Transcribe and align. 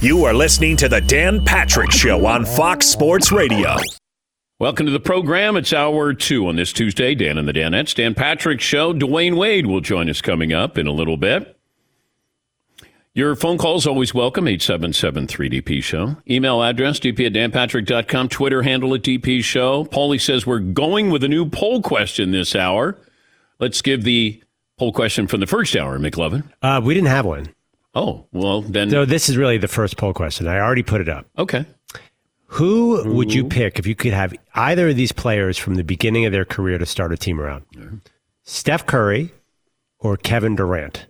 You 0.00 0.24
are 0.24 0.34
listening 0.34 0.76
to 0.78 0.90
the 0.90 1.00
Dan 1.00 1.42
Patrick 1.42 1.90
Show 1.90 2.26
on 2.26 2.44
Fox 2.44 2.86
Sports 2.86 3.32
Radio. 3.32 3.76
Welcome 4.58 4.84
to 4.84 4.92
the 4.92 5.00
program. 5.00 5.56
It's 5.56 5.72
hour 5.72 6.12
two 6.12 6.46
on 6.48 6.56
this 6.56 6.72
Tuesday. 6.74 7.14
Dan 7.14 7.38
and 7.38 7.48
the 7.48 7.52
Danettes. 7.52 7.94
Dan 7.94 8.14
Patrick 8.14 8.60
Show. 8.60 8.92
Dwyane 8.92 9.38
Wade 9.38 9.64
will 9.66 9.80
join 9.80 10.10
us 10.10 10.20
coming 10.20 10.52
up 10.52 10.76
in 10.76 10.86
a 10.86 10.92
little 10.92 11.16
bit. 11.16 11.56
Your 13.14 13.34
phone 13.34 13.56
calls 13.56 13.86
always 13.86 14.12
welcome, 14.12 14.44
877-3DP 14.44 15.82
Show. 15.82 16.16
Email 16.28 16.62
address, 16.62 17.00
dp 17.00 17.26
at 17.26 17.32
danpatrick.com. 17.32 18.28
Twitter 18.28 18.62
handle 18.62 18.94
at 18.94 19.00
DP 19.00 19.42
Show. 19.42 19.86
Paulie 19.86 20.20
says 20.20 20.46
we're 20.46 20.58
going 20.58 21.08
with 21.08 21.24
a 21.24 21.28
new 21.28 21.48
poll 21.48 21.80
question 21.80 22.32
this 22.32 22.54
hour. 22.54 22.98
Let's 23.58 23.80
give 23.80 24.04
the 24.04 24.42
poll 24.78 24.92
question 24.92 25.26
from 25.26 25.40
the 25.40 25.46
first 25.46 25.74
hour, 25.74 25.98
McLovin. 25.98 26.52
Uh, 26.60 26.82
we 26.84 26.92
didn't 26.92 27.08
have 27.08 27.24
one. 27.24 27.48
Oh, 27.96 28.26
well, 28.30 28.60
then. 28.60 28.90
So 28.90 29.06
this 29.06 29.30
is 29.30 29.38
really 29.38 29.56
the 29.56 29.68
first 29.68 29.96
poll 29.96 30.12
question. 30.12 30.46
I 30.46 30.60
already 30.60 30.82
put 30.82 31.00
it 31.00 31.08
up. 31.08 31.26
Okay. 31.38 31.64
Who 32.48 33.02
would 33.14 33.32
you 33.32 33.44
pick 33.44 33.78
if 33.78 33.86
you 33.86 33.94
could 33.94 34.12
have 34.12 34.34
either 34.54 34.90
of 34.90 34.96
these 34.96 35.12
players 35.12 35.56
from 35.56 35.76
the 35.76 35.82
beginning 35.82 36.26
of 36.26 36.32
their 36.32 36.44
career 36.44 36.76
to 36.76 36.84
start 36.86 37.10
a 37.10 37.16
team 37.16 37.40
around? 37.40 37.64
Steph 38.44 38.84
Curry 38.86 39.32
or 39.98 40.16
Kevin 40.18 40.54
Durant, 40.54 41.06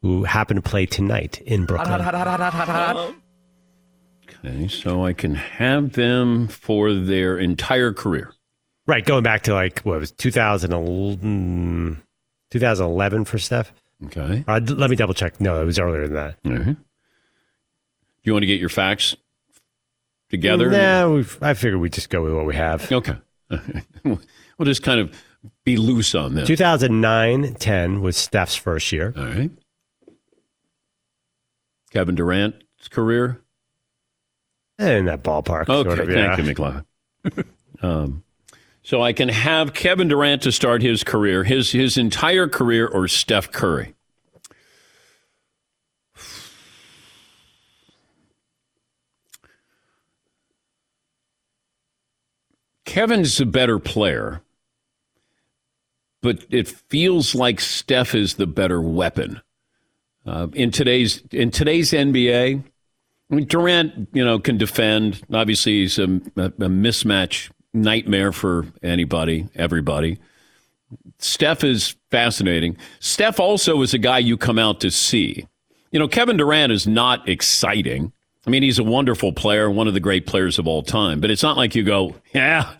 who 0.00 0.24
happened 0.24 0.64
to 0.64 0.68
play 0.68 0.86
tonight 0.86 1.42
in 1.42 1.66
Brooklyn? 1.66 2.00
Okay, 4.28 4.68
so 4.68 5.04
I 5.04 5.12
can 5.12 5.34
have 5.34 5.92
them 5.92 6.48
for 6.48 6.92
their 6.92 7.38
entire 7.38 7.92
career. 7.92 8.32
Right, 8.86 9.04
going 9.04 9.22
back 9.22 9.42
to 9.42 9.54
like, 9.54 9.80
what 9.80 10.00
was 10.00 10.10
it, 10.10 10.18
2011, 10.18 11.20
mm, 11.20 12.02
2011 12.50 13.24
for 13.26 13.38
Steph? 13.38 13.72
Okay. 14.06 14.44
Uh, 14.46 14.60
let 14.64 14.90
me 14.90 14.96
double 14.96 15.14
check. 15.14 15.40
No, 15.40 15.60
it 15.60 15.64
was 15.64 15.78
earlier 15.78 16.06
than 16.06 16.14
that. 16.14 16.36
Right. 16.44 16.64
Do 16.66 16.76
you 18.22 18.32
want 18.32 18.42
to 18.42 18.46
get 18.46 18.60
your 18.60 18.68
facts 18.68 19.16
together? 20.30 20.70
Nah, 20.70 21.22
I 21.40 21.54
figured 21.54 21.80
we'd 21.80 21.92
just 21.92 22.10
go 22.10 22.22
with 22.22 22.34
what 22.34 22.46
we 22.46 22.54
have. 22.54 22.90
Okay. 22.90 23.16
we'll 24.04 24.18
just 24.64 24.82
kind 24.82 25.00
of 25.00 25.22
be 25.64 25.76
loose 25.76 26.14
on 26.14 26.34
this. 26.34 26.46
2009 26.46 27.54
10 27.54 28.02
was 28.02 28.16
Steph's 28.16 28.54
first 28.54 28.92
year. 28.92 29.14
All 29.16 29.24
right. 29.24 29.50
Kevin 31.90 32.14
Durant's 32.14 32.88
career. 32.90 33.40
In 34.78 35.06
that 35.06 35.24
ballpark. 35.24 35.68
Okay, 35.68 35.88
sort 35.88 35.98
of, 36.00 36.10
yeah. 36.10 36.36
thank 36.36 36.46
you, 36.46 36.54
McLovin. 36.54 36.84
um, 37.82 38.22
so 38.88 39.02
I 39.02 39.12
can 39.12 39.28
have 39.28 39.74
Kevin 39.74 40.08
Durant 40.08 40.40
to 40.44 40.50
start 40.50 40.80
his 40.80 41.04
career, 41.04 41.44
his 41.44 41.72
his 41.72 41.98
entire 41.98 42.48
career, 42.48 42.86
or 42.86 43.06
Steph 43.06 43.52
Curry. 43.52 43.94
Kevin's 52.86 53.38
a 53.38 53.44
better 53.44 53.78
player, 53.78 54.40
but 56.22 56.46
it 56.48 56.66
feels 56.66 57.34
like 57.34 57.60
Steph 57.60 58.14
is 58.14 58.36
the 58.36 58.46
better 58.46 58.80
weapon 58.80 59.42
uh, 60.24 60.46
in 60.54 60.70
today's 60.70 61.22
in 61.30 61.50
today's 61.50 61.90
NBA. 61.90 62.64
I 63.30 63.34
mean, 63.34 63.44
Durant, 63.44 64.08
you 64.14 64.24
know, 64.24 64.38
can 64.38 64.56
defend. 64.56 65.22
Obviously, 65.30 65.80
he's 65.80 65.98
a, 65.98 66.04
a, 66.04 66.46
a 66.46 66.70
mismatch 66.70 67.50
nightmare 67.74 68.32
for 68.32 68.66
anybody, 68.82 69.48
everybody. 69.54 70.18
Steph 71.18 71.64
is 71.64 71.96
fascinating. 72.10 72.76
Steph 73.00 73.40
also 73.40 73.82
is 73.82 73.94
a 73.94 73.98
guy 73.98 74.18
you 74.18 74.36
come 74.36 74.58
out 74.58 74.80
to 74.80 74.90
see. 74.90 75.46
You 75.90 75.98
know, 75.98 76.08
Kevin 76.08 76.36
Durant 76.36 76.72
is 76.72 76.86
not 76.86 77.28
exciting. 77.28 78.12
I 78.46 78.50
mean, 78.50 78.62
he's 78.62 78.78
a 78.78 78.84
wonderful 78.84 79.32
player, 79.32 79.70
one 79.70 79.88
of 79.88 79.94
the 79.94 80.00
great 80.00 80.26
players 80.26 80.58
of 80.58 80.66
all 80.66 80.82
time, 80.82 81.20
but 81.20 81.30
it's 81.30 81.42
not 81.42 81.56
like 81.56 81.74
you 81.74 81.82
go, 81.82 82.14
yeah, 82.34 82.74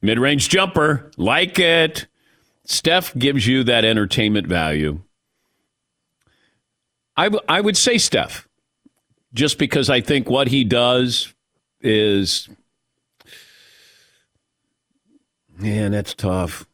mid 0.00 0.18
range 0.18 0.48
jumper, 0.48 1.10
like 1.16 1.58
it. 1.58 2.06
Steph 2.64 3.16
gives 3.16 3.46
you 3.46 3.64
that 3.64 3.84
entertainment 3.84 4.46
value. 4.46 5.00
I, 7.16 7.24
w- 7.24 7.42
I 7.48 7.60
would 7.60 7.76
say 7.76 7.98
Steph, 7.98 8.48
just 9.34 9.58
because 9.58 9.90
I 9.90 10.00
think 10.00 10.30
what 10.30 10.48
he 10.48 10.64
does 10.64 11.34
is, 11.80 12.48
man, 15.60 15.92
that's 15.92 16.14
tough. 16.14 16.66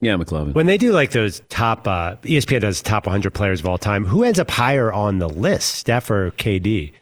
Yeah, 0.00 0.16
McLovin. 0.16 0.54
When 0.54 0.66
they 0.66 0.76
do 0.76 0.92
like 0.92 1.12
those 1.12 1.40
top, 1.48 1.88
uh, 1.88 2.16
ESPN 2.22 2.60
does 2.60 2.82
top 2.82 3.06
100 3.06 3.32
players 3.32 3.60
of 3.60 3.66
all 3.66 3.78
time, 3.78 4.04
who 4.04 4.22
ends 4.22 4.38
up 4.38 4.50
higher 4.50 4.92
on 4.92 5.18
the 5.18 5.28
list, 5.28 5.76
Steph 5.76 6.10
or 6.10 6.30
KD? 6.32 6.92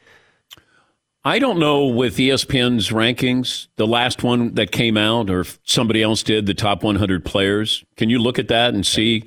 I 1.25 1.39
don't 1.39 1.59
know 1.59 1.87
with 1.87 2.17
ESPN's 2.17 2.91
rankings, 2.91 3.69
the 3.77 3.87
last 3.87 4.23
one 4.23 4.55
that 4.55 4.71
came 4.73 4.97
out, 4.97 5.31
or 5.31 5.41
if 5.41 5.59
somebody 5.65 6.03
else 6.03 6.23
did, 6.23 6.47
the 6.47 6.55
top 6.55 6.83
100 6.83 7.25
players. 7.25 7.85
Can 7.97 8.09
you 8.11 8.19
look 8.19 8.39
at 8.39 8.49
that 8.49 8.75
and 8.75 8.85
see? 8.87 9.25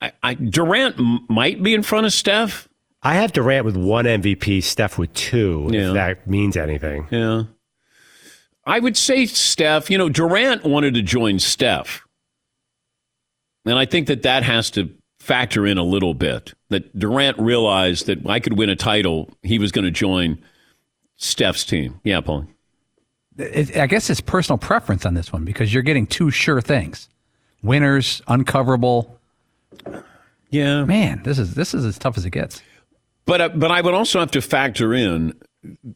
I, 0.00 0.12
I, 0.22 0.34
Durant 0.34 0.98
m- 0.98 1.24
might 1.28 1.62
be 1.62 1.74
in 1.74 1.82
front 1.82 2.06
of 2.06 2.12
Steph. 2.12 2.68
I 3.02 3.14
have 3.14 3.32
Durant 3.32 3.64
with 3.66 3.76
one 3.76 4.06
MVP, 4.06 4.62
Steph 4.62 4.96
with 4.98 5.12
two, 5.14 5.68
Yeah. 5.70 5.88
if 5.88 5.94
that 5.94 6.26
means 6.26 6.56
anything. 6.56 7.06
Yeah. 7.10 7.44
I 8.66 8.78
would 8.78 8.96
say 8.96 9.26
Steph, 9.26 9.90
you 9.90 9.98
know, 9.98 10.08
Durant 10.08 10.64
wanted 10.64 10.94
to 10.94 11.02
join 11.02 11.38
Steph. 11.38 12.02
And 13.66 13.78
I 13.78 13.84
think 13.84 14.06
that 14.08 14.22
that 14.22 14.42
has 14.42 14.70
to 14.72 14.90
factor 15.20 15.66
in 15.66 15.78
a 15.78 15.82
little 15.82 16.14
bit. 16.14 16.54
That 16.68 16.98
Durant 16.98 17.38
realized 17.38 18.06
that 18.06 18.26
I 18.28 18.40
could 18.40 18.58
win 18.58 18.70
a 18.70 18.76
title, 18.76 19.30
he 19.42 19.58
was 19.58 19.72
going 19.72 19.84
to 19.84 19.90
join 19.90 20.38
Steph's 21.16 21.64
team. 21.64 22.00
Yeah, 22.04 22.20
Paul. 22.20 22.46
I 23.38 23.86
guess 23.88 24.10
it's 24.10 24.20
personal 24.20 24.58
preference 24.58 25.04
on 25.04 25.14
this 25.14 25.32
one 25.32 25.44
because 25.44 25.74
you're 25.74 25.82
getting 25.82 26.06
two 26.06 26.30
sure 26.30 26.60
things: 26.60 27.08
winners, 27.62 28.22
uncoverable. 28.28 29.18
Yeah, 30.50 30.84
man, 30.84 31.22
this 31.24 31.38
is 31.38 31.54
this 31.54 31.74
is 31.74 31.84
as 31.84 31.98
tough 31.98 32.16
as 32.16 32.24
it 32.24 32.30
gets. 32.30 32.62
But 33.26 33.40
uh, 33.40 33.48
but 33.48 33.72
I 33.72 33.80
would 33.80 33.94
also 33.94 34.20
have 34.20 34.30
to 34.32 34.40
factor 34.40 34.94
in, 34.94 35.34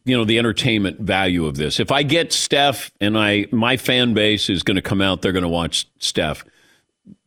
you 0.05 0.17
know, 0.17 0.25
the 0.25 0.39
entertainment 0.39 1.01
value 1.01 1.47
of 1.47 1.57
this. 1.57 1.81
If 1.81 1.93
I 1.93 2.03
get 2.03 2.33
Steph 2.33 2.91
and 3.01 3.19
I 3.19 3.47
my 3.53 3.77
fan 3.77 4.15
base 4.15 4.49
is 4.49 4.63
going 4.63 4.77
to 4.77 4.83
come 4.83 5.01
out, 5.01 5.23
they're 5.23 5.33
going 5.33 5.43
to 5.43 5.49
watch 5.49 5.87
Steph. 5.99 6.45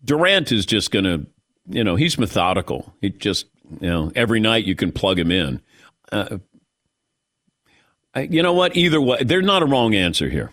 Durant 0.04 0.52
is 0.52 0.66
just 0.66 0.92
going 0.92 1.06
to, 1.06 1.26
you 1.70 1.84
know, 1.84 1.96
he's 1.96 2.18
methodical. 2.18 2.94
He 3.02 3.10
just, 3.10 3.48
you 3.80 3.90
know, 3.90 4.12
every 4.16 4.40
night 4.40 4.66
you 4.66 4.76
can 4.76 4.92
plug 4.92 5.20
him 5.20 5.32
in. 5.32 5.62
Uh, 6.12 6.40
I, 8.14 8.22
you 8.22 8.44
know 8.44 8.54
what? 8.54 8.76
Either 8.76 9.00
way, 9.00 9.24
there's 9.24 9.46
not 9.46 9.62
a 9.64 9.66
wrong 9.66 9.96
answer 9.96 10.30
here. 10.30 10.52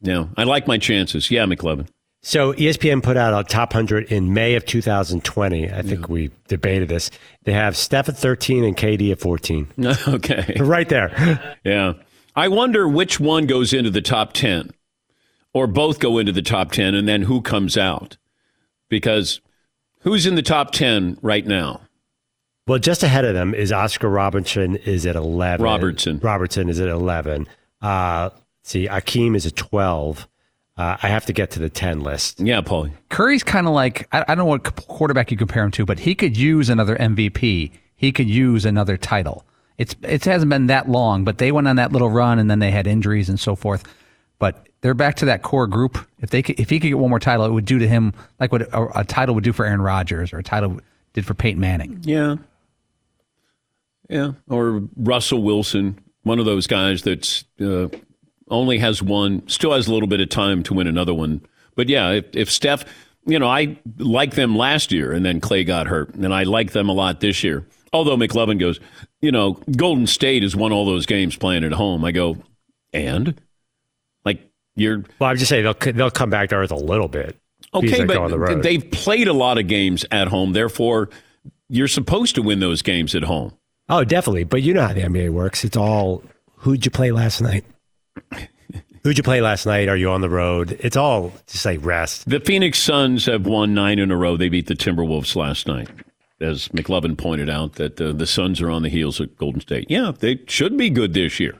No, 0.00 0.30
I 0.36 0.44
like 0.44 0.66
my 0.66 0.78
chances. 0.78 1.30
Yeah, 1.30 1.44
McLovin. 1.44 1.88
So 2.20 2.52
ESPN 2.52 3.02
put 3.02 3.16
out 3.16 3.38
a 3.38 3.48
top 3.48 3.70
100 3.72 4.10
in 4.12 4.34
May 4.34 4.54
of 4.56 4.66
2020. 4.66 5.70
I 5.70 5.82
think 5.82 6.08
we 6.08 6.30
debated 6.48 6.88
this. 6.88 7.10
They 7.44 7.52
have 7.52 7.76
Steph 7.76 8.08
at 8.08 8.16
13 8.16 8.64
and 8.64 8.76
KD 8.76 9.12
at 9.12 9.20
14. 9.20 9.68
Okay. 10.08 10.56
Right 10.58 10.88
there. 10.88 11.56
Yeah. 11.64 11.94
I 12.34 12.48
wonder 12.48 12.86
which 12.88 13.18
one 13.18 13.46
goes 13.46 13.72
into 13.72 13.90
the 13.90 14.00
top 14.00 14.32
10 14.32 14.70
or 15.52 15.66
both 15.66 15.98
go 15.98 16.18
into 16.18 16.30
the 16.32 16.42
top 16.42 16.70
10 16.72 16.94
and 16.94 17.08
then 17.08 17.22
who 17.22 17.40
comes 17.40 17.76
out. 17.76 18.16
Because 18.88 19.40
who's 20.00 20.24
in 20.26 20.34
the 20.34 20.42
top 20.42 20.70
10 20.72 21.18
right 21.20 21.44
now? 21.46 21.80
Well, 22.66 22.78
just 22.78 23.02
ahead 23.02 23.24
of 23.24 23.34
them 23.34 23.54
is 23.54 23.72
Oscar 23.72 24.08
Robertson 24.08 24.76
is 24.76 25.06
at 25.06 25.16
11. 25.16 25.64
Robertson. 25.64 26.18
Robertson 26.20 26.68
is 26.68 26.78
at 26.80 26.88
11. 26.88 27.48
Uh, 27.80 28.30
see, 28.62 28.86
Akeem 28.86 29.34
is 29.34 29.46
at 29.46 29.56
12. 29.56 30.28
Uh, 30.78 30.96
I 31.02 31.08
have 31.08 31.26
to 31.26 31.32
get 31.32 31.50
to 31.52 31.58
the 31.58 31.68
10 31.68 32.00
list. 32.00 32.38
Yeah, 32.38 32.60
Paul. 32.60 32.88
Curry's 33.10 33.42
kind 33.42 33.66
of 33.66 33.72
like 33.72 34.06
I, 34.12 34.22
I 34.22 34.34
don't 34.34 34.38
know 34.38 34.44
what 34.44 34.76
quarterback 34.86 35.32
you 35.32 35.36
compare 35.36 35.64
him 35.64 35.72
to, 35.72 35.84
but 35.84 35.98
he 35.98 36.14
could 36.14 36.36
use 36.36 36.70
another 36.70 36.96
MVP. 36.96 37.72
He 37.96 38.12
could 38.12 38.30
use 38.30 38.64
another 38.64 38.96
title. 38.96 39.44
It's 39.76 39.96
it 40.02 40.24
hasn't 40.24 40.50
been 40.50 40.68
that 40.68 40.88
long, 40.88 41.24
but 41.24 41.38
they 41.38 41.50
went 41.50 41.66
on 41.66 41.76
that 41.76 41.92
little 41.92 42.08
run 42.10 42.38
and 42.38 42.48
then 42.48 42.60
they 42.60 42.70
had 42.70 42.86
injuries 42.86 43.28
and 43.28 43.38
so 43.38 43.56
forth. 43.56 43.82
But 44.38 44.68
they're 44.80 44.94
back 44.94 45.16
to 45.16 45.24
that 45.26 45.42
core 45.42 45.66
group. 45.66 45.98
If 46.20 46.30
they 46.30 46.42
could, 46.42 46.60
if 46.60 46.70
he 46.70 46.78
could 46.78 46.88
get 46.88 46.98
one 46.98 47.10
more 47.10 47.18
title, 47.18 47.44
it 47.44 47.52
would 47.52 47.64
do 47.64 47.80
to 47.80 47.88
him 47.88 48.12
like 48.38 48.52
what 48.52 48.62
a, 48.62 49.00
a 49.00 49.04
title 49.04 49.34
would 49.34 49.44
do 49.44 49.52
for 49.52 49.66
Aaron 49.66 49.82
Rodgers 49.82 50.32
or 50.32 50.38
a 50.38 50.44
title 50.44 50.80
did 51.12 51.26
for 51.26 51.34
Peyton 51.34 51.60
Manning. 51.60 52.00
Yeah. 52.02 52.36
Yeah. 54.08 54.32
Or 54.48 54.82
Russell 54.96 55.42
Wilson, 55.42 55.98
one 56.22 56.38
of 56.38 56.44
those 56.44 56.68
guys 56.68 57.02
that's 57.02 57.44
uh, 57.60 57.88
only 58.50 58.78
has 58.78 59.02
one, 59.02 59.46
still 59.48 59.72
has 59.72 59.88
a 59.88 59.92
little 59.92 60.08
bit 60.08 60.20
of 60.20 60.28
time 60.28 60.62
to 60.64 60.74
win 60.74 60.86
another 60.86 61.14
one. 61.14 61.42
But 61.74 61.88
yeah, 61.88 62.10
if, 62.10 62.24
if 62.34 62.50
Steph, 62.50 62.84
you 63.26 63.38
know, 63.38 63.48
I 63.48 63.78
liked 63.98 64.34
them 64.34 64.56
last 64.56 64.92
year 64.92 65.12
and 65.12 65.24
then 65.24 65.40
Klay 65.40 65.66
got 65.66 65.86
hurt, 65.86 66.14
and 66.14 66.32
I 66.34 66.44
like 66.44 66.72
them 66.72 66.88
a 66.88 66.92
lot 66.92 67.20
this 67.20 67.44
year. 67.44 67.66
Although 67.92 68.16
McLovin 68.16 68.58
goes, 68.58 68.80
you 69.20 69.32
know, 69.32 69.52
Golden 69.76 70.06
State 70.06 70.42
has 70.42 70.54
won 70.54 70.72
all 70.72 70.84
those 70.84 71.06
games 71.06 71.36
playing 71.36 71.64
at 71.64 71.72
home. 71.72 72.04
I 72.04 72.12
go, 72.12 72.36
and? 72.92 73.40
Like, 74.24 74.40
you're. 74.76 75.04
Well, 75.18 75.30
I'm 75.30 75.36
just 75.36 75.48
saying 75.48 75.64
they'll, 75.64 75.92
they'll 75.92 76.10
come 76.10 76.30
back 76.30 76.50
to 76.50 76.56
earth 76.56 76.70
a 76.70 76.76
little 76.76 77.08
bit. 77.08 77.38
Okay, 77.74 78.04
but 78.04 78.28
the 78.28 78.60
they've 78.62 78.90
played 78.90 79.28
a 79.28 79.32
lot 79.32 79.58
of 79.58 79.66
games 79.66 80.04
at 80.10 80.28
home. 80.28 80.52
Therefore, 80.52 81.10
you're 81.68 81.88
supposed 81.88 82.34
to 82.36 82.42
win 82.42 82.60
those 82.60 82.82
games 82.82 83.14
at 83.14 83.24
home. 83.24 83.52
Oh, 83.88 84.04
definitely. 84.04 84.44
But 84.44 84.62
you 84.62 84.74
know 84.74 84.86
how 84.86 84.92
the 84.92 85.02
NBA 85.02 85.30
works. 85.30 85.64
It's 85.64 85.76
all 85.76 86.22
who'd 86.56 86.84
you 86.84 86.90
play 86.90 87.10
last 87.10 87.40
night? 87.40 87.64
Who'd 89.04 89.16
you 89.16 89.22
play 89.22 89.40
last 89.40 89.64
night? 89.64 89.88
Are 89.88 89.96
you 89.96 90.10
on 90.10 90.20
the 90.20 90.28
road? 90.28 90.76
It's 90.80 90.96
all 90.96 91.32
just 91.46 91.64
like 91.64 91.84
rest. 91.84 92.28
The 92.28 92.40
Phoenix 92.40 92.78
Suns 92.78 93.26
have 93.26 93.46
won 93.46 93.72
nine 93.72 93.98
in 93.98 94.10
a 94.10 94.16
row. 94.16 94.36
They 94.36 94.48
beat 94.48 94.66
the 94.66 94.74
Timberwolves 94.74 95.34
last 95.36 95.66
night. 95.66 95.88
As 96.40 96.68
McLovin 96.68 97.16
pointed 97.16 97.50
out, 97.50 97.74
that 97.74 98.00
uh, 98.00 98.12
the 98.12 98.26
Suns 98.26 98.60
are 98.60 98.70
on 98.70 98.82
the 98.82 98.88
heels 98.88 99.18
of 99.18 99.36
Golden 99.36 99.60
State. 99.60 99.86
Yeah, 99.88 100.12
they 100.16 100.40
should 100.46 100.76
be 100.76 100.90
good 100.90 101.14
this 101.14 101.40
year. 101.40 101.54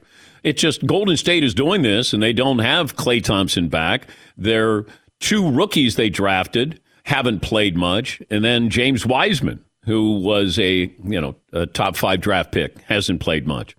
It's 0.44 0.60
just 0.60 0.87
Golden 0.87 1.16
State 1.16 1.43
is 1.43 1.55
doing 1.55 1.82
this, 1.82 2.12
and 2.12 2.22
they 2.22 2.32
don't 2.32 2.60
have 2.60 2.96
Klay 2.96 3.22
Thompson 3.22 3.69
back. 3.69 4.06
Their 4.37 4.84
two 5.20 5.50
rookies 5.50 5.96
they 5.96 6.10
drafted 6.10 6.81
haven't 7.05 7.40
played 7.40 7.76
much, 7.76 8.20
and 8.31 8.44
then 8.44 8.70
James 8.70 9.05
Wiseman, 9.06 9.64
who 9.84 10.20
was 10.20 10.58
a 10.58 10.93
you 11.02 11.20
know 11.20 11.34
a 11.52 11.66
top 11.66 11.96
five 11.96 12.20
draft 12.20 12.52
pick, 12.52 12.78
hasn't 12.82 13.20
played 13.20 13.46
much. 13.46 13.75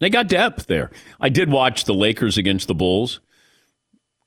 They 0.00 0.10
got 0.10 0.28
depth 0.28 0.66
there. 0.66 0.90
I 1.20 1.28
did 1.28 1.50
watch 1.50 1.84
the 1.84 1.94
Lakers 1.94 2.36
against 2.36 2.66
the 2.66 2.74
Bulls. 2.74 3.20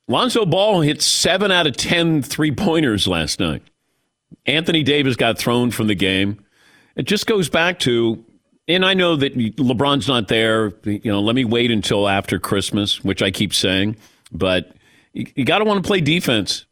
Lonzo 0.08 0.46
Ball 0.46 0.82
hit 0.82 1.02
seven 1.02 1.52
out 1.52 1.68
of 1.68 1.76
10 1.76 2.22
three 2.22 2.52
pointers 2.52 3.08
last 3.08 3.40
night. 3.40 3.64
Anthony 4.46 4.84
Davis 4.84 5.16
got 5.16 5.38
thrown 5.38 5.72
from 5.72 5.88
the 5.88 5.96
game. 5.96 6.44
It 6.96 7.04
just 7.04 7.26
goes 7.26 7.50
back 7.50 7.80
to, 7.80 8.24
and 8.68 8.86
I 8.86 8.94
know 8.94 9.16
that 9.16 9.36
LeBron's 9.36 10.08
not 10.08 10.28
there. 10.28 10.74
You 10.84 11.12
know, 11.12 11.22
let 11.22 11.36
me 11.36 11.46
wait 11.46 11.72
until 11.72 12.08
after 12.08 12.40
Christmas, 12.40 13.04
which 13.04 13.22
I 13.22 13.32
keep 13.32 13.54
saying, 13.54 13.96
but 14.32 14.76
you, 15.14 15.26
you 15.36 15.46
got 15.46 15.60
to 15.60 15.66
want 15.66 15.84
to 15.84 15.88
play 15.88 16.02
defense 16.02 16.66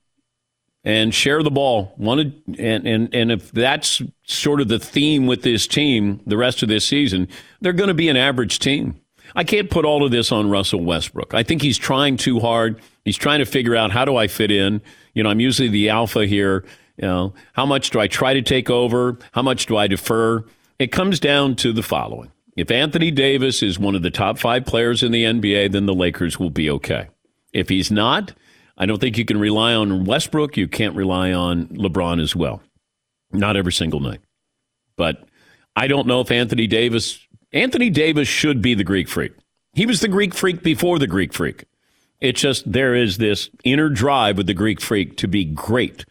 and 0.84 1.14
share 1.14 1.44
the 1.44 1.52
ball. 1.52 1.94
Wanted 1.98 2.42
and, 2.60 2.88
and 2.88 3.14
and 3.14 3.32
if 3.32 3.52
that's 3.52 4.02
sort 4.24 4.62
of 4.62 4.68
the 4.68 4.80
theme 4.80 5.28
with 5.28 5.44
this 5.44 5.68
team 5.68 6.22
the 6.26 6.38
rest 6.38 6.64
of 6.64 6.70
this 6.70 6.86
season, 6.86 7.28
they're 7.62 7.74
going 7.74 7.90
to 7.90 7.94
be 7.94 8.10
an 8.10 8.18
average 8.18 8.60
team. 8.60 9.00
I 9.36 9.44
can't 9.44 9.70
put 9.70 9.86
all 9.86 10.04
of 10.04 10.12
this 10.12 10.32
on 10.32 10.50
Russell 10.50 10.84
Westbrook. 10.84 11.34
I 11.34 11.44
think 11.44 11.62
he's 11.62 11.78
trying 11.78 12.18
too 12.18 12.40
hard. 12.40 12.82
He's 13.06 13.18
trying 13.18 13.40
to 13.40 13.46
figure 13.46 13.76
out 13.76 13.92
how 13.92 14.06
do 14.06 14.18
I 14.18 14.28
fit 14.28 14.52
in. 14.52 14.82
You 15.14 15.24
know, 15.24 15.30
I'm 15.30 15.40
usually 15.40 15.70
the 15.70 15.90
alpha 15.90 16.26
here. 16.26 16.66
You 16.98 17.08
know, 17.08 17.34
how 17.54 17.66
much 17.66 17.92
do 17.92 18.00
I 18.00 18.08
try 18.08 18.34
to 18.34 18.42
take 18.42 18.70
over? 18.70 19.18
How 19.32 19.42
much 19.42 19.66
do 19.68 19.78
I 19.78 19.88
defer? 19.88 20.46
It 20.80 20.92
comes 20.92 21.20
down 21.20 21.56
to 21.58 21.72
the 21.72 21.84
following. 21.84 22.32
If 22.58 22.70
Anthony 22.70 23.12
Davis 23.12 23.64
is 23.64 23.80
one 23.80 23.96
of 23.96 24.02
the 24.02 24.12
top 24.12 24.38
five 24.38 24.66
players 24.66 25.04
in 25.04 25.12
the 25.12 25.24
NBA, 25.24 25.72
then 25.72 25.86
the 25.86 25.94
Lakers 25.94 26.38
will 26.38 26.50
be 26.50 26.70
okay. 26.70 27.08
If 27.54 27.70
he's 27.70 27.92
not, 27.92 28.34
I 28.82 28.88
don't 28.88 29.00
think 29.00 29.16
you 29.16 29.26
can 29.26 29.40
rely 29.40 29.76
on 29.76 30.06
Westbrook. 30.06 30.58
You 30.58 30.68
can't 30.68 30.96
rely 30.96 31.32
on 31.34 31.68
LeBron 31.68 32.20
as 32.20 32.36
well. 32.36 32.64
Not 33.32 33.56
every 33.56 33.72
single 33.72 34.00
night. 34.00 34.22
But 34.98 35.24
I 35.76 35.86
don't 35.86 36.08
know 36.08 36.20
if 36.22 36.32
Anthony 36.32 36.66
Davis 36.66 37.20
Anthony 37.54 37.92
Davis 37.92 38.28
should 38.28 38.60
be 38.60 38.74
the 38.74 38.84
Greek 38.84 39.08
freak. 39.08 39.34
He 39.74 39.86
was 39.86 40.00
the 40.00 40.08
Greek 40.08 40.34
freak 40.34 40.64
before 40.64 40.98
the 40.98 41.06
Greek 41.06 41.32
freak. 41.32 41.66
It's 42.20 42.42
just 42.42 42.72
there 42.72 42.96
is 42.96 43.20
this 43.20 43.52
inner 43.64 43.88
drive 43.88 44.38
with 44.38 44.48
the 44.48 44.56
Greek 44.56 44.82
freak 44.82 45.16
to 45.18 45.28
be 45.28 45.46
great. 45.46 46.04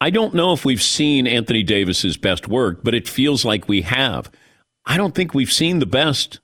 I 0.00 0.10
don't 0.10 0.32
know 0.32 0.52
if 0.52 0.64
we've 0.64 0.82
seen 0.82 1.26
Anthony 1.26 1.64
Davis's 1.64 2.16
best 2.16 2.46
work, 2.46 2.84
but 2.84 2.94
it 2.94 3.08
feels 3.08 3.44
like 3.44 3.68
we 3.68 3.82
have. 3.82 4.30
I 4.86 4.96
don't 4.96 5.14
think 5.14 5.34
we've 5.34 5.52
seen 5.52 5.80
the 5.80 5.86
best 5.86 6.38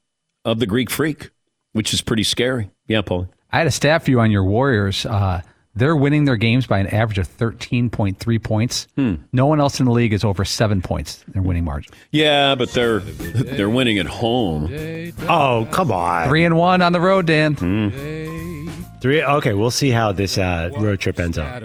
of 0.45 0.59
the 0.59 0.67
Greek 0.67 0.91
freak, 0.91 1.31
which 1.71 1.95
is 1.95 2.01
pretty 2.01 2.25
scary. 2.25 2.69
Yeah, 2.89 3.03
Paul. 3.03 3.29
I 3.53 3.59
had 3.59 3.69
a 3.69 3.73
staff 3.73 4.09
you 4.09 4.19
on 4.19 4.33
your 4.33 4.45
Warriors. 4.45 5.07
Uh, 5.07 5.43
they're 5.79 5.97
winning 5.97 6.25
their 6.25 6.37
games 6.37 6.67
by 6.67 6.79
an 6.79 6.89
average 6.89 7.19
of 7.19 7.29
13.3 7.29 8.43
points. 8.43 8.87
Hmm. 8.97 9.15
No 9.33 9.47
one 9.47 9.61
else 9.61 9.81
in 9.81 9.87
the 9.87 9.93
league 9.93 10.13
is 10.13 10.25
over 10.25 10.45
seven 10.45 10.83
points. 10.83 11.25
Their 11.29 11.43
winning 11.43 11.65
margin. 11.65 11.93
Yeah, 12.11 12.55
but 12.55 12.73
they're 12.73 13.01
they're 13.01 13.71
winning 13.71 13.99
at 13.99 14.07
home. 14.07 14.69
Oh, 15.29 15.69
come 15.71 15.93
on. 15.93 16.29
Three 16.29 16.45
and 16.45 16.57
one 16.57 16.83
on 16.83 16.93
the 16.93 17.01
road, 17.01 17.27
Dan. 17.27 17.55
Three. 19.01 19.23
Okay, 19.23 19.55
we'll 19.55 19.71
see 19.71 19.91
how 19.91 20.11
this 20.13 20.39
uh, 20.39 20.71
road 20.79 20.99
trip 21.01 21.21
ends 21.21 21.39
up. 21.39 21.63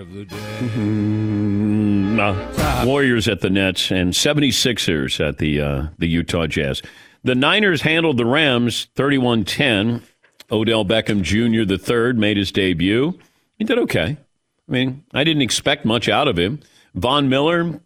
Mm, 0.68 2.19
uh, 2.19 2.86
Warriors 2.86 3.27
at 3.27 3.42
the 3.42 3.50
Nets 3.50 3.92
and 3.92 4.13
76ers 4.13 5.19
at 5.25 5.39
the 5.39 5.60
uh, 5.60 5.88
the 5.98 6.07
Utah 6.07 6.45
Jazz. 6.48 6.81
The 7.24 7.36
Niners 7.36 7.81
handled 7.81 8.18
the 8.18 8.25
Rams 8.25 8.88
31-10. 8.95 10.01
Odell 10.51 10.83
Beckham 10.86 11.21
Jr. 11.21 11.63
the 11.65 11.77
third 11.77 12.18
made 12.19 12.36
his 12.38 12.51
debut. 12.51 13.18
He 13.58 13.66
did 13.66 13.80
okay. 13.80 14.18
I 14.68 14.72
mean, 14.72 15.04
I 15.14 15.24
didn't 15.24 15.42
expect 15.42 15.86
much 15.86 16.10
out 16.10 16.28
of 16.28 16.38
him. 16.38 16.60
Von 16.96 17.30
Miller 17.30 17.80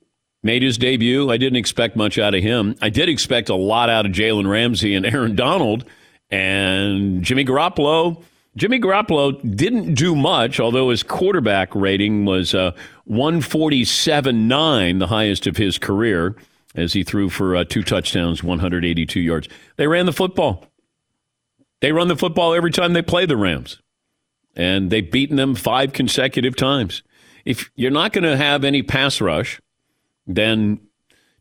made 0.44 0.64
his 0.64 0.78
debut. 0.78 1.30
I 1.30 1.38
didn't 1.38 1.58
expect 1.58 1.96
much 1.96 2.18
out 2.18 2.36
of 2.36 2.44
him. 2.44 2.76
I 2.82 2.90
did 2.90 3.10
expect 3.10 3.50
a 3.50 3.56
lot 3.56 3.90
out 3.90 4.06
of 4.06 4.12
Jalen 4.12 4.50
Ramsey 4.50 4.96
and 4.96 5.06
Aaron 5.14 5.36
Donald 5.36 5.86
and 6.30 7.24
Jimmy 7.24 7.46
Garoppolo. 7.46 8.24
Jimmy 8.56 8.80
Garoppolo 8.80 9.40
didn't 9.56 9.94
do 9.94 10.16
much, 10.16 10.60
although 10.60 10.90
his 10.90 11.04
quarterback 11.04 11.76
rating 11.76 12.26
was 12.26 12.56
uh, 12.56 12.72
147.9, 13.10 15.00
the 15.00 15.08
highest 15.08 15.46
of 15.46 15.58
his 15.58 15.78
career, 15.78 16.36
as 16.74 16.94
he 16.94 17.04
threw 17.04 17.30
for 17.30 17.56
uh, 17.56 17.64
two 17.64 17.84
touchdowns, 17.84 18.44
182 18.44 19.20
yards. 19.20 19.48
They 19.76 19.86
ran 19.86 20.08
the 20.08 20.14
football. 20.14 20.66
They 21.82 21.92
run 21.92 22.08
the 22.08 22.16
football 22.16 22.56
every 22.56 22.72
time 22.72 22.94
they 22.94 23.04
play 23.04 23.28
the 23.28 23.38
Rams 23.38 23.80
and 24.58 24.90
they've 24.90 25.10
beaten 25.10 25.38
them 25.38 25.56
five 25.56 25.94
consecutive 25.94 26.56
times. 26.58 27.04
If 27.46 27.72
you're 27.76 27.92
not 27.92 28.12
going 28.12 28.26
to 28.26 28.36
have 28.36 28.66
any 28.66 28.82
pass 28.82 29.22
rush, 29.22 29.62
then 30.26 30.82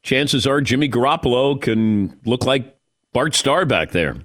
chances 0.03 0.47
are 0.47 0.61
Jimmy 0.61 0.89
Garoppolo 0.89 1.61
can 1.61 2.21
look 2.25 2.45
like 2.45 2.79
Bart 3.13 3.35
Starr 3.35 3.65
back 3.65 3.91
there. 3.91 4.19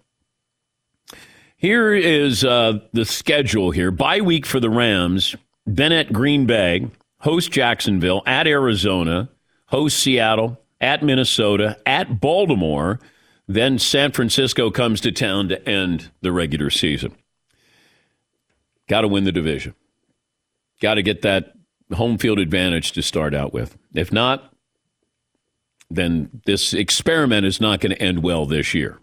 Here 1.57 1.93
is 1.93 2.43
uh, 2.43 2.79
the 2.91 3.05
schedule 3.05 3.71
here. 3.71 3.91
Bye 3.91 4.21
week 4.21 4.45
for 4.45 4.59
the 4.59 4.69
Rams, 4.69 5.35
then 5.65 5.91
at 5.91 6.11
Green 6.11 6.45
Bay, 6.45 6.87
host 7.19 7.51
Jacksonville, 7.51 8.23
at 8.25 8.45
Arizona, 8.45 9.29
host 9.67 9.97
Seattle, 9.99 10.59
at 10.81 11.03
Minnesota, 11.03 11.77
at 11.85 12.19
Baltimore, 12.19 12.99
then 13.47 13.79
San 13.79 14.11
Francisco 14.11 14.71
comes 14.71 14.99
to 15.01 15.11
town 15.11 15.49
to 15.49 15.69
end 15.69 16.11
the 16.21 16.31
regular 16.31 16.69
season. 16.69 17.15
Got 18.91 19.01
to 19.01 19.07
win 19.07 19.23
the 19.23 19.31
division. 19.31 19.73
Got 20.81 20.95
to 20.95 21.01
get 21.01 21.21
that 21.21 21.53
home 21.93 22.17
field 22.17 22.39
advantage 22.39 22.91
to 22.91 23.01
start 23.01 23.33
out 23.33 23.53
with. 23.53 23.77
If 23.95 24.11
not, 24.11 24.53
then 25.89 26.41
this 26.45 26.73
experiment 26.73 27.45
is 27.45 27.61
not 27.61 27.79
going 27.79 27.95
to 27.95 28.01
end 28.01 28.21
well 28.21 28.45
this 28.45 28.73
year. 28.73 28.99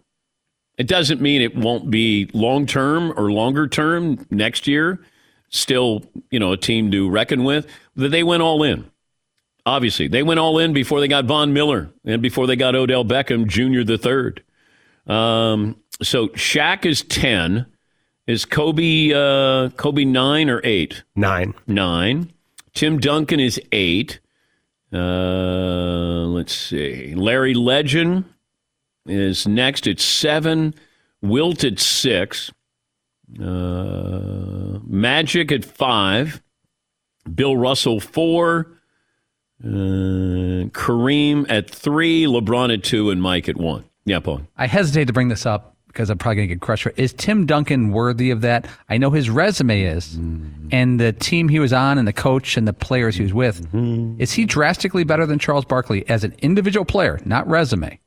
It 0.77 0.85
doesn't 0.85 1.21
mean 1.21 1.41
it 1.41 1.55
won't 1.55 1.89
be 1.89 2.29
long 2.35 2.67
term 2.67 3.11
or 3.17 3.31
longer 3.31 3.67
term 3.67 4.27
next 4.29 4.67
year. 4.67 5.03
Still, 5.49 6.03
you 6.29 6.39
know, 6.39 6.51
a 6.51 6.57
team 6.57 6.91
to 6.91 7.09
reckon 7.09 7.43
with. 7.43 7.65
That 7.95 8.09
they 8.09 8.21
went 8.21 8.43
all 8.43 8.61
in. 8.61 8.91
Obviously, 9.65 10.07
they 10.07 10.21
went 10.21 10.39
all 10.39 10.59
in 10.59 10.71
before 10.71 10.99
they 10.99 11.07
got 11.07 11.25
Von 11.25 11.51
Miller 11.51 11.89
and 12.05 12.21
before 12.21 12.45
they 12.45 12.55
got 12.55 12.75
Odell 12.75 13.05
Beckham 13.05 13.47
Jr. 13.47 13.81
the 13.81 13.97
third. 13.97 14.43
Um, 15.07 15.77
so 16.03 16.27
Shaq 16.27 16.85
is 16.85 17.01
ten. 17.01 17.65
Is 18.29 18.45
Kobe 18.45 19.11
uh, 19.11 19.69
Kobe 19.69 20.05
nine 20.05 20.51
or 20.51 20.61
eight? 20.63 21.03
Nine. 21.15 21.55
Nine. 21.65 22.31
Tim 22.75 22.99
Duncan 22.99 23.39
is 23.39 23.59
eight. 23.71 24.19
Uh, 24.93 26.27
let's 26.27 26.55
see. 26.55 27.15
Larry 27.15 27.55
Legend 27.55 28.25
is 29.07 29.47
next 29.47 29.87
at 29.87 29.99
seven. 29.99 30.75
Wilt 31.23 31.63
at 31.63 31.79
six. 31.79 32.51
Uh, 33.41 34.77
Magic 34.85 35.51
at 35.51 35.65
five. 35.65 36.39
Bill 37.33 37.57
Russell 37.57 37.99
four. 37.99 38.77
Uh, 39.63 40.69
Kareem 40.69 41.47
at 41.49 41.67
three. 41.67 42.25
LeBron 42.25 42.71
at 42.71 42.83
two, 42.83 43.09
and 43.09 43.23
Mike 43.23 43.49
at 43.49 43.57
one. 43.57 43.85
Yeah, 44.05 44.19
Paul. 44.19 44.41
I 44.55 44.67
hesitate 44.67 45.05
to 45.07 45.13
bring 45.13 45.29
this 45.29 45.47
up 45.47 45.75
because 45.89 46.09
I'm 46.09 46.17
probably 46.17 46.37
going 46.37 46.47
to 46.47 46.55
get 46.55 46.61
crushed 46.61 46.83
for 46.83 46.89
it. 46.89 46.97
Is 46.97 47.11
Tim 47.13 47.45
Duncan 47.45 47.91
worthy 47.91 48.31
of 48.31 48.41
that? 48.41 48.67
I 48.89 48.97
know 48.97 49.11
his 49.11 49.29
resume 49.29 49.81
is, 49.81 50.15
Mm-hmm. 50.15 50.69
and 50.71 50.99
the 50.99 51.11
team 51.13 51.49
he 51.49 51.59
was 51.59 51.73
on, 51.73 51.97
and 51.97 52.07
the 52.07 52.13
coach 52.13 52.55
and 52.57 52.67
the 52.67 52.73
players 52.73 53.15
he 53.17 53.23
was 53.23 53.33
with. 53.33 53.61
Mm-hmm. 53.73 54.21
Is 54.21 54.31
he 54.31 54.45
drastically 54.45 55.03
better 55.03 55.25
than 55.25 55.37
Charles 55.39 55.65
Barkley 55.65 56.07
as 56.09 56.23
an 56.23 56.33
individual 56.39 56.85
player, 56.85 57.19
not 57.25 57.45
resume? 57.47 57.99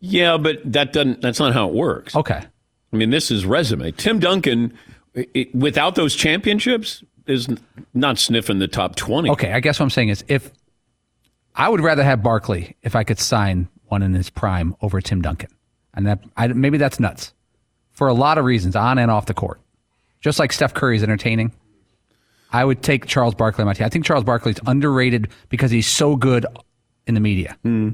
Yeah, 0.00 0.36
but 0.36 0.58
that 0.70 0.92
doesn't. 0.92 1.20
That's 1.22 1.38
not 1.40 1.52
how 1.54 1.68
it 1.68 1.74
works. 1.74 2.14
Okay. 2.14 2.40
I 2.92 2.96
mean, 2.96 3.10
this 3.10 3.30
is 3.30 3.46
resume. 3.46 3.92
Tim 3.92 4.18
Duncan, 4.18 4.76
it, 5.14 5.54
without 5.54 5.94
those 5.94 6.14
championships, 6.14 7.02
is 7.26 7.48
not 7.94 8.18
sniffing 8.18 8.58
the 8.58 8.66
top 8.68 8.96
twenty. 8.96 9.30
Okay. 9.30 9.52
I 9.52 9.60
guess 9.60 9.78
what 9.78 9.84
I'm 9.84 9.90
saying 9.90 10.08
is 10.08 10.24
if 10.28 10.50
I 11.54 11.68
would 11.68 11.80
rather 11.80 12.02
have 12.02 12.22
Barkley 12.22 12.76
if 12.82 12.96
I 12.96 13.04
could 13.04 13.18
sign 13.20 13.68
one 13.86 14.02
in 14.02 14.12
his 14.14 14.28
prime 14.28 14.74
over 14.82 15.00
Tim 15.00 15.22
Duncan. 15.22 15.50
And 15.94 16.06
that 16.06 16.20
I, 16.36 16.48
maybe 16.48 16.78
that's 16.78 16.98
nuts 16.98 17.32
for 17.92 18.08
a 18.08 18.14
lot 18.14 18.38
of 18.38 18.44
reasons 18.44 18.76
on 18.76 18.98
and 18.98 19.10
off 19.10 19.26
the 19.26 19.34
court. 19.34 19.60
Just 20.20 20.38
like 20.38 20.52
Steph 20.52 20.74
Curry 20.74 20.96
is 20.96 21.02
entertaining, 21.02 21.52
I 22.52 22.64
would 22.64 22.82
take 22.82 23.06
Charles 23.06 23.34
Barkley 23.34 23.62
on 23.62 23.66
my 23.66 23.74
team. 23.74 23.86
I 23.86 23.88
think 23.88 24.04
Charles 24.04 24.24
Barkley's 24.24 24.60
underrated 24.66 25.28
because 25.48 25.70
he's 25.70 25.86
so 25.86 26.16
good 26.16 26.46
in 27.06 27.14
the 27.14 27.20
media. 27.20 27.56
Hmm. 27.62 27.90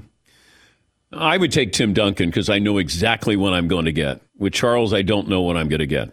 I 1.13 1.39
would 1.39 1.53
take 1.53 1.73
Tim 1.73 1.95
Duncan 1.95 2.29
because 2.29 2.51
I 2.51 2.59
know 2.59 2.77
exactly 2.79 3.37
what 3.37 3.55
I'm 3.55 3.67
going 3.67 3.87
to 3.87 3.93
get. 3.93 4.21
With 4.37 4.53
Charles, 4.53 4.93
I 4.93 5.03
don't 5.03 5.29
know 5.29 5.41
what 5.41 5.57
I'm 5.57 5.69
going 5.69 5.81
to 5.81 5.87
get, 5.87 6.13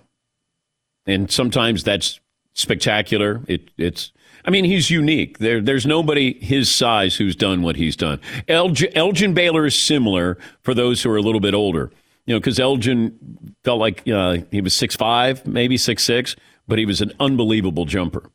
and 1.06 1.30
sometimes 1.30 1.84
that's 1.84 2.20
spectacular. 2.54 3.42
It, 3.48 3.70
it's, 3.78 4.14
I 4.46 4.52
mean, 4.52 4.64
he's 4.64 4.90
unique. 4.92 5.40
There, 5.40 5.60
there's 5.60 5.86
nobody 5.86 6.34
his 6.40 6.70
size 6.70 7.16
who's 7.16 7.36
done 7.36 7.64
what 7.64 7.76
he's 7.76 7.96
done. 7.96 8.22
Elgin, 8.48 8.96
Elgin 8.96 9.34
Baylor 9.34 9.66
is 9.66 9.78
similar 9.78 10.38
for 10.62 10.74
those 10.74 11.02
who 11.02 11.10
are 11.12 11.18
a 11.18 11.22
little 11.22 11.42
bit 11.42 11.54
older. 11.54 11.92
You 12.26 12.36
know, 12.36 12.40
because 12.40 12.60
Elgin 12.60 13.56
felt 13.64 13.80
like 13.80 14.08
uh, 14.08 14.38
he 14.52 14.62
was 14.62 14.74
six 14.74 14.96
five, 14.96 15.46
maybe 15.46 15.78
six 15.78 16.04
six, 16.04 16.36
but 16.68 16.80
he 16.80 16.86
was 16.86 17.02
an 17.02 17.12
unbelievable 17.20 17.86
jumper. 17.86 18.30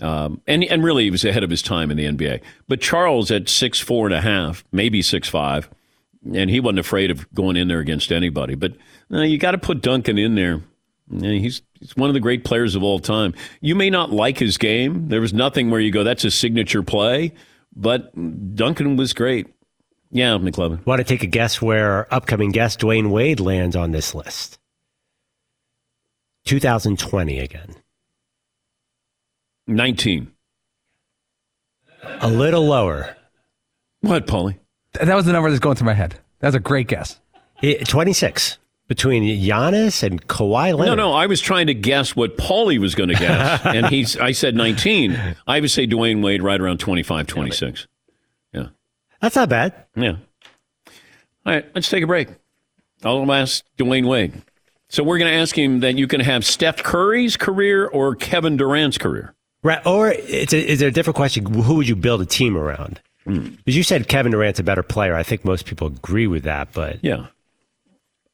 Um, 0.00 0.40
and 0.46 0.64
and 0.64 0.82
really, 0.82 1.04
he 1.04 1.10
was 1.10 1.24
ahead 1.24 1.44
of 1.44 1.50
his 1.50 1.62
time 1.62 1.90
in 1.90 1.96
the 1.96 2.06
NBA. 2.06 2.40
But 2.68 2.80
Charles 2.80 3.30
at 3.30 3.48
six 3.48 3.78
four 3.78 4.06
and 4.06 4.14
a 4.14 4.20
half, 4.20 4.64
maybe 4.72 5.00
six 5.00 5.28
five, 5.28 5.70
and 6.34 6.50
he 6.50 6.60
wasn't 6.60 6.80
afraid 6.80 7.10
of 7.10 7.32
going 7.34 7.56
in 7.56 7.68
there 7.68 7.80
against 7.80 8.10
anybody. 8.10 8.54
But 8.54 8.72
uh, 9.12 9.22
you 9.22 9.38
got 9.38 9.52
to 9.52 9.58
put 9.58 9.80
Duncan 9.80 10.18
in 10.18 10.34
there. 10.34 10.62
He's 11.20 11.62
he's 11.78 11.96
one 11.96 12.08
of 12.10 12.14
the 12.14 12.20
great 12.20 12.44
players 12.44 12.74
of 12.74 12.82
all 12.82 12.98
time. 12.98 13.34
You 13.60 13.74
may 13.74 13.90
not 13.90 14.10
like 14.10 14.38
his 14.38 14.58
game. 14.58 15.08
There 15.08 15.20
was 15.20 15.32
nothing 15.32 15.70
where 15.70 15.80
you 15.80 15.90
go, 15.90 16.04
that's 16.04 16.24
a 16.24 16.30
signature 16.30 16.82
play. 16.82 17.32
But 17.74 18.12
Duncan 18.54 18.96
was 18.96 19.12
great. 19.12 19.46
Yeah, 20.10 20.36
McLovin. 20.36 20.84
Want 20.84 20.98
to 20.98 21.04
take 21.04 21.22
a 21.22 21.26
guess 21.26 21.62
where 21.62 21.90
our 21.90 22.08
upcoming 22.10 22.50
guest 22.50 22.80
Dwyane 22.80 23.10
Wade 23.10 23.40
lands 23.40 23.76
on 23.76 23.92
this 23.92 24.14
list? 24.14 24.58
2020 26.44 27.38
again. 27.38 27.74
19. 29.66 30.30
A 32.20 32.28
little 32.28 32.66
lower. 32.66 33.16
What, 34.00 34.26
Paulie? 34.26 34.58
That 34.92 35.14
was 35.14 35.24
the 35.24 35.32
number 35.32 35.48
that's 35.48 35.60
going 35.60 35.76
through 35.76 35.86
my 35.86 35.94
head. 35.94 36.16
That 36.40 36.48
was 36.48 36.54
a 36.56 36.60
great 36.60 36.88
guess. 36.88 37.20
It, 37.62 37.86
26 37.88 38.58
between 38.92 39.22
Giannis 39.22 40.02
and 40.02 40.28
Kawhi 40.28 40.76
Leonard. 40.76 40.84
No, 40.84 40.94
no, 40.94 41.12
I 41.14 41.24
was 41.24 41.40
trying 41.40 41.66
to 41.68 41.72
guess 41.72 42.14
what 42.14 42.36
Paulie 42.36 42.78
was 42.78 42.94
going 42.94 43.08
to 43.08 43.14
guess, 43.14 43.62
and 43.64 43.86
he's. 43.86 44.18
I 44.18 44.32
said 44.32 44.54
19. 44.54 45.18
I 45.46 45.60
would 45.60 45.70
say 45.70 45.86
Dwyane 45.86 46.22
Wade 46.22 46.42
right 46.42 46.60
around 46.60 46.78
25, 46.78 47.26
26. 47.26 47.86
Yeah, 48.52 48.66
that's 49.18 49.34
not 49.34 49.48
bad. 49.48 49.72
Yeah. 49.96 50.16
All 51.46 51.54
right, 51.54 51.64
let's 51.74 51.88
take 51.88 52.04
a 52.04 52.06
break. 52.06 52.28
I'll 53.02 53.32
ask 53.32 53.64
Dwyane 53.78 54.06
Wade. 54.06 54.34
So 54.90 55.02
we're 55.02 55.16
going 55.16 55.32
to 55.32 55.38
ask 55.38 55.56
him 55.56 55.80
that 55.80 55.96
you 55.96 56.06
can 56.06 56.20
have 56.20 56.44
Steph 56.44 56.82
Curry's 56.82 57.38
career 57.38 57.86
or 57.86 58.14
Kevin 58.14 58.58
Durant's 58.58 58.98
career. 58.98 59.34
Right, 59.62 59.80
or 59.86 60.10
it's 60.10 60.52
a, 60.52 60.70
is 60.70 60.82
it 60.82 60.86
a 60.86 60.90
different 60.90 61.16
question? 61.16 61.46
Who 61.46 61.76
would 61.76 61.88
you 61.88 61.96
build 61.96 62.20
a 62.20 62.26
team 62.26 62.58
around? 62.58 63.00
Because 63.24 63.40
mm. 63.40 63.58
you 63.64 63.84
said 63.84 64.06
Kevin 64.06 64.32
Durant's 64.32 64.60
a 64.60 64.62
better 64.62 64.82
player. 64.82 65.14
I 65.14 65.22
think 65.22 65.46
most 65.46 65.64
people 65.64 65.86
agree 65.86 66.26
with 66.26 66.42
that, 66.42 66.74
but 66.74 66.98
yeah, 67.02 67.28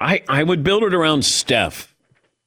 I, 0.00 0.22
I 0.28 0.42
would 0.42 0.62
build 0.62 0.84
it 0.84 0.94
around 0.94 1.24
Steph 1.24 1.94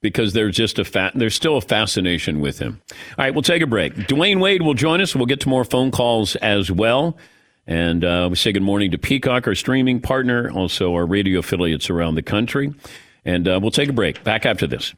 because 0.01 0.33
there's 0.33 0.55
just 0.55 0.79
a 0.79 0.85
fa- 0.85 1.11
there's 1.13 1.35
still 1.35 1.57
a 1.57 1.61
fascination 1.61 2.39
with 2.39 2.59
him. 2.59 2.81
All 2.91 2.97
right, 3.25 3.33
we'll 3.33 3.43
take 3.43 3.61
a 3.61 3.67
break. 3.67 3.93
Dwyane 3.93 4.39
Wade 4.39 4.61
will 4.61 4.73
join 4.73 5.01
us. 5.01 5.15
We'll 5.15 5.25
get 5.25 5.41
to 5.41 5.49
more 5.49 5.63
phone 5.63 5.91
calls 5.91 6.35
as 6.37 6.71
well. 6.71 7.17
And 7.67 8.03
uh, 8.03 8.27
we 8.29 8.35
say 8.35 8.51
good 8.51 8.63
morning 8.63 8.91
to 8.91 8.97
Peacock, 8.97 9.47
our 9.47 9.55
streaming 9.55 10.01
partner, 10.01 10.49
also 10.51 10.93
our 10.95 11.05
radio 11.05 11.39
affiliates 11.39 11.89
around 11.89 12.15
the 12.15 12.23
country. 12.23 12.73
And 13.23 13.47
uh, 13.47 13.59
we'll 13.61 13.71
take 13.71 13.89
a 13.89 13.93
break. 13.93 14.23
Back 14.23 14.45
after 14.45 14.65
this. 14.65 14.95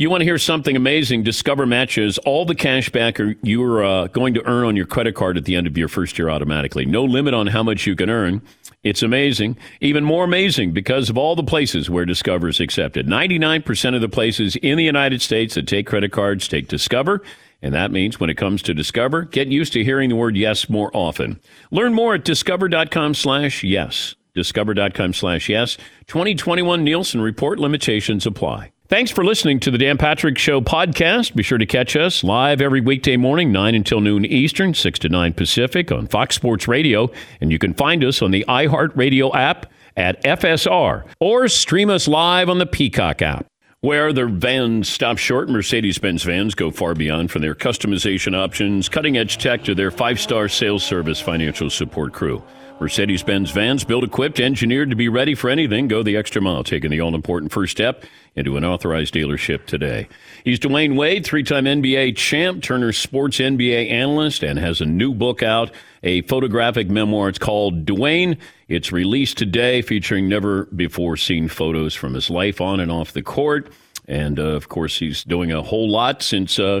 You 0.00 0.08
want 0.08 0.22
to 0.22 0.24
hear 0.24 0.38
something 0.38 0.76
amazing? 0.76 1.24
Discover 1.24 1.66
matches 1.66 2.16
all 2.16 2.46
the 2.46 2.54
cash 2.54 2.88
back 2.88 3.20
you're 3.42 3.84
uh, 3.84 4.06
going 4.06 4.32
to 4.32 4.46
earn 4.46 4.64
on 4.64 4.74
your 4.74 4.86
credit 4.86 5.14
card 5.14 5.36
at 5.36 5.44
the 5.44 5.56
end 5.56 5.66
of 5.66 5.76
your 5.76 5.88
first 5.88 6.18
year 6.18 6.30
automatically. 6.30 6.86
No 6.86 7.04
limit 7.04 7.34
on 7.34 7.48
how 7.48 7.62
much 7.62 7.86
you 7.86 7.94
can 7.94 8.08
earn. 8.08 8.40
It's 8.82 9.02
amazing. 9.02 9.58
Even 9.82 10.02
more 10.02 10.24
amazing 10.24 10.72
because 10.72 11.10
of 11.10 11.18
all 11.18 11.36
the 11.36 11.42
places 11.42 11.90
where 11.90 12.06
Discover 12.06 12.48
is 12.48 12.60
accepted. 12.60 13.08
99% 13.08 13.94
of 13.94 14.00
the 14.00 14.08
places 14.08 14.56
in 14.56 14.78
the 14.78 14.84
United 14.84 15.20
States 15.20 15.54
that 15.54 15.66
take 15.68 15.86
credit 15.86 16.12
cards 16.12 16.48
take 16.48 16.66
Discover. 16.66 17.20
And 17.60 17.74
that 17.74 17.92
means 17.92 18.18
when 18.18 18.30
it 18.30 18.38
comes 18.38 18.62
to 18.62 18.72
Discover, 18.72 19.24
get 19.24 19.48
used 19.48 19.74
to 19.74 19.84
hearing 19.84 20.08
the 20.08 20.16
word 20.16 20.34
yes 20.34 20.70
more 20.70 20.90
often. 20.94 21.38
Learn 21.70 21.92
more 21.92 22.14
at 22.14 22.24
discover.com 22.24 23.12
slash 23.12 23.62
yes. 23.62 24.14
Discover.com 24.32 25.12
slash 25.12 25.50
yes. 25.50 25.76
2021 26.06 26.82
Nielsen 26.82 27.20
Report 27.20 27.58
limitations 27.58 28.24
apply. 28.24 28.72
Thanks 28.90 29.12
for 29.12 29.24
listening 29.24 29.60
to 29.60 29.70
the 29.70 29.78
Dan 29.78 29.98
Patrick 29.98 30.36
Show 30.36 30.60
podcast. 30.60 31.36
Be 31.36 31.44
sure 31.44 31.58
to 31.58 31.64
catch 31.64 31.94
us 31.94 32.24
live 32.24 32.60
every 32.60 32.80
weekday 32.80 33.16
morning, 33.16 33.52
9 33.52 33.76
until 33.76 34.00
noon 34.00 34.24
Eastern, 34.24 34.74
6 34.74 34.98
to 34.98 35.08
9 35.08 35.32
Pacific 35.32 35.92
on 35.92 36.08
Fox 36.08 36.34
Sports 36.34 36.66
Radio. 36.66 37.08
And 37.40 37.52
you 37.52 37.58
can 37.60 37.72
find 37.72 38.02
us 38.02 38.20
on 38.20 38.32
the 38.32 38.44
iHeartRadio 38.48 39.32
app 39.32 39.66
at 39.96 40.20
FSR 40.24 41.04
or 41.20 41.46
stream 41.46 41.88
us 41.88 42.08
live 42.08 42.48
on 42.48 42.58
the 42.58 42.66
Peacock 42.66 43.22
app. 43.22 43.46
Where 43.80 44.12
their 44.12 44.26
vans 44.26 44.88
stop 44.88 45.18
short, 45.18 45.48
Mercedes 45.48 45.98
Benz 45.98 46.24
vans 46.24 46.56
go 46.56 46.72
far 46.72 46.94
beyond 46.94 47.30
from 47.30 47.42
their 47.42 47.54
customization 47.54 48.36
options, 48.36 48.88
cutting 48.88 49.16
edge 49.16 49.38
tech 49.38 49.62
to 49.64 49.74
their 49.76 49.92
five 49.92 50.18
star 50.18 50.48
sales 50.48 50.82
service 50.82 51.20
financial 51.20 51.70
support 51.70 52.12
crew. 52.12 52.42
Mercedes 52.80 53.22
Benz 53.22 53.50
vans 53.50 53.84
built, 53.84 54.04
equipped, 54.04 54.40
engineered 54.40 54.88
to 54.88 54.96
be 54.96 55.10
ready 55.10 55.34
for 55.34 55.50
anything. 55.50 55.86
Go 55.86 56.02
the 56.02 56.16
extra 56.16 56.40
mile, 56.40 56.64
taking 56.64 56.90
the 56.90 57.02
all 57.02 57.14
important 57.14 57.52
first 57.52 57.72
step 57.72 58.04
into 58.34 58.56
an 58.56 58.64
authorized 58.64 59.12
dealership 59.12 59.66
today. 59.66 60.08
He's 60.44 60.58
Dwyane 60.58 60.96
Wade, 60.96 61.26
three 61.26 61.42
time 61.42 61.66
NBA 61.66 62.16
champ, 62.16 62.62
Turner 62.62 62.92
Sports 62.92 63.36
NBA 63.36 63.90
analyst, 63.90 64.42
and 64.42 64.58
has 64.58 64.80
a 64.80 64.86
new 64.86 65.12
book 65.12 65.42
out, 65.42 65.70
a 66.02 66.22
photographic 66.22 66.88
memoir. 66.88 67.28
It's 67.28 67.38
called 67.38 67.84
Dwyane. 67.84 68.38
It's 68.66 68.90
released 68.90 69.36
today, 69.36 69.82
featuring 69.82 70.26
never 70.26 70.64
before 70.64 71.18
seen 71.18 71.48
photos 71.48 71.94
from 71.94 72.14
his 72.14 72.30
life 72.30 72.62
on 72.62 72.80
and 72.80 72.90
off 72.90 73.12
the 73.12 73.22
court. 73.22 73.70
And 74.08 74.40
uh, 74.40 74.44
of 74.44 74.70
course, 74.70 74.98
he's 74.98 75.22
doing 75.22 75.52
a 75.52 75.62
whole 75.62 75.90
lot 75.90 76.22
since. 76.22 76.58
Uh, 76.58 76.80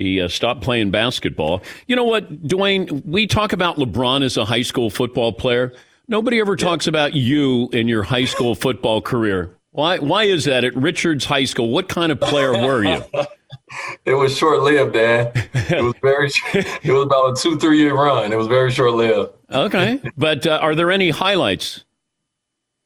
he 0.00 0.20
uh, 0.20 0.28
stopped 0.28 0.62
playing 0.62 0.90
basketball. 0.90 1.62
You 1.86 1.94
know 1.94 2.04
what, 2.04 2.42
Dwyane? 2.42 3.04
We 3.04 3.26
talk 3.26 3.52
about 3.52 3.76
LeBron 3.76 4.24
as 4.24 4.36
a 4.38 4.46
high 4.46 4.62
school 4.62 4.88
football 4.88 5.32
player. 5.32 5.74
Nobody 6.08 6.40
ever 6.40 6.56
talks 6.56 6.86
about 6.86 7.14
you 7.14 7.68
in 7.72 7.86
your 7.86 8.02
high 8.02 8.24
school 8.24 8.54
football 8.54 9.02
career. 9.02 9.54
Why? 9.72 9.98
Why 9.98 10.24
is 10.24 10.46
that 10.46 10.64
at 10.64 10.74
Richards 10.74 11.26
High 11.26 11.44
School? 11.44 11.68
What 11.68 11.88
kind 11.88 12.10
of 12.10 12.18
player 12.18 12.52
were 12.52 12.82
you? 12.82 13.04
it 14.06 14.14
was 14.14 14.36
short 14.36 14.62
lived, 14.62 14.94
Dan. 14.94 15.30
It 15.54 15.84
was 15.84 15.94
very. 16.02 16.30
it 16.82 16.90
was 16.90 17.04
about 17.04 17.38
a 17.38 17.40
two 17.40 17.58
three 17.58 17.78
year 17.78 17.94
run. 17.94 18.32
It 18.32 18.36
was 18.36 18.46
very 18.48 18.72
short 18.72 18.94
lived. 18.94 19.32
Okay, 19.52 20.00
but 20.16 20.46
uh, 20.46 20.58
are 20.62 20.74
there 20.74 20.90
any 20.90 21.10
highlights? 21.10 21.84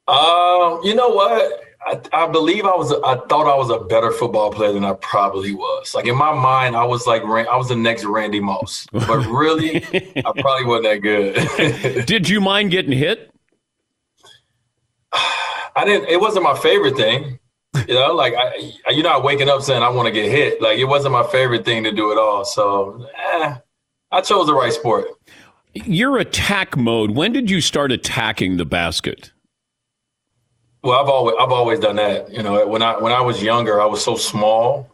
Um, 0.08 0.80
you 0.82 0.94
know 0.94 1.08
what? 1.08 1.62
I, 1.86 2.00
I, 2.12 2.26
believe 2.28 2.64
I 2.64 2.74
was. 2.74 2.92
I 2.92 3.16
thought 3.28 3.46
I 3.46 3.56
was 3.56 3.70
a 3.70 3.78
better 3.78 4.10
football 4.10 4.50
player 4.50 4.72
than 4.72 4.84
I 4.84 4.94
probably 4.94 5.52
was. 5.52 5.94
Like 5.94 6.06
in 6.06 6.16
my 6.16 6.32
mind, 6.32 6.76
I 6.76 6.84
was 6.84 7.06
like 7.06 7.22
I 7.22 7.56
was 7.56 7.68
the 7.68 7.76
next 7.76 8.04
Randy 8.04 8.40
Moss, 8.40 8.86
but 8.92 9.26
really, 9.26 9.84
I 9.84 10.32
probably 10.40 10.64
wasn't 10.64 10.84
that 10.84 10.98
good. 11.02 12.06
Did 12.06 12.28
you 12.28 12.40
mind 12.40 12.70
getting 12.70 12.92
hit? 12.92 13.30
I 15.12 15.84
didn't. 15.84 16.08
It 16.08 16.20
wasn't 16.20 16.44
my 16.44 16.56
favorite 16.56 16.96
thing. 16.96 17.38
You 17.88 17.94
know, 17.94 18.14
like 18.14 18.34
I, 18.34 18.72
you're 18.90 19.02
not 19.02 19.24
waking 19.24 19.48
up 19.48 19.62
saying 19.62 19.82
I 19.82 19.88
want 19.88 20.06
to 20.06 20.12
get 20.12 20.30
hit. 20.30 20.62
Like 20.62 20.78
it 20.78 20.84
wasn't 20.84 21.12
my 21.12 21.24
favorite 21.24 21.64
thing 21.64 21.84
to 21.84 21.92
do 21.92 22.12
at 22.12 22.18
all. 22.18 22.44
So, 22.44 23.06
eh, 23.32 23.56
I 24.10 24.20
chose 24.20 24.46
the 24.46 24.54
right 24.54 24.72
sport. 24.72 25.06
Your 25.74 26.18
attack 26.18 26.76
mode. 26.76 27.10
When 27.10 27.32
did 27.32 27.50
you 27.50 27.60
start 27.60 27.90
attacking 27.90 28.56
the 28.56 28.64
basket? 28.64 29.32
Well, 30.84 31.00
I've 31.00 31.08
always 31.08 31.34
I've 31.40 31.50
always 31.50 31.80
done 31.80 31.96
that. 31.96 32.30
You 32.30 32.42
know, 32.42 32.66
when 32.66 32.82
I 32.82 32.98
when 32.98 33.10
I 33.10 33.22
was 33.22 33.42
younger, 33.42 33.80
I 33.80 33.86
was 33.86 34.04
so 34.04 34.16
small, 34.16 34.90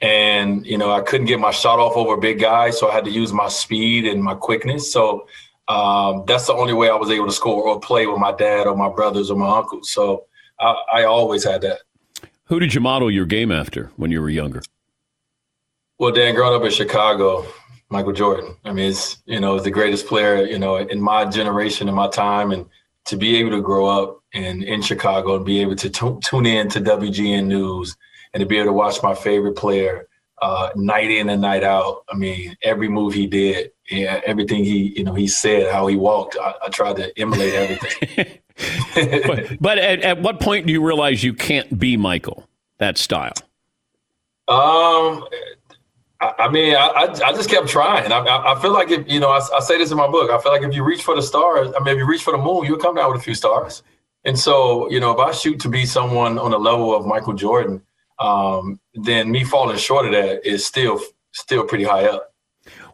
and 0.00 0.64
you 0.64 0.78
know 0.78 0.92
I 0.92 1.00
couldn't 1.00 1.26
get 1.26 1.40
my 1.40 1.50
shot 1.50 1.80
off 1.80 1.96
over 1.96 2.16
big 2.16 2.38
guys, 2.38 2.78
so 2.78 2.88
I 2.88 2.94
had 2.94 3.04
to 3.06 3.10
use 3.10 3.32
my 3.32 3.48
speed 3.48 4.06
and 4.06 4.22
my 4.22 4.36
quickness. 4.36 4.92
So 4.92 5.26
um, 5.66 6.22
that's 6.28 6.46
the 6.46 6.54
only 6.54 6.74
way 6.74 6.90
I 6.90 6.94
was 6.94 7.10
able 7.10 7.26
to 7.26 7.32
score 7.32 7.64
or 7.64 7.80
play 7.80 8.06
with 8.06 8.18
my 8.18 8.30
dad 8.30 8.68
or 8.68 8.76
my 8.76 8.88
brothers 8.88 9.32
or 9.32 9.36
my 9.36 9.58
uncles. 9.58 9.90
So 9.90 10.26
I, 10.60 10.76
I 10.92 11.04
always 11.04 11.42
had 11.42 11.62
that. 11.62 11.80
Who 12.44 12.60
did 12.60 12.72
you 12.72 12.80
model 12.80 13.10
your 13.10 13.26
game 13.26 13.50
after 13.50 13.90
when 13.96 14.12
you 14.12 14.22
were 14.22 14.30
younger? 14.30 14.62
Well, 15.98 16.12
Dan, 16.12 16.36
growing 16.36 16.54
up 16.54 16.64
in 16.64 16.70
Chicago, 16.70 17.44
Michael 17.90 18.12
Jordan. 18.12 18.54
I 18.64 18.72
mean, 18.72 18.90
it's 18.90 19.20
you 19.26 19.40
know 19.40 19.58
the 19.58 19.72
greatest 19.72 20.06
player 20.06 20.46
you 20.46 20.60
know 20.60 20.76
in 20.76 21.00
my 21.00 21.24
generation, 21.24 21.88
in 21.88 21.96
my 21.96 22.08
time, 22.08 22.52
and 22.52 22.64
to 23.06 23.16
be 23.16 23.36
able 23.36 23.50
to 23.50 23.62
grow 23.62 23.86
up 23.86 24.20
in 24.32 24.62
in 24.62 24.82
Chicago 24.82 25.36
and 25.36 25.44
be 25.44 25.60
able 25.60 25.76
to 25.76 25.90
t- 25.90 26.18
tune 26.22 26.46
in 26.46 26.68
to 26.70 26.80
WGN 26.80 27.46
News 27.46 27.96
and 28.32 28.40
to 28.40 28.46
be 28.46 28.56
able 28.56 28.68
to 28.68 28.72
watch 28.72 29.02
my 29.02 29.14
favorite 29.14 29.56
player 29.56 30.08
uh, 30.40 30.70
night 30.74 31.10
in 31.10 31.28
and 31.28 31.42
night 31.42 31.62
out. 31.62 32.04
I 32.08 32.16
mean, 32.16 32.56
every 32.62 32.88
move 32.88 33.14
he 33.14 33.26
did, 33.26 33.70
yeah, 33.90 34.20
everything 34.26 34.64
he 34.64 34.92
you 34.96 35.04
know 35.04 35.14
he 35.14 35.28
said, 35.28 35.72
how 35.72 35.86
he 35.86 35.96
walked, 35.96 36.36
I, 36.40 36.54
I 36.64 36.68
tried 36.68 36.96
to 36.96 37.18
emulate 37.18 37.54
everything. 37.54 38.38
but, 39.26 39.60
but 39.60 39.78
at, 39.78 40.00
at 40.00 40.20
what 40.20 40.40
point 40.40 40.66
do 40.66 40.72
you 40.72 40.84
realize 40.84 41.22
you 41.22 41.34
can't 41.34 41.78
be 41.78 41.96
Michael 41.96 42.48
that 42.78 42.98
style? 42.98 43.32
Um, 44.48 45.24
I, 46.38 46.48
mean, 46.48 46.76
I, 46.76 47.08
I 47.24 47.32
just 47.32 47.50
kept 47.50 47.68
trying. 47.68 48.12
I, 48.12 48.20
I 48.20 48.60
feel 48.60 48.72
like 48.72 48.90
if 48.90 49.08
you 49.08 49.18
know, 49.18 49.30
I, 49.30 49.40
I, 49.54 49.60
say 49.60 49.78
this 49.78 49.90
in 49.90 49.96
my 49.96 50.08
book. 50.08 50.30
I 50.30 50.40
feel 50.40 50.52
like 50.52 50.62
if 50.62 50.74
you 50.74 50.84
reach 50.84 51.02
for 51.02 51.16
the 51.16 51.22
stars, 51.22 51.72
I 51.76 51.82
mean, 51.82 51.94
if 51.94 51.98
you 51.98 52.06
reach 52.06 52.22
for 52.22 52.32
the 52.32 52.38
moon, 52.38 52.64
you'll 52.64 52.78
come 52.78 52.94
down 52.94 53.10
with 53.10 53.20
a 53.20 53.24
few 53.24 53.34
stars. 53.34 53.82
And 54.24 54.38
so, 54.38 54.88
you 54.90 55.00
know, 55.00 55.10
if 55.10 55.18
I 55.18 55.32
shoot 55.32 55.58
to 55.60 55.68
be 55.68 55.84
someone 55.84 56.38
on 56.38 56.52
the 56.52 56.58
level 56.58 56.94
of 56.94 57.06
Michael 57.06 57.32
Jordan, 57.32 57.82
um, 58.20 58.78
then 58.94 59.32
me 59.32 59.42
falling 59.42 59.78
short 59.78 60.06
of 60.06 60.12
that 60.12 60.46
is 60.46 60.64
still 60.64 61.00
still 61.32 61.64
pretty 61.64 61.84
high 61.84 62.04
up. 62.04 62.32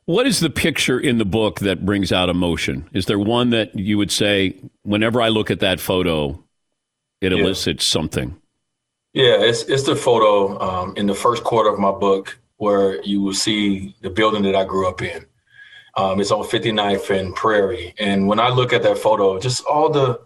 What 0.06 0.26
is 0.26 0.40
the 0.40 0.49
picture 0.49 0.99
in 0.99 1.18
the 1.18 1.26
book 1.26 1.61
that 1.61 1.85
brings 1.85 2.12
out 2.12 2.30
emotion? 2.30 2.88
Is 2.94 3.04
there 3.06 3.18
one 3.18 3.50
that 3.50 3.78
you 3.78 3.99
would 3.99 4.11
say, 4.11 4.56
whenever 4.82 5.20
I 5.20 5.28
look 5.28 5.50
at 5.50 5.61
that 5.61 5.80
photo, 5.80 6.42
it 7.20 7.30
yeah. 7.32 7.38
elicits 7.38 7.85
something? 7.85 8.40
Yeah, 9.12 9.37
it's 9.40 9.64
it's 9.64 9.82
the 9.82 9.97
photo 9.97 10.58
um, 10.61 10.94
in 10.97 11.06
the 11.06 11.14
first 11.14 11.44
quarter 11.44 11.68
of 11.68 11.78
my 11.78 11.90
book 11.90 12.38
where 12.59 13.03
you 13.03 13.23
will 13.23 13.35
see 13.35 13.97
the 14.03 14.11
building 14.11 14.43
that 14.43 14.55
I 14.55 14.65
grew 14.65 14.88
up 14.88 15.00
in. 15.03 15.25
Um, 15.97 16.21
it's 16.21 16.31
on 16.31 16.45
59th 16.45 17.19
and 17.19 17.35
Prairie, 17.35 17.95
and 17.99 18.29
when 18.29 18.38
I 18.38 18.50
look 18.50 18.73
at 18.73 18.83
that 18.85 18.99
photo, 18.99 19.38
just 19.41 19.65
all 19.65 19.91
the 19.91 20.21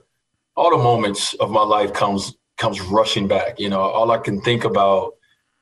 all 0.55 0.71
the 0.71 0.83
moments 0.83 1.33
of 1.35 1.51
my 1.51 1.62
life 1.62 1.93
comes 1.95 2.37
comes 2.59 2.81
rushing 2.81 3.27
back. 3.27 3.59
You 3.59 3.71
know, 3.71 3.81
all 3.81 4.11
I 4.11 4.19
can 4.19 4.41
think 4.43 4.65
about 4.65 5.15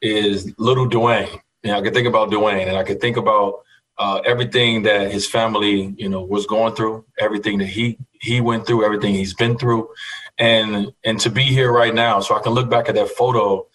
is 0.02 0.52
little 0.58 0.88
Dwyane. 0.88 1.40
You 1.62 1.70
know, 1.70 1.78
I 1.78 1.82
can 1.82 1.92
think 1.92 2.08
about 2.08 2.30
Dwyane, 2.30 2.66
and 2.66 2.76
I 2.76 2.82
can 2.82 2.98
think 2.98 3.16
about 3.16 3.62
uh, 3.98 4.20
everything 4.24 4.82
that 4.84 5.12
his 5.12 5.28
family, 5.28 5.94
you 5.98 6.08
know, 6.08 6.22
was 6.22 6.46
going 6.46 6.74
through, 6.74 7.04
everything 7.18 7.58
that 7.58 7.66
he 7.66 7.98
he 8.20 8.40
went 8.40 8.66
through, 8.66 8.84
everything 8.84 9.14
he's 9.14 9.34
been 9.34 9.58
through, 9.58 9.88
and 10.38 10.92
and 11.04 11.20
to 11.20 11.30
be 11.30 11.42
here 11.42 11.70
right 11.70 11.94
now, 11.94 12.20
so 12.20 12.34
I 12.34 12.40
can 12.40 12.52
look 12.52 12.70
back 12.70 12.88
at 12.88 12.94
that 12.94 13.10
photo, 13.10 13.66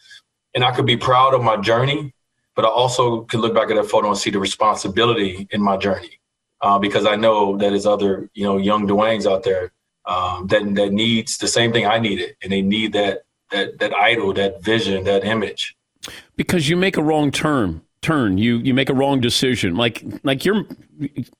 and 0.55 0.65
I 0.65 0.71
could 0.71 0.87
be 0.87 0.97
proud 0.97 1.33
of 1.33 1.43
my 1.43 1.57
journey, 1.57 2.14
but 2.55 2.65
I 2.65 2.69
also 2.69 3.21
can 3.21 3.41
look 3.41 3.53
back 3.53 3.69
at 3.69 3.75
that 3.75 3.85
photo 3.89 4.09
and 4.09 4.17
see 4.17 4.29
the 4.29 4.39
responsibility 4.39 5.47
in 5.51 5.61
my 5.61 5.77
journey, 5.77 6.19
uh, 6.61 6.79
because 6.79 7.05
I 7.05 7.15
know 7.15 7.57
that 7.57 7.69
there's 7.69 7.85
other 7.85 8.29
you 8.33 8.43
know 8.43 8.57
young 8.57 8.87
Dwyane's 8.87 9.27
out 9.27 9.43
there 9.43 9.71
um, 10.05 10.47
that 10.47 10.63
that 10.75 10.91
needs 10.91 11.37
the 11.37 11.47
same 11.47 11.71
thing 11.73 11.85
I 11.85 11.99
needed, 11.99 12.35
and 12.41 12.51
they 12.51 12.61
need 12.61 12.93
that 12.93 13.23
that 13.51 13.79
that 13.79 13.93
idol, 13.95 14.33
that 14.33 14.63
vision, 14.63 15.03
that 15.03 15.23
image. 15.23 15.75
Because 16.35 16.69
you 16.69 16.77
make 16.77 16.97
a 16.97 17.03
wrong 17.03 17.31
turn 17.31 17.81
turn 18.05 18.37
you 18.37 18.57
you 18.57 18.71
make 18.71 18.87
a 18.89 18.93
wrong 18.93 19.19
decision 19.19 19.75
like 19.75 20.03
like 20.23 20.45
you're 20.45 20.63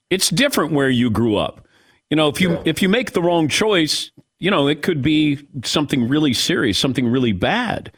it's 0.10 0.30
different 0.30 0.72
where 0.72 0.90
you 0.90 1.12
grew 1.12 1.36
up 1.36 1.68
you 2.10 2.18
know 2.18 2.28
if 2.28 2.42
you 2.42 2.54
yeah. 2.54 2.62
if 2.66 2.82
you 2.82 2.90
make 2.90 3.12
the 3.12 3.22
wrong 3.22 3.48
choice 3.48 4.10
you 4.40 4.50
know 4.50 4.68
it 4.68 4.82
could 4.82 5.00
be 5.00 5.38
something 5.64 6.10
really 6.10 6.34
serious 6.34 6.80
something 6.80 7.08
really 7.08 7.32
bad 7.32 7.92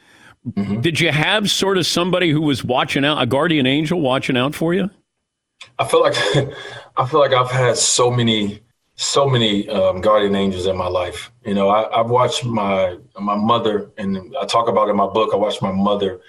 mm-hmm. 0.52 0.82
did 0.82 1.00
you 1.00 1.12
have 1.12 1.50
sort 1.50 1.78
of 1.78 1.86
somebody 1.86 2.32
who 2.32 2.42
was 2.42 2.64
watching 2.64 3.06
out 3.06 3.22
a 3.22 3.26
guardian 3.26 3.66
angel 3.66 4.00
watching 4.02 4.38
out 4.38 4.56
for 4.56 4.74
you 4.74 4.90
i 5.80 5.86
feel 5.86 6.02
like 6.02 6.16
i 6.98 7.06
feel 7.06 7.20
like 7.20 7.34
i've 7.34 7.52
had 7.52 7.78
so 7.78 8.10
many 8.12 8.62
so 9.00 9.30
many 9.30 9.70
um, 9.70 10.02
guardian 10.02 10.36
angels 10.36 10.66
in 10.66 10.76
my 10.76 10.88
life 10.88 11.32
you 11.46 11.54
know 11.54 11.70
I, 11.70 12.00
i've 12.00 12.10
watched 12.10 12.44
my 12.46 12.98
my 13.20 13.36
mother 13.36 13.92
and 13.98 14.36
i 14.42 14.46
talk 14.46 14.68
about 14.68 14.90
in 14.90 14.96
my 14.96 15.08
book 15.08 15.32
i 15.34 15.36
watched 15.36 15.62
my 15.62 15.72
mother 15.72 16.20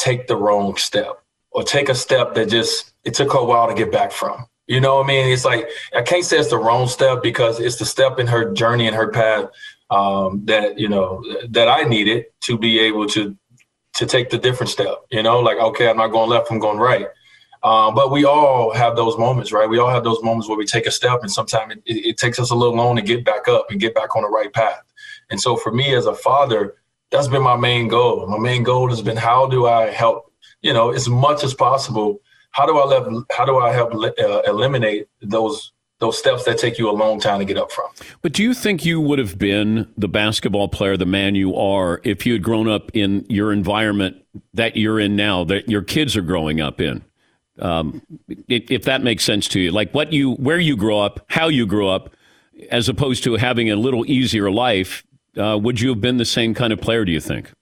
take 0.00 0.26
the 0.26 0.36
wrong 0.36 0.76
step 0.76 1.22
or 1.52 1.62
take 1.62 1.88
a 1.88 1.94
step 1.94 2.34
that 2.34 2.48
just 2.48 2.92
it 3.04 3.14
took 3.14 3.32
her 3.32 3.38
a 3.38 3.44
while 3.44 3.68
to 3.68 3.74
get 3.74 3.92
back 3.92 4.12
from. 4.12 4.46
You 4.66 4.80
know 4.80 4.96
what 4.96 5.04
I 5.04 5.08
mean? 5.08 5.32
It's 5.32 5.44
like 5.44 5.68
I 5.94 6.02
can't 6.02 6.24
say 6.24 6.38
it's 6.38 6.50
the 6.50 6.58
wrong 6.58 6.86
step 6.86 7.22
because 7.22 7.58
it's 7.60 7.76
the 7.76 7.84
step 7.84 8.18
in 8.18 8.26
her 8.28 8.52
journey 8.52 8.86
and 8.86 8.94
her 8.94 9.10
path 9.10 9.50
um, 9.90 10.42
that 10.44 10.78
you 10.78 10.88
know 10.88 11.24
that 11.48 11.68
I 11.68 11.82
needed 11.82 12.26
to 12.42 12.56
be 12.56 12.78
able 12.80 13.06
to 13.08 13.36
to 13.94 14.06
take 14.06 14.30
the 14.30 14.38
different 14.38 14.70
step. 14.70 14.98
You 15.10 15.22
know, 15.22 15.40
like 15.40 15.58
okay, 15.58 15.88
I'm 15.88 15.96
not 15.96 16.08
going 16.08 16.30
left, 16.30 16.50
I'm 16.50 16.58
going 16.58 16.78
right. 16.78 17.06
Um, 17.62 17.94
but 17.94 18.10
we 18.10 18.24
all 18.24 18.72
have 18.72 18.96
those 18.96 19.18
moments, 19.18 19.52
right? 19.52 19.68
We 19.68 19.78
all 19.78 19.90
have 19.90 20.02
those 20.02 20.22
moments 20.22 20.48
where 20.48 20.56
we 20.56 20.64
take 20.64 20.86
a 20.86 20.90
step, 20.90 21.20
and 21.20 21.30
sometimes 21.30 21.74
it, 21.74 21.82
it, 21.84 22.06
it 22.10 22.16
takes 22.16 22.38
us 22.38 22.50
a 22.50 22.54
little 22.54 22.74
long 22.74 22.96
to 22.96 23.02
get 23.02 23.24
back 23.24 23.48
up 23.48 23.66
and 23.70 23.78
get 23.78 23.94
back 23.94 24.16
on 24.16 24.22
the 24.22 24.28
right 24.28 24.52
path. 24.52 24.82
And 25.30 25.40
so, 25.40 25.56
for 25.56 25.70
me 25.70 25.94
as 25.94 26.06
a 26.06 26.14
father, 26.14 26.76
that's 27.10 27.28
been 27.28 27.42
my 27.42 27.56
main 27.56 27.88
goal. 27.88 28.26
My 28.26 28.38
main 28.38 28.62
goal 28.62 28.88
has 28.88 29.02
been 29.02 29.16
how 29.16 29.46
do 29.46 29.66
I 29.66 29.90
help 29.90 30.30
you 30.62 30.72
know, 30.72 30.90
as 30.90 31.08
much 31.08 31.42
as 31.44 31.54
possible. 31.54 32.20
How 32.52 32.66
do 32.66 32.78
I 32.78 32.84
let, 32.84 33.24
how 33.32 33.44
do 33.44 33.58
I 33.58 33.72
help 33.72 33.94
uh, 33.94 34.42
eliminate 34.46 35.08
those 35.22 35.72
those 36.00 36.18
steps 36.18 36.44
that 36.44 36.58
take 36.58 36.78
you 36.78 36.90
a 36.90 36.92
long 36.92 37.20
time 37.20 37.38
to 37.38 37.44
get 37.44 37.56
up 37.56 37.70
from? 37.70 37.86
But 38.22 38.32
do 38.32 38.42
you 38.42 38.54
think 38.54 38.84
you 38.84 39.00
would 39.00 39.18
have 39.18 39.38
been 39.38 39.88
the 39.96 40.08
basketball 40.08 40.68
player, 40.68 40.96
the 40.96 41.06
man 41.06 41.34
you 41.34 41.54
are, 41.54 42.00
if 42.04 42.26
you 42.26 42.32
had 42.34 42.42
grown 42.42 42.68
up 42.68 42.90
in 42.94 43.24
your 43.28 43.52
environment 43.52 44.16
that 44.54 44.76
you're 44.76 44.98
in 44.98 45.16
now, 45.16 45.44
that 45.44 45.68
your 45.68 45.82
kids 45.82 46.16
are 46.16 46.22
growing 46.22 46.60
up 46.60 46.80
in? 46.80 47.04
Um, 47.58 48.02
if 48.48 48.84
that 48.84 49.02
makes 49.02 49.22
sense 49.24 49.46
to 49.48 49.60
you, 49.60 49.70
like 49.70 49.92
what 49.92 50.12
you, 50.12 50.32
where 50.32 50.58
you 50.58 50.76
grow 50.76 50.98
up, 51.00 51.24
how 51.28 51.48
you 51.48 51.66
grew 51.66 51.88
up, 51.88 52.14
as 52.70 52.88
opposed 52.88 53.22
to 53.24 53.36
having 53.36 53.70
a 53.70 53.76
little 53.76 54.04
easier 54.10 54.50
life, 54.50 55.04
uh, 55.36 55.58
would 55.60 55.80
you 55.80 55.90
have 55.90 56.00
been 56.00 56.16
the 56.16 56.24
same 56.24 56.54
kind 56.54 56.72
of 56.72 56.80
player? 56.80 57.04
Do 57.04 57.12
you 57.12 57.20
think? 57.20 57.52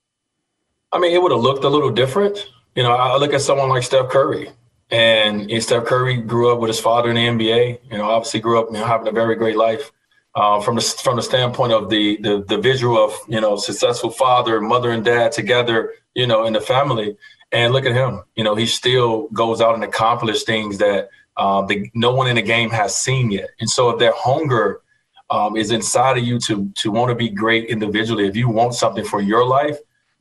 I 0.93 0.99
mean, 0.99 1.13
it 1.13 1.21
would 1.21 1.33
have 1.33 1.41
looked 1.41 1.65
a 1.65 1.69
little 1.69 1.91
different 1.91 2.49
you 2.79 2.85
know, 2.85 2.93
I 2.93 3.17
look 3.17 3.35
at 3.35 3.41
someone 3.41 3.69
like 3.69 3.83
Steph 3.83 4.09
Curry, 4.09 4.51
and 4.91 5.47
know, 5.47 5.59
Steph 5.59 5.85
Curry 5.85 6.17
grew 6.17 6.53
up 6.53 6.61
with 6.61 6.69
his 6.69 6.81
father 6.81 7.11
in 7.11 7.17
the 7.17 7.45
NBA. 7.45 7.81
You 7.91 7.99
know, 7.99 8.11
obviously 8.11 8.41
grew 8.41 8.59
up 8.59 8.69
you 8.69 8.75
know, 8.75 8.85
having 8.85 9.09
a 9.09 9.13
very 9.13 9.37
great 9.37 9.57
life. 9.57 9.93
Uh, 10.35 10.61
from 10.61 10.77
the 10.77 10.83
from 11.03 11.17
the 11.17 11.23
standpoint 11.23 11.73
of 11.73 11.91
the, 11.91 12.17
the 12.19 12.45
the 12.47 12.59
visual 12.59 13.03
of 13.03 13.13
you 13.29 13.41
know 13.41 13.57
successful 13.57 14.11
father, 14.11 14.61
mother, 14.61 14.93
and 14.93 15.05
dad 15.05 15.33
together, 15.33 15.95
you 16.15 16.27
know, 16.27 16.45
in 16.45 16.53
the 16.53 16.61
family. 16.61 17.17
And 17.51 17.73
look 17.73 17.87
at 17.87 17.95
him. 17.95 18.23
You 18.37 18.45
know, 18.45 18.55
he 18.55 18.67
still 18.67 19.29
goes 19.29 19.63
out 19.63 19.75
and 19.75 19.83
accomplishes 19.83 20.43
things 20.43 20.77
that 20.79 21.09
um, 21.39 21.67
the, 21.67 21.91
no 21.95 22.13
one 22.15 22.29
in 22.29 22.37
the 22.37 22.43
game 22.43 22.69
has 22.71 22.95
seen 22.95 23.31
yet. 23.31 23.49
And 23.59 23.71
so, 23.71 23.91
if 23.91 23.99
their 23.99 24.13
hunger 24.15 24.83
um, 25.31 25.57
is 25.57 25.71
inside 25.71 26.19
of 26.19 26.25
you 26.25 26.39
to 26.41 26.71
to 26.77 26.91
want 26.91 27.09
to 27.09 27.15
be 27.15 27.31
great 27.31 27.69
individually, 27.71 28.27
if 28.27 28.37
you 28.37 28.49
want 28.49 28.75
something 28.75 29.05
for 29.05 29.21
your 29.21 29.47
life, 29.47 29.79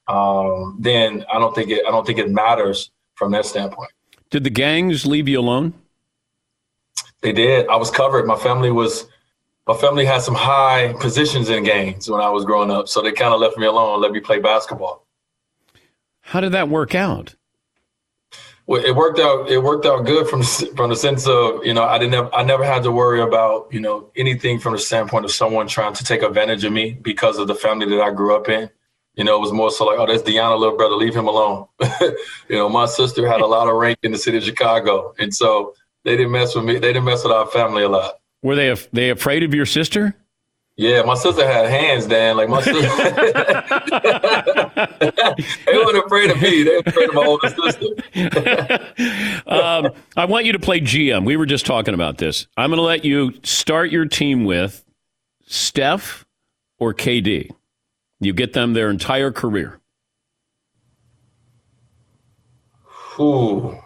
um, 0.08 0.77
then 0.80 1.25
I 1.32 1.38
don't 1.38 1.53
think 1.53 1.69
it 1.69 1.84
I 1.86 1.91
don't 1.91 2.06
think 2.06 2.19
it 2.19 2.30
matters 2.30 2.91
from 3.15 3.32
that 3.32 3.45
standpoint. 3.45 3.91
Did 4.29 4.43
the 4.43 4.49
gangs 4.49 5.05
leave 5.05 5.27
you 5.27 5.39
alone? 5.39 5.73
They 7.21 7.31
did. 7.31 7.67
I 7.67 7.77
was 7.77 7.89
covered. 7.89 8.25
My 8.25 8.35
family 8.35 8.71
was 8.71 9.07
my 9.67 9.75
family 9.75 10.05
had 10.05 10.21
some 10.21 10.35
high 10.35 10.93
positions 10.99 11.49
in 11.49 11.63
gangs 11.63 12.09
when 12.09 12.21
I 12.21 12.29
was 12.29 12.45
growing 12.45 12.71
up, 12.71 12.87
so 12.87 13.01
they 13.01 13.11
kind 13.11 13.33
of 13.33 13.41
left 13.41 13.57
me 13.57 13.65
alone, 13.65 14.01
let 14.01 14.11
me 14.11 14.21
play 14.21 14.39
basketball. 14.39 15.05
How 16.21 16.39
did 16.39 16.53
that 16.53 16.69
work 16.69 16.95
out? 16.95 17.35
Well, 18.65 18.83
it 18.83 18.95
worked 18.95 19.19
out. 19.19 19.49
It 19.49 19.59
worked 19.59 19.85
out 19.85 20.05
good 20.05 20.27
from 20.27 20.43
from 20.75 20.89
the 20.89 20.95
sense 20.95 21.25
of 21.25 21.65
you 21.65 21.73
know 21.73 21.83
I 21.83 21.97
didn't 21.97 22.13
have, 22.13 22.29
I 22.33 22.43
never 22.43 22.65
had 22.65 22.83
to 22.83 22.91
worry 22.91 23.21
about 23.21 23.67
you 23.71 23.79
know 23.79 24.09
anything 24.15 24.59
from 24.59 24.73
the 24.73 24.79
standpoint 24.79 25.23
of 25.23 25.31
someone 25.31 25.67
trying 25.67 25.93
to 25.93 26.03
take 26.03 26.21
advantage 26.21 26.65
of 26.65 26.73
me 26.73 26.91
because 26.91 27.37
of 27.37 27.47
the 27.47 27.55
family 27.55 27.87
that 27.87 28.01
I 28.01 28.11
grew 28.11 28.35
up 28.35 28.49
in. 28.49 28.69
You 29.17 29.23
know, 29.23 29.36
it 29.36 29.41
was 29.41 29.51
more 29.51 29.71
so 29.71 29.86
like, 29.86 29.97
oh, 29.99 30.06
that's 30.06 30.21
Deanna, 30.21 30.56
little 30.58 30.77
brother, 30.77 30.95
leave 30.95 31.15
him 31.15 31.27
alone. 31.27 31.65
you 32.01 32.56
know, 32.56 32.69
my 32.69 32.86
sister 32.86 33.27
had 33.27 33.41
a 33.41 33.47
lot 33.47 33.67
of 33.67 33.75
rank 33.75 33.97
in 34.03 34.12
the 34.12 34.17
city 34.17 34.38
of 34.38 34.43
Chicago, 34.43 35.15
and 35.17 35.34
so 35.34 35.73
they 36.06 36.15
didn't 36.15 36.32
mess 36.32 36.53
with 36.56 36.65
me. 36.65 36.73
They 36.73 36.93
didn't 36.93 37.06
mess 37.06 37.23
with 37.23 37.34
our 37.34 37.47
family 37.47 37.82
a 37.84 37.89
lot. 37.89 38.19
Were 38.43 38.56
they 38.56 38.69
af- 38.69 38.88
they 38.91 39.10
afraid 39.10 39.41
of 39.41 39.56
your 39.56 39.65
sister? 39.65 40.13
Yeah, 40.75 41.01
my 41.01 41.15
sister 41.15 41.47
had 41.47 41.67
hands, 41.67 42.06
Dan. 42.06 42.38
Like 42.38 42.49
my 42.49 42.62
sister, 42.62 42.82
they 45.65 45.73
weren't 45.73 46.06
afraid 46.06 46.30
of 46.30 46.39
me. 46.39 46.62
They 46.62 46.75
were 46.75 46.84
afraid 46.86 47.10
of 47.10 47.15
my 47.15 47.25
older 47.25 47.49
sister. 47.49 47.88
um, 49.47 49.89
I 50.15 50.25
want 50.25 50.45
you 50.45 50.51
to 50.51 50.60
play 50.60 50.80
GM. 50.80 51.25
We 51.25 51.36
were 51.36 51.47
just 51.47 51.65
talking 51.65 51.95
about 51.95 52.19
this. 52.19 52.45
I'm 52.56 52.69
going 52.69 52.77
to 52.77 52.84
let 52.84 53.03
you 53.03 53.34
start 53.41 53.89
your 53.89 54.06
team 54.06 54.45
with 54.45 54.86
Steph 55.47 56.27
or 56.77 56.93
KD. 56.93 57.49
You 58.19 58.34
get 58.34 58.53
them 58.53 58.73
their 58.73 58.89
entire 58.89 59.32
career. 59.32 59.80
Ooh. 63.19 63.77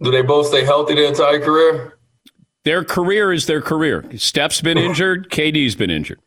Do 0.00 0.10
they 0.10 0.22
both 0.22 0.48
stay 0.48 0.64
healthy 0.64 0.94
their 0.94 1.06
entire 1.06 1.40
career? 1.40 1.98
Their 2.64 2.84
career 2.84 3.32
is 3.32 3.46
their 3.46 3.60
career. 3.60 4.04
Steph's 4.16 4.60
been 4.60 4.78
injured, 4.78 5.30
KD's 5.30 5.74
been 5.74 5.90
injured. 5.90 6.20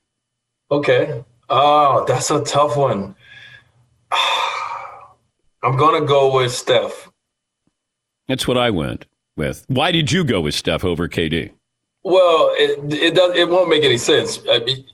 Okay. 0.69 1.23
Oh, 1.49 2.05
that's 2.07 2.31
a 2.31 2.43
tough 2.43 2.75
one. 2.75 3.15
I'm 5.63 5.77
going 5.77 6.01
to 6.01 6.07
go 6.07 6.35
with 6.35 6.51
Steph. 6.51 7.09
That's 8.27 8.47
what 8.47 8.57
I 8.57 8.69
went 8.69 9.05
with. 9.37 9.65
Why 9.67 9.91
did 9.91 10.11
you 10.11 10.23
go 10.23 10.41
with 10.41 10.55
Steph 10.55 10.83
over 10.83 11.07
KD? 11.07 11.51
Well, 12.05 12.51
it 12.53 12.93
it 12.93 13.15
does 13.15 13.35
it 13.35 13.49
won't 13.49 13.67
make 13.67 13.83
any 13.83 13.97
sense. 13.97 14.39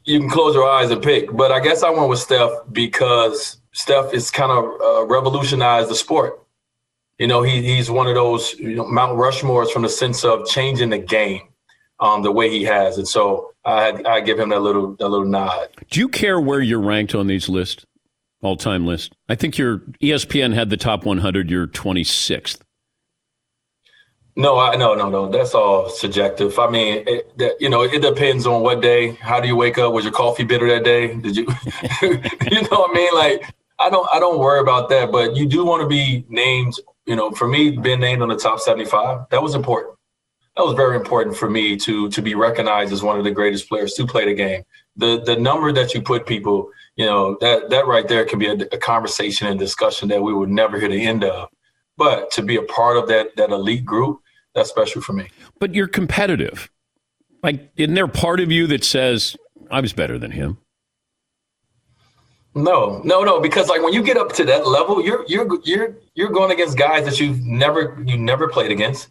You 0.06 0.20
can 0.22 0.30
close 0.30 0.56
your 0.56 0.66
eyes 0.66 0.92
and 0.92 1.04
pick, 1.04 1.30
but 1.34 1.52
I 1.52 1.60
guess 1.60 1.84
I 1.84 1.90
went 1.90 2.08
with 2.08 2.20
Steph 2.20 2.52
because 2.72 3.58
Steph 3.74 4.14
is 4.14 4.32
kind 4.32 4.50
of 4.50 4.64
uh, 4.82 5.06
revolutionized 5.08 5.90
the 5.90 5.96
sport. 5.96 6.42
You 7.20 7.28
know, 7.28 7.42
he 7.42 7.62
he's 7.62 7.92
one 7.92 8.08
of 8.08 8.16
those 8.16 8.54
you 8.54 8.76
know, 8.76 8.88
Mount 8.88 9.18
Rushmores 9.18 9.72
from 9.72 9.82
the 9.82 9.90
sense 9.90 10.24
of 10.24 10.48
changing 10.48 10.92
the 10.92 11.00
game, 11.00 11.42
um, 12.00 12.24
the 12.24 12.32
way 12.32 12.50
he 12.50 12.64
has, 12.64 12.98
and 12.98 13.06
so 13.06 13.52
I 13.66 14.02
I 14.06 14.22
give 14.22 14.40
him 14.40 14.48
that 14.48 14.62
little 14.62 14.96
that 14.96 15.10
little 15.10 15.28
nod. 15.28 15.68
Do 15.90 16.00
you 16.00 16.08
care 16.08 16.40
where 16.40 16.62
you're 16.62 16.80
ranked 16.80 17.14
on 17.14 17.28
these 17.28 17.50
lists, 17.50 17.86
all 18.42 18.56
time 18.56 18.86
list? 18.86 19.14
I 19.28 19.36
think 19.36 19.58
your 19.58 19.80
ESPN 20.02 20.54
had 20.54 20.70
the 20.70 20.78
top 20.78 21.06
100. 21.06 21.50
You're 21.50 21.68
26th. 21.68 22.62
No, 24.36 24.58
I 24.58 24.76
no 24.76 24.96
no 24.96 25.10
no. 25.10 25.30
That's 25.30 25.54
all 25.54 25.90
subjective. 25.90 26.58
I 26.58 26.70
mean, 26.70 27.04
it, 27.06 27.38
that, 27.38 27.60
you 27.60 27.70
know, 27.70 27.84
it 27.84 28.02
depends 28.02 28.46
on 28.48 28.62
what 28.62 28.82
day. 28.82 29.12
How 29.16 29.42
do 29.42 29.48
you 29.48 29.58
wake 29.58 29.78
up? 29.78 29.92
Was 29.92 30.06
your 30.06 30.14
coffee 30.14 30.46
bitter 30.46 30.68
that 30.70 30.86
day? 30.86 31.16
Did 31.16 31.36
you, 31.36 31.44
you 32.02 32.62
know 32.62 32.80
what 32.80 32.92
I 32.92 32.94
mean? 32.94 33.14
Like, 33.14 33.54
I 33.78 33.90
don't 33.90 34.08
I 34.14 34.20
don't 34.20 34.40
worry 34.40 34.62
about 34.62 34.88
that. 34.90 35.12
But 35.12 35.36
you 35.36 35.48
do 35.48 35.66
want 35.66 35.82
to 35.82 35.88
be 35.88 36.26
named. 36.30 36.76
You 37.06 37.16
know, 37.16 37.32
for 37.32 37.48
me, 37.48 37.72
being 37.72 38.00
named 38.00 38.22
on 38.22 38.30
the 38.30 38.38
top 38.38 38.60
seventy-five, 38.60 39.26
that 39.32 39.42
was 39.44 39.54
important. 39.54 39.98
That 40.56 40.64
was 40.64 40.76
very 40.76 40.96
important 40.96 41.36
for 41.36 41.50
me 41.50 41.76
to 41.78 42.10
to 42.10 42.22
be 42.22 42.36
recognized 42.36 42.94
as 42.94 43.04
one 43.04 43.18
of 43.18 43.26
the 43.26 43.32
greatest 43.32 43.68
players 43.68 43.94
to 43.96 44.06
play 44.06 44.26
the 44.26 44.34
game. 44.34 44.64
The 44.96 45.22
the 45.26 45.36
number 45.36 45.74
that 45.74 45.94
you 45.94 46.02
put 46.02 46.26
people, 46.26 46.70
you 46.96 47.06
know, 47.06 47.38
that 47.42 47.70
that 47.70 47.86
right 47.86 48.08
there 48.08 48.24
can 48.24 48.40
be 48.40 48.48
a, 48.48 48.54
a 48.54 48.78
conversation 48.78 49.48
and 49.48 49.60
discussion 49.60 50.08
that 50.10 50.24
we 50.24 50.34
would 50.34 50.50
never 50.50 50.80
hear 50.80 50.90
the 50.90 51.06
end 51.06 51.26
of. 51.26 51.50
But 51.98 52.32
to 52.32 52.42
be 52.42 52.56
a 52.56 52.64
part 52.64 52.98
of 52.98 53.08
that 53.10 53.36
that 53.36 53.50
elite 53.50 53.84
group, 53.86 54.21
that's 54.54 54.70
special 54.70 55.02
for 55.02 55.14
me. 55.14 55.30
But 55.60 55.74
you're 55.74 55.88
competitive. 55.88 56.70
Like, 57.44 57.72
isn't 57.76 57.96
there 57.96 58.08
part 58.08 58.40
of 58.40 58.52
you 58.52 58.68
that 58.68 58.84
says, 58.84 59.36
I 59.70 59.82
was 59.82 59.94
better 59.94 60.18
than 60.18 60.32
him? 60.32 60.58
No, 62.54 63.02
no, 63.06 63.24
no, 63.24 63.40
because 63.40 63.70
like 63.70 63.82
when 63.82 63.94
you 63.94 64.04
get 64.04 64.18
up 64.18 64.34
to 64.34 64.44
that 64.46 64.68
level, 64.68 65.02
you're 65.02 65.24
you're 65.26 65.48
you're 65.64 65.96
you're 66.16 66.30
going 66.30 66.52
against 66.52 66.78
guys 66.78 67.06
that 67.06 67.18
you've 67.18 67.40
never 67.42 68.04
you 68.06 68.18
never 68.18 68.50
played 68.50 68.72
against, 68.72 69.08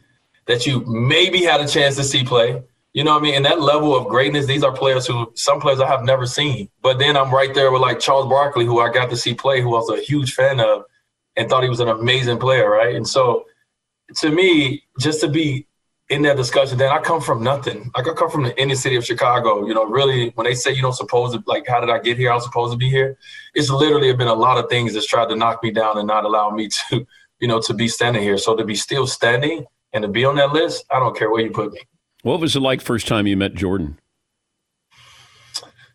that 0.46 0.66
you 0.66 0.84
maybe 0.86 1.42
had 1.42 1.60
a 1.62 1.66
chance 1.66 1.96
to 1.96 2.04
see 2.04 2.22
play. 2.22 2.62
You 2.92 3.02
know 3.02 3.12
what 3.12 3.20
I 3.20 3.22
mean? 3.22 3.34
And 3.36 3.44
that 3.46 3.60
level 3.60 3.96
of 3.96 4.08
greatness, 4.08 4.44
these 4.44 4.62
are 4.62 4.72
players 4.72 5.06
who 5.06 5.32
some 5.36 5.58
players 5.58 5.80
I 5.80 5.86
have 5.86 6.02
never 6.02 6.26
seen. 6.26 6.68
But 6.82 6.98
then 6.98 7.16
I'm 7.16 7.32
right 7.32 7.54
there 7.54 7.72
with 7.72 7.80
like 7.80 7.98
Charles 7.98 8.28
Barkley, 8.28 8.66
who 8.66 8.80
I 8.80 8.92
got 8.92 9.08
to 9.08 9.16
see 9.16 9.32
play, 9.32 9.62
who 9.62 9.74
I 9.74 9.78
was 9.78 9.90
a 9.90 10.02
huge 10.02 10.34
fan 10.34 10.60
of 10.60 10.84
and 11.36 11.48
thought 11.48 11.62
he 11.62 11.70
was 11.70 11.80
an 11.80 11.88
amazing 11.88 12.38
player, 12.38 12.68
right? 12.68 12.94
And 12.94 13.08
so 13.08 13.46
to 14.16 14.30
me, 14.30 14.84
just 14.98 15.20
to 15.20 15.28
be 15.28 15.66
in 16.10 16.22
that 16.22 16.36
discussion, 16.36 16.76
then 16.76 16.90
I 16.90 16.98
come 16.98 17.20
from 17.20 17.42
nothing. 17.42 17.90
Like 17.96 18.08
I 18.08 18.12
come 18.12 18.30
from 18.30 18.42
the 18.42 18.60
inner 18.60 18.74
city 18.74 18.96
of 18.96 19.04
Chicago. 19.04 19.66
You 19.66 19.74
know, 19.74 19.84
really, 19.84 20.30
when 20.30 20.44
they 20.44 20.54
say 20.54 20.72
you 20.72 20.82
don't 20.82 20.92
supposed 20.92 21.34
to, 21.34 21.42
like, 21.46 21.66
how 21.68 21.80
did 21.80 21.88
I 21.88 22.00
get 22.00 22.18
here? 22.18 22.32
I 22.32 22.34
was 22.34 22.44
supposed 22.44 22.72
to 22.72 22.76
be 22.76 22.90
here. 22.90 23.16
It's 23.54 23.70
literally 23.70 24.12
been 24.12 24.28
a 24.28 24.34
lot 24.34 24.58
of 24.58 24.68
things 24.68 24.92
that's 24.92 25.06
tried 25.06 25.28
to 25.28 25.36
knock 25.36 25.62
me 25.62 25.70
down 25.70 25.98
and 25.98 26.06
not 26.08 26.24
allow 26.24 26.50
me 26.50 26.68
to, 26.68 27.06
you 27.38 27.48
know, 27.48 27.60
to 27.60 27.72
be 27.72 27.86
standing 27.86 28.22
here. 28.22 28.38
So 28.38 28.56
to 28.56 28.64
be 28.64 28.74
still 28.74 29.06
standing 29.06 29.64
and 29.92 30.02
to 30.02 30.08
be 30.08 30.24
on 30.24 30.34
that 30.36 30.52
list, 30.52 30.84
I 30.90 30.98
don't 30.98 31.16
care 31.16 31.30
where 31.30 31.42
you 31.42 31.50
put 31.50 31.72
me. 31.72 31.80
What 32.22 32.40
was 32.40 32.56
it 32.56 32.60
like 32.60 32.80
first 32.80 33.06
time 33.06 33.26
you 33.26 33.36
met 33.36 33.54
Jordan? 33.54 33.98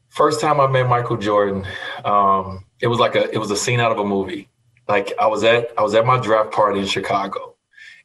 First 0.09 0.39
time 0.39 0.61
I 0.61 0.67
met 0.67 0.87
Michael 0.87 1.17
Jordan, 1.17 1.67
um, 2.05 2.63
it 2.81 2.87
was 2.87 2.99
like 2.99 3.15
a 3.15 3.29
it 3.31 3.37
was 3.37 3.51
a 3.51 3.57
scene 3.57 3.81
out 3.81 3.91
of 3.91 3.99
a 3.99 4.05
movie. 4.05 4.47
Like 4.87 5.13
I 5.19 5.27
was 5.27 5.43
at 5.43 5.71
I 5.77 5.81
was 5.81 5.93
at 5.93 6.05
my 6.05 6.17
draft 6.19 6.53
party 6.53 6.79
in 6.79 6.85
Chicago 6.85 7.54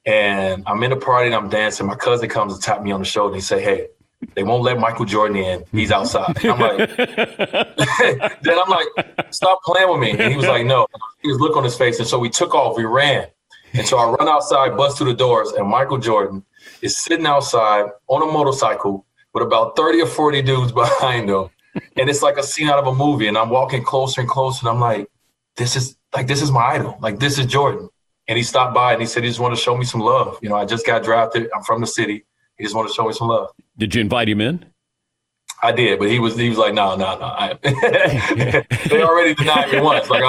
and 0.06 0.62
I'm 0.66 0.82
in 0.82 0.92
a 0.92 0.96
party 0.96 1.26
and 1.26 1.34
I'm 1.34 1.48
dancing. 1.48 1.86
My 1.86 1.94
cousin 1.94 2.28
comes 2.28 2.54
and 2.54 2.62
tap 2.62 2.82
me 2.82 2.92
on 2.92 3.00
the 3.00 3.06
shoulder 3.06 3.34
and 3.34 3.36
he 3.36 3.40
say, 3.40 3.62
"Hey, 3.62 3.88
they 4.34 4.42
won't 4.42 4.62
let 4.62 4.78
Michael 4.78 5.04
Jordan 5.04 5.36
in. 5.36 5.64
He's 5.72 5.90
outside." 5.90 6.36
And 6.42 6.52
I'm 6.52 6.60
like, 6.60 6.96
then 8.42 8.58
I'm 8.58 8.68
like, 8.68 8.86
"Stop 9.30 9.62
playing 9.62 9.90
with 9.90 10.00
me." 10.00 10.10
And 10.12 10.30
he 10.30 10.36
was 10.36 10.46
like, 10.46 10.64
"No." 10.66 10.86
He 11.22 11.28
was 11.28 11.38
look 11.38 11.56
on 11.56 11.64
his 11.64 11.76
face, 11.76 11.98
and 11.98 12.08
so 12.08 12.18
we 12.18 12.30
took 12.30 12.54
off. 12.54 12.76
We 12.76 12.84
ran, 12.84 13.26
and 13.74 13.86
so 13.86 13.98
I 13.98 14.10
run 14.10 14.28
outside, 14.28 14.76
bust 14.76 14.98
through 14.98 15.12
the 15.12 15.18
doors, 15.18 15.52
and 15.52 15.68
Michael 15.68 15.98
Jordan 15.98 16.44
is 16.82 16.98
sitting 16.98 17.26
outside 17.26 17.86
on 18.08 18.22
a 18.22 18.32
motorcycle 18.32 19.04
with 19.34 19.42
about 19.42 19.76
30 19.76 20.02
or 20.02 20.06
40 20.06 20.42
dudes 20.42 20.72
behind 20.72 21.28
him. 21.28 21.50
And 21.96 22.10
it's 22.10 22.22
like 22.22 22.36
a 22.36 22.42
scene 22.42 22.68
out 22.68 22.78
of 22.78 22.86
a 22.86 22.94
movie. 22.94 23.28
And 23.28 23.38
I'm 23.38 23.50
walking 23.50 23.84
closer 23.84 24.20
and 24.22 24.28
closer, 24.28 24.66
and 24.66 24.74
I'm 24.74 24.80
like, 24.80 25.08
"This 25.56 25.76
is 25.76 25.96
like 26.14 26.26
this 26.26 26.42
is 26.42 26.50
my 26.50 26.60
idol. 26.60 26.96
Like 27.00 27.20
this 27.20 27.38
is 27.38 27.46
Jordan." 27.46 27.90
And 28.30 28.38
he 28.38 28.44
stopped 28.44 28.72
by 28.72 28.92
and 28.92 29.02
he 29.02 29.06
said 29.08 29.24
he 29.24 29.28
just 29.28 29.40
wanted 29.40 29.56
to 29.56 29.60
show 29.60 29.76
me 29.76 29.84
some 29.84 30.00
love. 30.00 30.38
You 30.40 30.48
know, 30.48 30.54
I 30.54 30.64
just 30.64 30.86
got 30.86 31.02
drafted. 31.02 31.50
I'm 31.54 31.64
from 31.64 31.80
the 31.80 31.86
city. 31.86 32.24
He 32.56 32.62
just 32.64 32.76
wanted 32.76 32.88
to 32.88 32.94
show 32.94 33.08
me 33.08 33.12
some 33.12 33.26
love. 33.26 33.50
Did 33.76 33.92
you 33.92 34.00
invite 34.00 34.28
him 34.28 34.40
in? 34.40 34.64
I 35.62 35.72
did, 35.72 35.98
but 35.98 36.08
he 36.08 36.20
was 36.20 36.38
he 36.38 36.48
was 36.48 36.56
like, 36.56 36.72
no, 36.72 36.94
no, 36.94 37.18
no. 37.18 37.58
they 38.88 39.02
already 39.02 39.34
denied 39.34 39.72
me 39.72 39.80
once. 39.80 40.08
Like, 40.08 40.22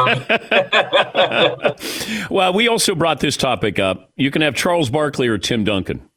well, 2.30 2.54
we 2.54 2.68
also 2.68 2.96
brought 2.96 3.20
this 3.20 3.38
topic 3.38 3.78
up. 3.78 4.10
You 4.18 4.32
can 4.32 4.42
have 4.42 4.56
Charles 4.56 4.90
Barkley 4.90 5.28
or 5.28 5.38
Tim 5.38 5.64
Duncan. 5.64 6.10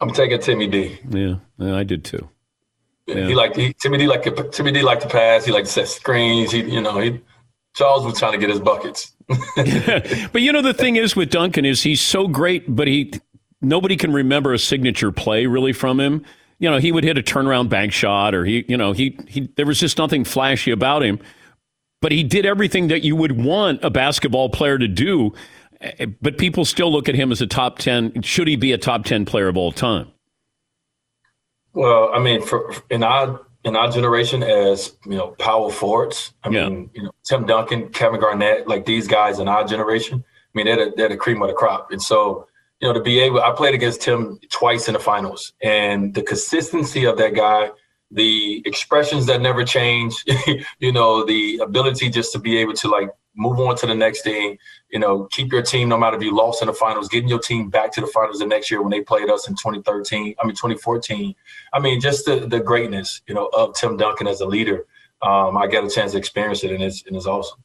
I'm 0.00 0.12
taking 0.12 0.38
Timmy 0.40 0.68
D. 0.68 0.98
Yeah, 1.10 1.34
yeah 1.58 1.76
I 1.76 1.82
did 1.82 2.04
too. 2.04 2.30
Yeah. 3.06 3.26
He 3.26 3.34
liked 3.34 3.56
he, 3.56 3.74
Timmy 3.74 3.98
D 3.98 4.06
like 4.06 4.52
Timmy 4.52 4.70
D 4.70 4.82
liked 4.82 5.02
to 5.02 5.08
pass. 5.08 5.44
He 5.44 5.50
liked 5.50 5.66
to 5.66 5.72
set 5.72 5.88
screens. 5.88 6.52
He, 6.52 6.62
you 6.62 6.80
know, 6.80 6.98
he 6.98 7.20
Charles 7.74 8.06
was 8.06 8.18
trying 8.18 8.32
to 8.32 8.38
get 8.38 8.48
his 8.48 8.60
buckets. 8.60 9.13
But 9.26 10.42
you 10.42 10.52
know 10.52 10.62
the 10.62 10.74
thing 10.74 10.96
is 10.96 11.16
with 11.16 11.30
Duncan 11.30 11.64
is 11.64 11.82
he's 11.82 12.00
so 12.00 12.28
great, 12.28 12.74
but 12.74 12.86
he 12.86 13.12
nobody 13.60 13.96
can 13.96 14.12
remember 14.12 14.52
a 14.52 14.58
signature 14.58 15.12
play 15.12 15.46
really 15.46 15.72
from 15.72 15.98
him. 15.98 16.24
You 16.58 16.70
know, 16.70 16.78
he 16.78 16.92
would 16.92 17.04
hit 17.04 17.18
a 17.18 17.22
turnaround 17.22 17.68
bank 17.68 17.92
shot, 17.92 18.34
or 18.34 18.44
he, 18.44 18.64
you 18.68 18.76
know, 18.76 18.92
he 18.92 19.18
he 19.26 19.48
there 19.56 19.66
was 19.66 19.80
just 19.80 19.98
nothing 19.98 20.24
flashy 20.24 20.70
about 20.70 21.02
him. 21.02 21.18
But 22.00 22.12
he 22.12 22.22
did 22.22 22.44
everything 22.44 22.88
that 22.88 23.02
you 23.02 23.16
would 23.16 23.42
want 23.42 23.82
a 23.82 23.90
basketball 23.90 24.50
player 24.50 24.78
to 24.78 24.88
do. 24.88 25.32
Eh, 25.80 26.06
but 26.20 26.38
people 26.38 26.64
still 26.64 26.92
look 26.92 27.08
at 27.08 27.14
him 27.14 27.32
as 27.32 27.40
a 27.40 27.46
top 27.46 27.78
ten. 27.78 28.22
Should 28.22 28.48
he 28.48 28.56
be 28.56 28.72
a 28.72 28.78
top 28.78 29.04
ten 29.04 29.24
player 29.24 29.48
of 29.48 29.56
all 29.56 29.72
time? 29.72 30.08
Well, 31.72 32.10
I 32.12 32.20
mean, 32.20 32.42
for 32.42 32.72
in 32.90 33.02
our 33.02 33.40
in 33.64 33.76
our 33.76 33.90
generation 33.90 34.42
as 34.42 34.96
you 35.04 35.16
know 35.16 35.28
power 35.38 35.70
forwards. 35.70 36.34
I 36.44 36.50
yeah. 36.50 36.68
mean, 36.68 36.90
you 36.94 37.02
know, 37.04 37.10
Tim 37.24 37.46
Duncan, 37.46 37.88
Kevin 37.88 38.20
Garnett, 38.20 38.68
like 38.68 38.84
these 38.84 39.08
guys 39.08 39.38
in 39.38 39.48
our 39.48 39.64
generation. 39.64 40.22
I 40.22 40.50
mean, 40.54 40.66
they're 40.66 40.84
the, 40.84 40.92
they're 40.96 41.08
the 41.08 41.16
cream 41.16 41.42
of 41.42 41.48
the 41.48 41.54
crop, 41.54 41.90
and 41.90 42.00
so 42.00 42.46
you 42.80 42.88
know 42.88 42.94
to 42.94 43.00
be 43.00 43.18
able, 43.20 43.40
I 43.40 43.52
played 43.52 43.74
against 43.74 44.02
Tim 44.02 44.38
twice 44.50 44.88
in 44.88 44.94
the 44.94 45.00
finals, 45.00 45.52
and 45.62 46.14
the 46.14 46.22
consistency 46.22 47.04
of 47.06 47.16
that 47.18 47.34
guy, 47.34 47.70
the 48.10 48.62
expressions 48.66 49.26
that 49.26 49.40
never 49.40 49.64
change, 49.64 50.24
you 50.78 50.92
know, 50.92 51.24
the 51.24 51.58
ability 51.58 52.10
just 52.10 52.32
to 52.32 52.38
be 52.38 52.58
able 52.58 52.74
to 52.74 52.88
like 52.88 53.10
move 53.36 53.58
on 53.60 53.76
to 53.76 53.86
the 53.86 53.94
next 53.94 54.22
thing, 54.22 54.58
you 54.90 54.98
know, 54.98 55.24
keep 55.30 55.52
your 55.52 55.62
team 55.62 55.88
no 55.88 55.98
matter 55.98 56.16
if 56.16 56.22
you 56.22 56.34
lost 56.34 56.62
in 56.62 56.66
the 56.66 56.72
finals, 56.72 57.08
getting 57.08 57.28
your 57.28 57.38
team 57.38 57.68
back 57.70 57.92
to 57.92 58.00
the 58.00 58.06
finals 58.06 58.38
the 58.38 58.46
next 58.46 58.70
year 58.70 58.82
when 58.82 58.90
they 58.90 59.00
played 59.00 59.28
us 59.30 59.48
in 59.48 59.54
2013, 59.54 60.34
I 60.40 60.46
mean 60.46 60.54
2014. 60.54 61.34
I 61.72 61.80
mean, 61.80 62.00
just 62.00 62.26
the, 62.26 62.46
the 62.46 62.60
greatness, 62.60 63.22
you 63.26 63.34
know, 63.34 63.46
of 63.56 63.74
Tim 63.74 63.96
Duncan 63.96 64.26
as 64.26 64.40
a 64.40 64.46
leader. 64.46 64.86
Um, 65.22 65.56
I 65.56 65.66
got 65.66 65.84
a 65.84 65.90
chance 65.90 66.12
to 66.12 66.18
experience 66.18 66.64
it 66.64 66.70
and 66.70 66.82
it's 66.82 67.04
and 67.06 67.16
it's 67.16 67.26
awesome. 67.26 67.58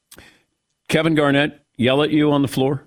Kevin 0.87 1.15
Garnett 1.15 1.61
yell 1.77 2.01
at 2.03 2.09
you 2.09 2.31
on 2.31 2.41
the 2.41 2.47
floor? 2.47 2.83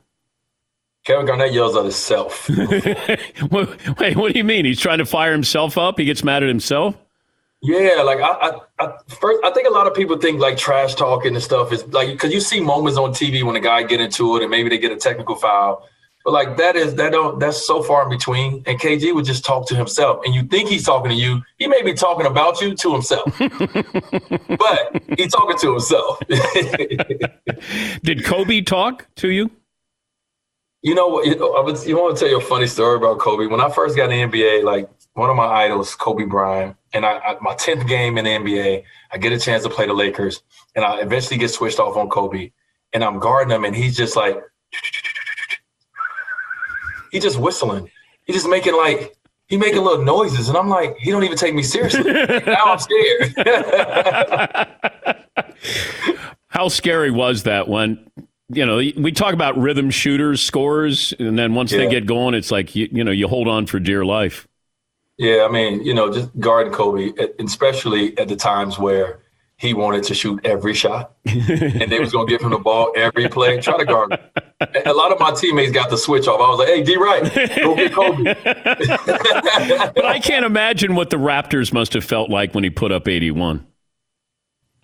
Kevin 1.05 1.27
Garnett 1.27 1.53
yells 1.53 1.77
at 1.77 1.83
himself. 1.83 2.49
Wait, 3.51 4.16
what 4.16 4.33
do 4.33 4.38
you 4.38 4.45
mean? 4.45 4.64
He's 4.64 4.81
trying 4.81 4.99
to 4.99 5.05
fire 5.07 5.33
himself 5.33 5.77
up? 5.77 5.99
He 5.99 6.05
gets 6.05 6.23
mad 6.23 6.45
at 6.45 6.49
himself? 6.49 6.97
Yeah, 7.64 8.03
like 8.03 8.18
I, 8.18 8.31
I, 8.31 8.61
I, 8.81 8.92
first, 9.07 9.40
I 9.44 9.51
think 9.53 9.68
a 9.68 9.70
lot 9.70 9.87
of 9.87 9.94
people 9.94 10.18
think 10.18 10.40
like 10.40 10.57
trash 10.57 10.96
talking 10.96 11.35
and 11.35 11.42
stuff 11.42 11.72
is 11.72 11.87
like 11.92 12.09
because 12.09 12.33
you 12.33 12.40
see 12.40 12.59
moments 12.59 12.98
on 12.98 13.12
TV 13.12 13.44
when 13.44 13.55
a 13.55 13.61
guy 13.61 13.85
get 13.85 14.01
into 14.01 14.37
it 14.37 14.42
and 14.42 14.51
maybe 14.51 14.68
they 14.68 14.79
get 14.79 14.90
a 14.90 14.96
technical 14.96 15.37
foul, 15.37 15.88
but 16.25 16.33
like 16.33 16.57
that 16.57 16.75
is 16.75 16.96
that 16.96 17.12
don't 17.12 17.38
that's 17.38 17.64
so 17.64 17.81
far 17.81 18.03
in 18.03 18.09
between. 18.09 18.64
And 18.66 18.81
KG 18.81 19.14
would 19.14 19.25
just 19.25 19.44
talk 19.44 19.68
to 19.68 19.77
himself, 19.77 20.25
and 20.25 20.35
you 20.35 20.42
think 20.42 20.70
he's 20.70 20.85
talking 20.85 21.11
to 21.11 21.16
you, 21.16 21.40
he 21.59 21.68
may 21.68 21.83
be 21.83 21.94
talking 21.94 22.27
about 22.27 22.61
you 22.61 22.75
to 22.75 22.92
himself, 22.92 23.33
but 23.38 25.03
he's 25.16 25.31
talking 25.31 25.59
to 25.59 25.70
himself. 25.70 26.20
Did 28.03 28.25
Kobe 28.25 28.62
talk 28.62 29.07
to 29.16 29.29
you? 29.31 29.53
You 30.83 30.95
know 30.97 31.07
what? 31.07 31.27
You, 31.27 31.37
know, 31.37 31.55
I 31.55 31.61
was, 31.61 31.87
you 31.87 31.97
want 31.97 32.16
to 32.16 32.21
tell 32.21 32.29
you 32.29 32.38
a 32.38 32.40
funny 32.40 32.66
story 32.66 32.97
about 32.97 33.21
Kobe? 33.21 33.47
When 33.47 33.61
I 33.61 33.71
first 33.71 33.97
got 33.97 34.11
in 34.11 34.31
the 34.31 34.38
NBA, 34.38 34.64
like 34.64 34.90
one 35.14 35.31
of 35.31 35.37
my 35.37 35.47
idols, 35.47 35.95
Kobe 35.95 36.25
Bryant, 36.25 36.77
and 36.92 37.07
I, 37.07 37.18
I, 37.18 37.37
my 37.40 37.55
tenth 37.55 37.87
game 37.87 38.18
in 38.18 38.25
the 38.25 38.31
NBA, 38.31 38.83
I 39.12 39.18
get 39.18 39.33
a 39.33 39.38
chance 39.38 39.62
to 39.62 39.71
play 39.71 39.87
the 39.87 39.95
Lakers, 39.95 40.42
and 40.75 40.85
I 40.85 41.01
eventually 41.01 41.38
get 41.38 41.51
switched 41.51 41.79
off 41.79 41.97
on 41.97 42.09
Kobe, 42.09 42.51
and 42.92 43.05
I'm 43.05 43.21
guarding 43.21 43.55
him, 43.55 43.64
and 43.64 43.77
he's 43.77 43.97
just 43.97 44.16
like, 44.16 44.37
he's 47.12 47.23
just 47.23 47.38
whistling, 47.38 47.88
he's 48.25 48.37
just 48.37 48.49
making 48.49 48.77
like 48.77 49.16
he 49.47 49.57
making 49.57 49.83
little 49.83 50.05
noises, 50.05 50.49
and 50.49 50.59
I'm 50.59 50.68
like, 50.68 50.97
he 50.99 51.12
don't 51.12 51.23
even 51.23 51.37
take 51.37 51.55
me 51.55 51.62
seriously. 51.62 52.12
now 52.47 52.64
I'm 52.64 52.79
scared. 52.81 53.35
How 56.49 56.68
scary 56.68 57.11
was 57.11 57.45
that 57.45 57.68
when 57.68 58.11
you 58.53 58.67
know 58.67 58.77
we 58.77 59.12
talk 59.12 59.35
about 59.35 59.57
rhythm 59.57 59.91
shooters, 59.91 60.41
scores, 60.41 61.15
and 61.19 61.38
then 61.38 61.55
once 61.55 61.73
yeah. 61.73 61.79
they 61.79 61.88
get 61.88 62.07
going, 62.07 62.35
it's 62.35 62.51
like 62.51 62.75
you, 62.75 62.88
you 62.91 63.05
know 63.05 63.11
you 63.11 63.29
hold 63.29 63.49
on 63.49 63.67
for 63.67 63.79
dear 63.79 64.05
life. 64.05 64.47
Yeah, 65.19 65.47
I 65.49 65.53
mean, 65.53 65.85
you 65.85 65.95
know, 65.95 66.12
just 66.12 66.31
guarding 66.41 66.73
Kobe, 66.73 67.12
eh, 67.19 67.29
especially 67.38 68.17
at 68.19 68.29
the 68.29 68.37
times 68.37 68.79
where 68.79 69.21
he 69.57 69.75
wanted 69.75 70.03
to 70.05 70.15
shoot 70.15 70.41
every 70.45 70.75
shot, 70.75 71.12
and 71.25 71.91
they 71.91 72.01
was 72.01 72.12
gonna 72.12 72.27
give 72.27 72.41
him 72.41 72.51
the 72.51 72.59
ball 72.59 72.93
every 72.97 73.29
play. 73.29 73.61
Try 73.61 73.79
to 73.79 73.85
guard. 73.85 74.12
Him. 74.12 74.19
A 74.87 74.93
lot 74.93 75.12
of 75.12 75.21
my 75.21 75.33
teammates 75.33 75.73
got 75.73 75.91
the 75.91 75.97
switch 75.97 76.27
off. 76.27 76.41
I 76.41 76.49
was 76.49 76.59
like, 76.59 76.69
"Hey, 76.69 76.83
D. 76.83 76.97
Wright, 76.97 77.23
go 77.57 77.77
get 77.77 77.93
Kobe." 77.93 78.25
but 79.95 80.05
I 80.05 80.19
can't 80.19 80.45
imagine 80.45 80.95
what 80.95 81.11
the 81.11 81.17
Raptors 81.17 81.73
must 81.73 81.93
have 81.93 82.05
felt 82.05 82.29
like 82.31 82.55
when 82.55 82.65
he 82.65 82.71
put 82.71 82.91
up 82.91 83.07
eighty-one. 83.07 83.67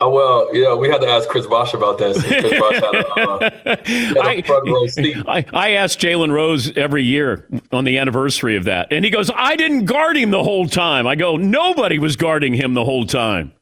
Oh 0.00 0.10
well, 0.10 0.54
yeah, 0.54 0.74
we 0.74 0.88
had 0.88 1.00
to 1.00 1.08
ask 1.08 1.28
Chris 1.28 1.46
Bosh 1.46 1.74
about 1.74 1.98
that. 1.98 2.14
Chris 2.14 2.60
Bosh 2.60 2.74
had 2.74 2.94
a, 2.94 4.20
uh, 4.20 4.22
I, 4.28 4.42
front 4.42 4.68
row 4.68 4.86
seat. 4.86 5.16
I, 5.26 5.44
I 5.52 5.70
ask 5.72 5.98
Jalen 5.98 6.30
Rose 6.30 6.76
every 6.76 7.02
year 7.02 7.48
on 7.72 7.82
the 7.82 7.98
anniversary 7.98 8.56
of 8.56 8.64
that, 8.64 8.92
and 8.92 9.04
he 9.04 9.10
goes, 9.10 9.28
"I 9.34 9.56
didn't 9.56 9.86
guard 9.86 10.16
him 10.16 10.30
the 10.30 10.44
whole 10.44 10.68
time." 10.68 11.08
I 11.08 11.16
go, 11.16 11.36
"Nobody 11.36 11.98
was 11.98 12.14
guarding 12.14 12.54
him 12.54 12.74
the 12.74 12.84
whole 12.84 13.06
time." 13.06 13.52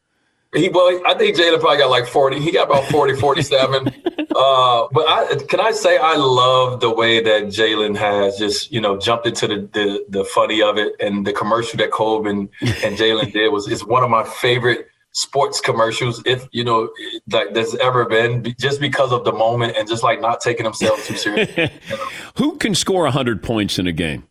He 0.54 0.68
well, 0.68 1.00
I 1.06 1.14
think 1.14 1.36
Jalen 1.36 1.58
probably 1.58 1.78
got 1.78 1.88
like 1.88 2.06
40. 2.06 2.40
He 2.40 2.52
got 2.52 2.68
about 2.68 2.84
40, 2.90 3.16
47. 3.16 3.88
uh, 4.36 4.88
but 4.92 5.08
I 5.08 5.38
can 5.48 5.60
I 5.60 5.70
say 5.70 5.96
I 5.96 6.16
love 6.16 6.80
the 6.80 6.90
way 6.90 7.22
that 7.22 7.44
Jalen 7.44 7.96
has 7.96 8.36
just, 8.36 8.70
you 8.70 8.80
know, 8.80 8.98
jumped 8.98 9.26
into 9.26 9.46
the, 9.46 9.68
the 9.72 10.04
the 10.10 10.24
funny 10.24 10.60
of 10.60 10.76
it 10.76 10.92
and 11.00 11.26
the 11.26 11.32
commercial 11.32 11.78
that 11.78 11.90
and, 11.98 12.48
and 12.60 12.96
Jalen 12.98 13.32
did 13.32 13.48
was 13.48 13.68
is 13.68 13.84
one 13.84 14.02
of 14.02 14.10
my 14.10 14.24
favorite 14.24 14.88
sports 15.16 15.62
commercials 15.62 16.22
if 16.26 16.46
you 16.52 16.62
know 16.62 16.90
like 17.30 17.54
there's 17.54 17.74
ever 17.76 18.04
been 18.04 18.44
just 18.60 18.78
because 18.78 19.12
of 19.12 19.24
the 19.24 19.32
moment 19.32 19.74
and 19.74 19.88
just 19.88 20.02
like 20.02 20.20
not 20.20 20.42
taking 20.42 20.64
themselves 20.64 21.06
too 21.06 21.16
seriously. 21.16 21.70
Who 22.36 22.56
can 22.58 22.74
score 22.74 23.04
100 23.04 23.42
points 23.42 23.78
in 23.78 23.86
a 23.86 23.92
game? 23.92 24.24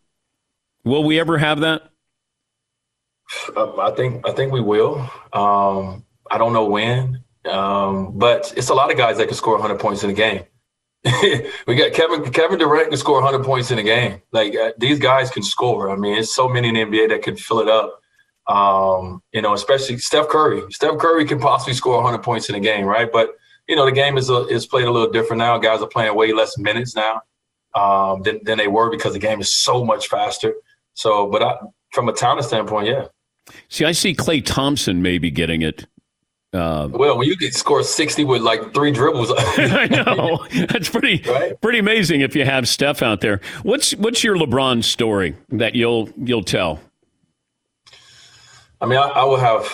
Will 0.84 1.02
we 1.02 1.18
ever 1.18 1.38
have 1.38 1.60
that? 1.60 1.90
Um, 3.56 3.74
I 3.80 3.90
think 3.90 4.26
I 4.28 4.32
think 4.32 4.52
we 4.52 4.60
will. 4.60 5.00
Um, 5.32 6.04
I 6.30 6.38
don't 6.38 6.52
know 6.52 6.66
when, 6.66 7.24
um, 7.50 8.16
but 8.16 8.54
it's 8.56 8.68
a 8.68 8.74
lot 8.74 8.92
of 8.92 8.96
guys 8.96 9.18
that 9.18 9.26
can 9.26 9.36
score 9.36 9.54
100 9.54 9.80
points 9.80 10.04
in 10.04 10.10
a 10.10 10.14
game. 10.14 10.44
we 11.66 11.74
got 11.74 11.92
Kevin 11.94 12.30
Kevin 12.30 12.60
Durant 12.60 12.90
can 12.90 12.96
score 12.96 13.20
100 13.20 13.44
points 13.44 13.72
in 13.72 13.80
a 13.80 13.82
game. 13.82 14.22
Like 14.30 14.54
uh, 14.54 14.70
these 14.78 15.00
guys 15.00 15.32
can 15.32 15.42
score. 15.42 15.90
I 15.90 15.96
mean, 15.96 16.16
it's 16.16 16.32
so 16.32 16.48
many 16.48 16.68
in 16.68 16.74
the 16.74 16.82
NBA 16.82 17.08
that 17.08 17.22
can 17.22 17.36
fill 17.36 17.58
it 17.58 17.68
up. 17.68 18.00
Um, 18.48 19.22
you 19.32 19.42
know, 19.42 19.54
especially 19.54 19.98
Steph 19.98 20.28
Curry. 20.28 20.62
Steph 20.70 20.98
Curry 20.98 21.24
can 21.24 21.40
possibly 21.40 21.74
score 21.74 21.96
100 21.96 22.22
points 22.22 22.48
in 22.48 22.54
a 22.54 22.60
game, 22.60 22.84
right? 22.84 23.10
But 23.12 23.30
you 23.68 23.74
know, 23.74 23.84
the 23.84 23.92
game 23.92 24.16
is 24.16 24.30
a, 24.30 24.46
is 24.46 24.66
played 24.66 24.86
a 24.86 24.90
little 24.90 25.10
different 25.10 25.38
now. 25.38 25.58
Guys 25.58 25.82
are 25.82 25.88
playing 25.88 26.14
way 26.14 26.32
less 26.32 26.56
minutes 26.56 26.94
now 26.94 27.22
um, 27.74 28.22
than, 28.22 28.40
than 28.44 28.58
they 28.58 28.68
were 28.68 28.90
because 28.90 29.12
the 29.12 29.18
game 29.18 29.40
is 29.40 29.52
so 29.54 29.84
much 29.84 30.08
faster. 30.08 30.54
So, 30.94 31.28
but 31.28 31.42
I, 31.42 31.56
from 31.92 32.08
a 32.08 32.12
talent 32.12 32.44
standpoint, 32.44 32.86
yeah. 32.86 33.06
See, 33.68 33.84
I 33.84 33.92
see 33.92 34.14
Klay 34.14 34.44
Thompson 34.44 35.02
maybe 35.02 35.30
getting 35.30 35.62
it. 35.62 35.86
Uh, 36.52 36.88
well, 36.90 37.18
when 37.18 37.28
you 37.28 37.36
can 37.36 37.52
score 37.52 37.82
sixty 37.82 38.24
with 38.24 38.40
like 38.40 38.72
three 38.72 38.90
dribbles, 38.90 39.30
I 39.36 39.86
know 39.88 40.46
that's 40.68 40.88
pretty 40.88 41.22
Right? 41.30 41.60
pretty 41.60 41.78
amazing. 41.78 42.22
If 42.22 42.34
you 42.34 42.44
have 42.44 42.68
Steph 42.68 43.02
out 43.02 43.20
there, 43.20 43.40
what's 43.62 43.94
what's 43.96 44.24
your 44.24 44.36
LeBron 44.36 44.82
story 44.82 45.36
that 45.50 45.74
you'll 45.74 46.08
you'll 46.16 46.44
tell? 46.44 46.80
I 48.80 48.86
mean, 48.86 48.98
I, 48.98 49.08
I 49.08 49.24
will 49.24 49.36
have. 49.36 49.66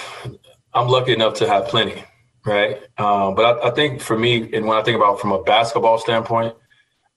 I'm 0.74 0.88
lucky 0.88 1.12
enough 1.12 1.34
to 1.34 1.48
have 1.48 1.68
plenty, 1.68 2.04
right? 2.46 2.78
Um, 2.98 3.34
but 3.34 3.44
I, 3.62 3.68
I 3.68 3.70
think 3.70 4.00
for 4.00 4.18
me, 4.18 4.54
and 4.54 4.66
when 4.66 4.78
I 4.78 4.82
think 4.82 4.96
about 4.96 5.20
from 5.20 5.32
a 5.32 5.42
basketball 5.42 5.98
standpoint, 5.98 6.54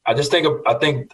I 0.06 0.14
just 0.14 0.30
think 0.30 0.46
of, 0.46 0.62
I 0.68 0.76
think 0.76 1.12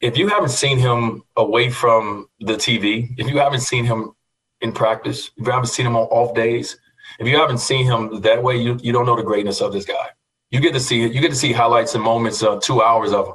if 0.00 0.16
you 0.16 0.28
haven't 0.28 0.50
seen 0.50 0.78
him 0.78 1.22
away 1.36 1.70
from 1.70 2.28
the 2.40 2.54
TV, 2.54 3.14
if 3.16 3.28
you 3.28 3.38
haven't 3.38 3.60
seen 3.60 3.84
him 3.84 4.12
in 4.60 4.72
practice, 4.72 5.30
if 5.36 5.46
you 5.46 5.52
haven't 5.52 5.68
seen 5.68 5.86
him 5.86 5.96
on 5.96 6.06
off 6.06 6.34
days, 6.34 6.76
if 7.20 7.28
you 7.28 7.36
haven't 7.36 7.58
seen 7.58 7.84
him 7.84 8.20
that 8.22 8.42
way, 8.42 8.56
you 8.56 8.78
you 8.82 8.92
don't 8.92 9.06
know 9.06 9.16
the 9.16 9.22
greatness 9.22 9.60
of 9.60 9.72
this 9.72 9.84
guy. 9.84 10.08
You 10.50 10.60
get 10.60 10.72
to 10.74 10.80
see 10.80 11.00
you 11.00 11.20
get 11.20 11.30
to 11.30 11.36
see 11.36 11.52
highlights 11.52 11.94
and 11.94 12.02
moments, 12.02 12.42
uh, 12.42 12.58
two 12.60 12.82
hours 12.82 13.12
of 13.12 13.26
him. 13.26 13.34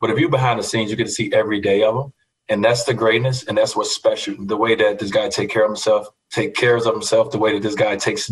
But 0.00 0.10
if 0.10 0.18
you're 0.18 0.28
behind 0.28 0.58
the 0.58 0.64
scenes, 0.64 0.90
you 0.90 0.96
get 0.96 1.06
to 1.06 1.12
see 1.12 1.32
every 1.32 1.60
day 1.60 1.82
of 1.82 1.96
him, 1.96 2.12
and 2.48 2.64
that's 2.64 2.84
the 2.84 2.94
greatness, 2.94 3.44
and 3.44 3.56
that's 3.56 3.74
what's 3.74 3.94
special. 3.94 4.34
The 4.38 4.56
way 4.56 4.74
that 4.74 4.98
this 4.98 5.10
guy 5.10 5.28
take 5.28 5.50
care 5.50 5.64
of 5.64 5.70
himself, 5.70 6.08
take 6.30 6.54
cares 6.54 6.86
of 6.86 6.92
himself. 6.92 7.30
The 7.30 7.38
way 7.38 7.52
that 7.54 7.62
this 7.62 7.74
guy 7.74 7.96
takes, 7.96 8.30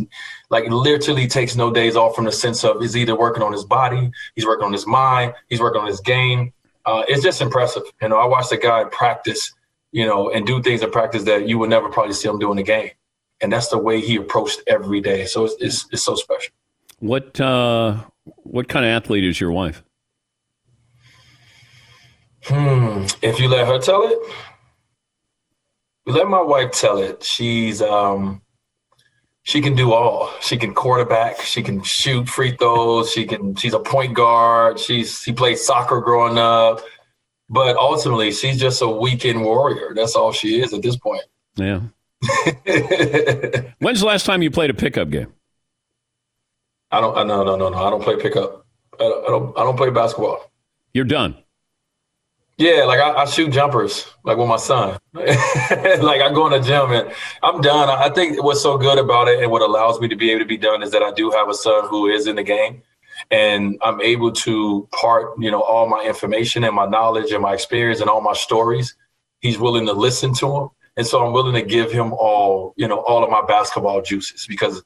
like, 0.50 0.68
literally 0.68 1.26
takes 1.26 1.56
no 1.56 1.70
days 1.70 1.96
off 1.96 2.14
from 2.14 2.26
the 2.26 2.32
sense 2.32 2.64
of 2.64 2.80
he's 2.80 2.96
either 2.96 3.16
working 3.16 3.42
on 3.42 3.52
his 3.52 3.64
body, 3.64 4.10
he's 4.34 4.46
working 4.46 4.66
on 4.66 4.72
his 4.72 4.86
mind, 4.86 5.34
he's 5.48 5.60
working 5.60 5.80
on 5.80 5.86
his 5.86 6.00
game. 6.00 6.52
Uh, 6.84 7.04
it's 7.08 7.22
just 7.22 7.40
impressive. 7.40 7.82
You 8.00 8.08
know, 8.08 8.18
I 8.18 8.26
watched 8.26 8.50
the 8.50 8.56
guy 8.56 8.84
practice, 8.84 9.52
you 9.92 10.04
know, 10.04 10.30
and 10.30 10.46
do 10.46 10.62
things 10.62 10.82
in 10.82 10.90
practice 10.90 11.22
that 11.24 11.48
you 11.48 11.58
would 11.58 11.70
never 11.70 11.88
probably 11.88 12.14
see 12.14 12.28
him 12.28 12.38
do 12.38 12.50
in 12.50 12.56
the 12.56 12.62
game 12.62 12.90
and 13.42 13.52
that's 13.52 13.68
the 13.68 13.78
way 13.78 14.00
he 14.00 14.16
approached 14.16 14.62
every 14.66 15.00
day. 15.00 15.26
So 15.26 15.44
it's 15.44 15.56
it's, 15.60 15.86
it's 15.92 16.02
so 16.02 16.14
special. 16.14 16.52
What 17.00 17.38
uh, 17.40 17.98
what 18.24 18.68
kind 18.68 18.86
of 18.86 18.90
athlete 18.90 19.24
is 19.24 19.40
your 19.40 19.50
wife? 19.50 19.82
Hmm. 22.44 23.04
If 23.22 23.38
you 23.38 23.48
let 23.48 23.66
her 23.66 23.78
tell 23.78 24.02
it, 24.04 24.18
you 26.06 26.12
let 26.12 26.28
my 26.28 26.42
wife 26.42 26.72
tell 26.72 26.98
it. 26.98 27.22
She's 27.22 27.80
um, 27.80 28.42
she 29.44 29.60
can 29.60 29.74
do 29.74 29.92
all. 29.92 30.30
She 30.40 30.56
can 30.56 30.74
quarterback. 30.74 31.40
She 31.42 31.62
can 31.62 31.82
shoot 31.82 32.28
free 32.28 32.56
throws. 32.56 33.12
She 33.12 33.26
can. 33.26 33.54
She's 33.56 33.74
a 33.74 33.80
point 33.80 34.14
guard. 34.14 34.78
She's 34.78 35.20
she 35.20 35.32
played 35.32 35.58
soccer 35.58 36.00
growing 36.00 36.38
up, 36.38 36.80
but 37.48 37.76
ultimately 37.76 38.32
she's 38.32 38.58
just 38.58 38.82
a 38.82 38.88
weekend 38.88 39.42
warrior. 39.42 39.94
That's 39.94 40.14
all 40.14 40.32
she 40.32 40.60
is 40.60 40.72
at 40.72 40.82
this 40.82 40.96
point. 40.96 41.22
Yeah. 41.56 41.80
When's 43.78 44.00
the 44.00 44.06
last 44.06 44.26
time 44.26 44.42
you 44.42 44.50
played 44.50 44.70
a 44.70 44.74
pickup 44.74 45.10
game? 45.10 45.32
I 46.92 47.00
don't. 47.00 47.16
I, 47.16 47.24
no, 47.24 47.42
no, 47.42 47.56
no, 47.56 47.68
no. 47.68 47.78
I 47.78 47.90
don't 47.90 48.02
play 48.02 48.16
pickup. 48.16 48.64
I 48.94 49.04
don't. 49.04 49.24
I 49.24 49.28
don't, 49.28 49.58
I 49.58 49.64
don't 49.64 49.76
play 49.76 49.90
basketball. 49.90 50.52
You're 50.92 51.04
done. 51.04 51.41
Yeah, 52.58 52.84
like 52.84 53.00
I, 53.00 53.22
I 53.22 53.24
shoot 53.24 53.50
jumpers, 53.50 54.06
like 54.24 54.36
with 54.36 54.48
my 54.48 54.56
son. 54.56 54.98
like 55.14 56.20
I 56.20 56.30
go 56.32 56.46
in 56.46 56.52
the 56.52 56.60
gym 56.60 56.92
and 56.92 57.12
I'm 57.42 57.60
done. 57.60 57.88
I 57.88 58.08
think 58.10 58.42
what's 58.42 58.62
so 58.62 58.78
good 58.78 58.98
about 58.98 59.28
it 59.28 59.42
and 59.42 59.50
what 59.50 59.62
allows 59.62 60.00
me 60.00 60.08
to 60.08 60.16
be 60.16 60.30
able 60.30 60.40
to 60.40 60.46
be 60.46 60.58
done 60.58 60.82
is 60.82 60.90
that 60.92 61.02
I 61.02 61.12
do 61.12 61.30
have 61.30 61.48
a 61.48 61.54
son 61.54 61.88
who 61.88 62.08
is 62.08 62.26
in 62.26 62.36
the 62.36 62.42
game, 62.42 62.82
and 63.30 63.78
I'm 63.82 64.00
able 64.00 64.32
to 64.32 64.88
part, 64.92 65.32
you 65.38 65.50
know, 65.50 65.62
all 65.62 65.88
my 65.88 66.04
information 66.04 66.64
and 66.64 66.74
my 66.74 66.86
knowledge 66.86 67.32
and 67.32 67.42
my 67.42 67.54
experience 67.54 68.00
and 68.00 68.10
all 68.10 68.20
my 68.20 68.34
stories. 68.34 68.94
He's 69.40 69.58
willing 69.58 69.86
to 69.86 69.92
listen 69.92 70.34
to 70.34 70.46
them 70.46 70.68
and 70.96 71.06
so 71.06 71.24
I'm 71.24 71.32
willing 71.32 71.54
to 71.54 71.62
give 71.62 71.90
him 71.90 72.12
all, 72.12 72.74
you 72.76 72.86
know, 72.86 72.98
all 73.00 73.24
of 73.24 73.30
my 73.30 73.42
basketball 73.46 74.02
juices 74.02 74.46
because 74.46 74.82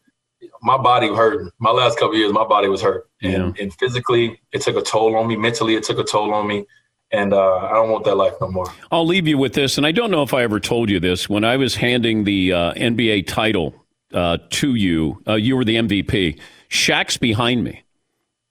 my 0.62 0.76
body 0.76 1.08
hurting. 1.08 1.50
My 1.58 1.70
last 1.70 1.98
couple 1.98 2.16
years, 2.16 2.32
my 2.32 2.46
body 2.46 2.68
was 2.68 2.80
hurt, 2.80 3.08
and, 3.22 3.58
and 3.58 3.74
physically, 3.74 4.40
it 4.52 4.62
took 4.62 4.76
a 4.76 4.82
toll 4.82 5.16
on 5.16 5.26
me. 5.26 5.36
Mentally, 5.36 5.74
it 5.74 5.82
took 5.82 5.98
a 5.98 6.04
toll 6.04 6.32
on 6.32 6.46
me, 6.46 6.64
and 7.12 7.32
uh, 7.32 7.56
I 7.56 7.72
don't 7.74 7.90
want 7.90 8.04
that 8.04 8.16
life 8.16 8.34
no 8.40 8.48
more. 8.48 8.66
I'll 8.90 9.06
leave 9.06 9.26
you 9.26 9.38
with 9.38 9.54
this, 9.54 9.76
and 9.76 9.86
I 9.86 9.92
don't 9.92 10.10
know 10.10 10.22
if 10.22 10.34
I 10.34 10.42
ever 10.42 10.60
told 10.60 10.90
you 10.90 11.00
this. 11.00 11.28
When 11.28 11.44
I 11.44 11.56
was 11.56 11.76
handing 11.76 12.24
the 12.24 12.52
uh, 12.52 12.74
NBA 12.74 13.26
title 13.26 13.74
uh, 14.12 14.38
to 14.50 14.74
you, 14.74 15.22
uh, 15.26 15.34
you 15.34 15.56
were 15.56 15.64
the 15.64 15.76
MVP. 15.76 16.40
Shaq's 16.68 17.16
behind 17.16 17.64
me, 17.64 17.84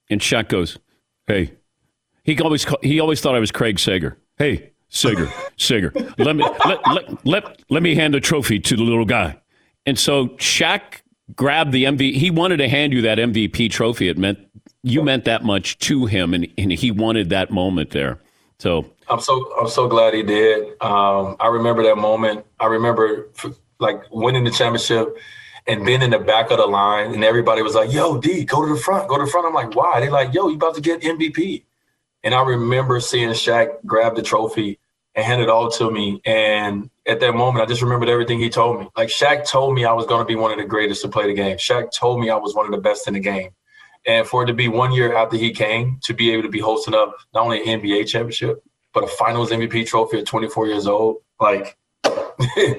and 0.09 0.21
Shaq 0.21 0.49
goes, 0.49 0.77
"Hey," 1.27 1.53
he 2.23 2.39
always 2.39 2.65
he 2.81 2.99
always 2.99 3.21
thought 3.21 3.35
I 3.35 3.39
was 3.39 3.51
Craig 3.51 3.79
Sager. 3.79 4.17
Hey, 4.37 4.71
Sager, 4.89 5.29
Sager, 5.57 5.91
let 6.17 6.35
me 6.35 6.45
let, 6.65 6.87
let, 6.87 7.25
let, 7.25 7.61
let 7.69 7.83
me 7.83 7.95
hand 7.95 8.13
the 8.13 8.19
trophy 8.19 8.59
to 8.59 8.75
the 8.75 8.83
little 8.83 9.05
guy. 9.05 9.39
And 9.85 9.99
so 9.99 10.29
Shaq 10.29 11.01
grabbed 11.35 11.71
the 11.71 11.83
MVP. 11.85 12.15
He 12.15 12.31
wanted 12.31 12.57
to 12.57 12.69
hand 12.69 12.93
you 12.93 13.01
that 13.01 13.17
MVP 13.17 13.69
trophy. 13.69 14.07
It 14.07 14.17
meant 14.17 14.39
you 14.83 15.01
meant 15.03 15.25
that 15.25 15.43
much 15.43 15.77
to 15.79 16.05
him, 16.05 16.33
and, 16.33 16.47
and 16.57 16.71
he 16.71 16.91
wanted 16.91 17.29
that 17.29 17.51
moment 17.51 17.89
there. 17.89 18.21
So 18.59 18.85
I'm 19.09 19.19
so 19.19 19.53
I'm 19.59 19.67
so 19.67 19.87
glad 19.87 20.13
he 20.13 20.23
did. 20.23 20.81
Um, 20.81 21.35
I 21.39 21.47
remember 21.47 21.83
that 21.83 21.97
moment. 21.97 22.45
I 22.59 22.67
remember 22.67 23.29
like 23.79 24.03
winning 24.11 24.43
the 24.43 24.51
championship 24.51 25.17
and 25.67 25.85
being 25.85 26.01
in 26.01 26.11
the 26.11 26.19
back 26.19 26.51
of 26.51 26.57
the 26.57 26.65
line, 26.65 27.13
and 27.13 27.23
everybody 27.23 27.61
was 27.61 27.75
like, 27.75 27.91
"Yo, 27.91 28.17
D, 28.17 28.45
go 28.45 28.65
to 28.65 28.73
the 28.73 28.79
front, 28.79 29.09
go 29.09 29.17
to 29.17 29.25
the 29.25 29.29
front." 29.29 29.47
I'm 29.47 29.53
like, 29.53 29.75
"Why?" 29.75 29.99
They're 29.99 30.11
like, 30.11 30.33
"Yo, 30.33 30.47
you 30.47 30.55
about 30.55 30.75
to 30.75 30.81
get 30.81 31.01
MVP." 31.01 31.63
And 32.23 32.33
I 32.33 32.43
remember 32.43 32.99
seeing 32.99 33.29
Shaq 33.29 33.85
grab 33.85 34.15
the 34.15 34.23
trophy 34.23 34.79
and 35.13 35.25
hand 35.25 35.41
it 35.41 35.49
all 35.49 35.69
to 35.71 35.91
me. 35.91 36.21
And 36.25 36.89
at 37.05 37.19
that 37.19 37.35
moment, 37.35 37.63
I 37.63 37.67
just 37.67 37.81
remembered 37.81 38.09
everything 38.09 38.39
he 38.39 38.49
told 38.49 38.79
me. 38.79 38.89
Like 38.97 39.09
Shaq 39.09 39.47
told 39.47 39.75
me 39.75 39.85
I 39.85 39.93
was 39.93 40.05
going 40.05 40.21
to 40.21 40.25
be 40.25 40.35
one 40.35 40.51
of 40.51 40.57
the 40.57 40.65
greatest 40.65 41.01
to 41.03 41.07
play 41.07 41.27
the 41.27 41.33
game. 41.33 41.57
Shaq 41.57 41.91
told 41.91 42.19
me 42.19 42.29
I 42.29 42.35
was 42.35 42.55
one 42.55 42.65
of 42.65 42.71
the 42.71 42.79
best 42.79 43.07
in 43.07 43.13
the 43.13 43.19
game. 43.19 43.51
And 44.07 44.27
for 44.27 44.43
it 44.43 44.47
to 44.47 44.53
be 44.53 44.67
one 44.67 44.91
year 44.91 45.15
after 45.15 45.35
he 45.37 45.51
came 45.51 45.99
to 46.03 46.13
be 46.13 46.31
able 46.31 46.43
to 46.43 46.49
be 46.49 46.59
hosting 46.59 46.93
up 46.93 47.15
not 47.33 47.43
only 47.45 47.59
an 47.61 47.81
NBA 47.81 48.07
championship, 48.07 48.63
but 48.93 49.03
a 49.03 49.07
finals 49.07 49.49
MVP 49.51 49.87
trophy 49.87 50.19
at 50.19 50.25
24 50.25 50.67
years 50.67 50.87
old, 50.87 51.17
like, 51.39 51.75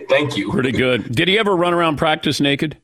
thank 0.09 0.37
you. 0.37 0.51
pretty 0.53 0.73
good. 0.73 1.11
Did 1.15 1.29
he 1.29 1.39
ever 1.39 1.55
run 1.57 1.75
around 1.75 1.97
practice 1.97 2.41
naked? 2.41 2.77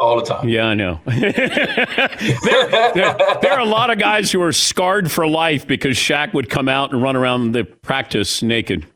All 0.00 0.16
the 0.20 0.24
time. 0.26 0.48
Yeah, 0.48 0.66
I 0.66 0.74
know. 0.74 1.00
there, 1.06 2.92
there- 2.94 3.16
there 3.40 3.52
are 3.52 3.60
a 3.60 3.64
lot 3.64 3.90
of 3.90 3.98
guys 3.98 4.30
who 4.30 4.42
are 4.42 4.52
scarred 4.52 5.10
for 5.10 5.26
life 5.26 5.66
because 5.66 5.96
Shaq 5.96 6.34
would 6.34 6.50
come 6.50 6.68
out 6.68 6.92
and 6.92 7.02
run 7.02 7.16
around 7.16 7.52
the 7.52 7.64
practice 7.64 8.42
naked. 8.42 8.86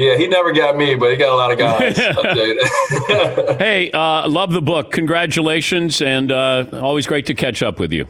Yeah, 0.00 0.16
he 0.16 0.26
never 0.26 0.52
got 0.52 0.76
me, 0.76 0.94
but 0.94 1.10
he 1.10 1.16
got 1.16 1.32
a 1.32 1.36
lot 1.36 1.52
of 1.52 1.58
guys. 1.64 1.98
I'll 1.98 2.22
tell 2.22 2.36
you 2.46 2.54
that. 2.54 3.56
Hey, 3.58 3.90
uh, 3.90 4.28
love 4.28 4.52
the 4.52 4.62
book. 4.62 4.92
Congratulations, 4.92 6.00
and 6.00 6.32
uh, 6.32 6.64
always 6.72 7.06
great 7.06 7.26
to 7.26 7.34
catch 7.34 7.62
up 7.62 7.78
with 7.78 7.92
you. 7.92 8.06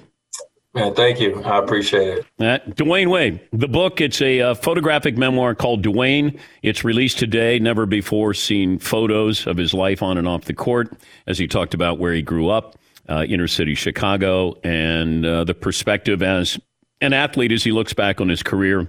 Man, 0.73 0.95
thank 0.95 1.19
you. 1.19 1.43
I 1.43 1.59
appreciate 1.59 2.19
it. 2.19 2.27
Uh, 2.39 2.59
Dwyane 2.75 3.09
Wade, 3.11 3.41
the 3.53 3.67
book, 3.67 4.01
it's 4.01 4.23
a 4.23 4.41
uh, 4.41 4.55
photographic 4.55 5.17
memoir 5.19 5.57
called 5.57 5.83
Dwyane. 5.85 6.39
It's 6.63 6.85
released 6.85 7.19
today. 7.19 7.59
Never 7.59 7.87
before 7.87 8.35
seen 8.35 8.79
photos 8.79 9.49
of 9.49 9.57
his 9.57 9.75
life 9.75 10.01
on 10.01 10.17
and 10.17 10.29
off 10.29 10.45
the 10.45 10.55
court 10.55 10.93
as 11.27 11.39
he 11.39 11.49
talked 11.49 11.75
about 11.75 11.99
where 11.99 12.13
he 12.13 12.23
grew 12.23 12.51
up. 12.51 12.77
uh, 13.09 13.25
inner 13.29 13.49
city 13.49 13.75
Chicago, 13.75 14.55
and 14.63 15.27
uh, 15.27 15.43
the 15.43 15.55
perspective 15.55 16.23
as 16.23 16.57
an 17.01 17.13
athlete 17.13 17.51
as 17.51 17.65
he 17.65 17.73
looks 17.73 17.93
back 17.93 18.21
on 18.21 18.29
his 18.29 18.45
career. 18.45 18.87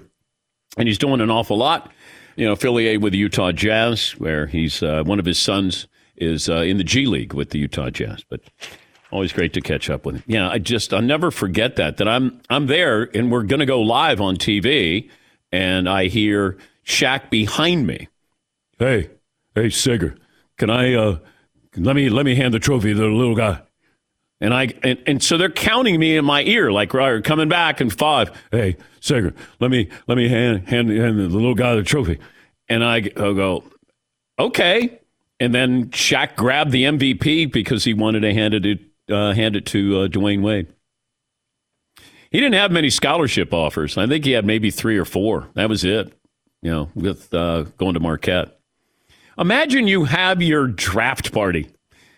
And 0.77 0.87
he's 0.87 0.99
doing 0.99 1.19
an 1.19 1.31
awful 1.31 1.57
lot, 1.57 1.91
you 2.35 2.45
know, 2.45 2.53
affiliated 2.53 3.01
with 3.01 3.13
the 3.13 3.19
Utah 3.19 3.51
Jazz, 3.51 4.11
where 4.11 4.47
he's 4.47 4.81
uh, 4.81 5.03
one 5.03 5.19
of 5.19 5.25
his 5.25 5.39
sons 5.39 5.87
is 6.17 6.49
uh, 6.49 6.57
in 6.57 6.77
the 6.77 6.83
G 6.83 7.05
League 7.05 7.33
with 7.33 7.49
the 7.49 7.59
Utah 7.59 7.89
Jazz. 7.89 8.23
But 8.27 8.41
always 9.11 9.33
great 9.33 9.53
to 9.53 9.61
catch 9.61 9.89
up 9.89 10.05
with 10.05 10.15
him. 10.15 10.23
Yeah, 10.27 10.49
I 10.49 10.57
just 10.59 10.93
I'll 10.93 11.01
never 11.01 11.31
forget 11.31 11.75
that 11.75 11.97
that 11.97 12.07
I'm 12.07 12.41
I'm 12.49 12.67
there 12.67 13.03
and 13.15 13.31
we're 13.31 13.43
going 13.43 13.59
to 13.59 13.65
go 13.65 13.81
live 13.81 14.21
on 14.21 14.37
TV, 14.37 15.09
and 15.51 15.89
I 15.89 16.07
hear 16.07 16.57
Shaq 16.85 17.29
behind 17.29 17.87
me. 17.87 18.07
Hey, 18.79 19.09
hey, 19.55 19.69
Sager, 19.69 20.15
can 20.57 20.69
I 20.69 20.93
uh, 20.93 21.19
let 21.77 21.95
me 21.95 22.09
let 22.09 22.25
me 22.25 22.35
hand 22.35 22.53
the 22.53 22.59
trophy 22.59 22.93
to 22.93 22.99
the 22.99 23.07
little 23.07 23.35
guy. 23.35 23.61
And 24.39 24.53
I 24.53 24.73
and, 24.83 25.01
and 25.05 25.23
so 25.23 25.37
they're 25.37 25.49
counting 25.49 25.99
me 25.99 26.17
in 26.17 26.25
my 26.25 26.43
ear, 26.43 26.71
like 26.71 26.93
right, 26.93 27.23
coming 27.23 27.47
back 27.47 27.79
in 27.79 27.89
five. 27.89 28.31
Hey, 28.51 28.77
Sager, 29.01 29.33
let 29.59 29.69
me 29.69 29.89
let 30.07 30.17
me 30.17 30.29
hand 30.29 30.69
hand, 30.69 30.89
hand 30.89 31.19
the 31.19 31.27
little 31.27 31.55
guy 31.55 31.75
the 31.75 31.83
trophy. 31.83 32.19
And 32.69 32.83
I 32.83 33.09
I'll 33.17 33.33
go, 33.33 33.63
okay. 34.39 34.99
And 35.39 35.53
then 35.53 35.89
Shaq 35.89 36.35
grabbed 36.35 36.71
the 36.71 36.83
MVP 36.83 37.51
because 37.51 37.83
he 37.83 37.93
wanted 37.93 38.21
to 38.21 38.33
hand 38.33 38.53
it 38.53 38.79
uh, 39.11 39.33
hand 39.33 39.57
it 39.57 39.65
to 39.67 40.01
uh, 40.01 40.07
Dwyane 40.07 40.41
Wade. 40.41 40.67
He 42.29 42.39
didn't 42.39 42.53
have 42.53 42.71
many 42.71 42.89
scholarship 42.89 43.53
offers. 43.53 43.97
I 43.97 44.07
think 44.07 44.23
he 44.23 44.31
had 44.31 44.45
maybe 44.45 44.71
three 44.71 44.97
or 44.97 45.03
four. 45.03 45.49
That 45.55 45.67
was 45.67 45.83
it. 45.83 46.13
You 46.61 46.71
know, 46.71 46.89
with 46.95 47.33
uh, 47.33 47.63
going 47.77 47.95
to 47.95 47.99
Marquette. 47.99 48.57
Imagine 49.37 49.87
you 49.87 50.05
have 50.05 50.41
your 50.41 50.67
draft 50.67 51.33
party 51.33 51.67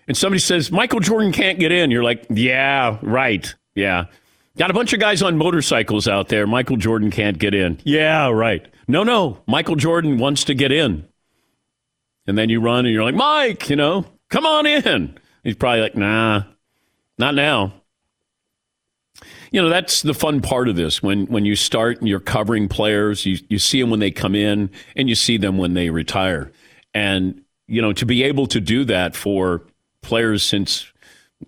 and 0.07 0.17
somebody 0.17 0.39
says, 0.39 0.71
Michael 0.71 0.99
Jordan 0.99 1.31
can't 1.31 1.59
get 1.59 1.71
in. 1.71 1.91
You're 1.91 2.03
like, 2.03 2.25
yeah, 2.29 2.97
right. 3.01 3.53
Yeah. 3.75 4.05
Got 4.55 4.69
a 4.69 4.73
bunch 4.73 4.93
of 4.93 4.99
guys 4.99 5.23
on 5.23 5.37
motorcycles 5.37 6.07
out 6.07 6.29
there. 6.29 6.45
Michael 6.45 6.77
Jordan 6.77 7.09
can't 7.09 7.39
get 7.39 7.55
in. 7.55 7.79
Yeah, 7.83 8.29
right. 8.29 8.63
No, 8.87 9.03
no. 9.03 9.39
Michael 9.47 9.75
Jordan 9.75 10.19
wants 10.19 10.43
to 10.43 10.53
get 10.53 10.71
in. 10.71 11.07
And 12.27 12.37
then 12.37 12.49
you 12.49 12.61
run 12.61 12.85
and 12.85 12.93
you're 12.93 13.03
like, 13.03 13.15
Mike, 13.15 13.69
you 13.69 13.75
know, 13.75 14.05
come 14.29 14.45
on 14.45 14.65
in. 14.67 15.17
He's 15.43 15.55
probably 15.55 15.81
like, 15.81 15.95
nah, 15.95 16.43
not 17.17 17.33
now. 17.33 17.73
You 19.51 19.61
know, 19.61 19.69
that's 19.69 20.01
the 20.03 20.13
fun 20.13 20.41
part 20.41 20.67
of 20.67 20.75
this. 20.75 21.01
When 21.01 21.25
when 21.27 21.45
you 21.45 21.55
start 21.55 21.99
and 21.99 22.07
you're 22.07 22.19
covering 22.19 22.67
players, 22.67 23.25
you, 23.25 23.37
you 23.49 23.59
see 23.59 23.81
them 23.81 23.89
when 23.89 23.99
they 23.99 24.11
come 24.11 24.35
in 24.35 24.69
and 24.95 25.09
you 25.09 25.15
see 25.15 25.37
them 25.37 25.57
when 25.57 25.73
they 25.73 25.89
retire. 25.89 26.51
And, 26.93 27.41
you 27.67 27.81
know, 27.81 27.93
to 27.93 28.05
be 28.05 28.23
able 28.23 28.47
to 28.47 28.59
do 28.59 28.85
that 28.85 29.15
for 29.15 29.63
players 30.01 30.43
since 30.43 30.91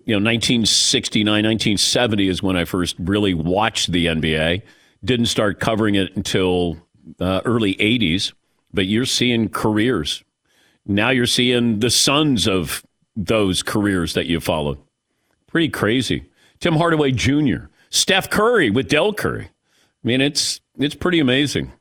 you 0.04 0.18
know 0.18 0.24
1969 0.24 1.26
1970 1.26 2.28
is 2.28 2.42
when 2.42 2.56
i 2.56 2.64
first 2.64 2.96
really 2.98 3.34
watched 3.34 3.92
the 3.92 4.06
nba 4.06 4.62
didn't 5.04 5.26
start 5.26 5.60
covering 5.60 5.94
it 5.94 6.14
until 6.16 6.76
uh, 7.20 7.40
early 7.44 7.74
80s 7.76 8.32
but 8.76 8.86
you're 8.86 9.06
seeing 9.06 9.48
careers. 9.48 10.22
Now 10.86 11.10
you're 11.10 11.26
seeing 11.26 11.80
the 11.80 11.90
sons 11.90 12.46
of 12.46 12.84
those 13.16 13.62
careers 13.62 14.14
that 14.14 14.26
you 14.26 14.38
followed. 14.38 14.78
Pretty 15.48 15.70
crazy. 15.70 16.26
Tim 16.60 16.74
hardaway 16.74 17.10
jr 17.12 17.66
steph 17.90 18.28
curry 18.28 18.68
with 18.68 18.88
dell 18.88 19.12
curry. 19.12 19.46
I 19.46 20.06
mean 20.06 20.20
it's 20.20 20.60
it's 20.78 20.94
pretty 20.94 21.18
amazing. 21.18 21.72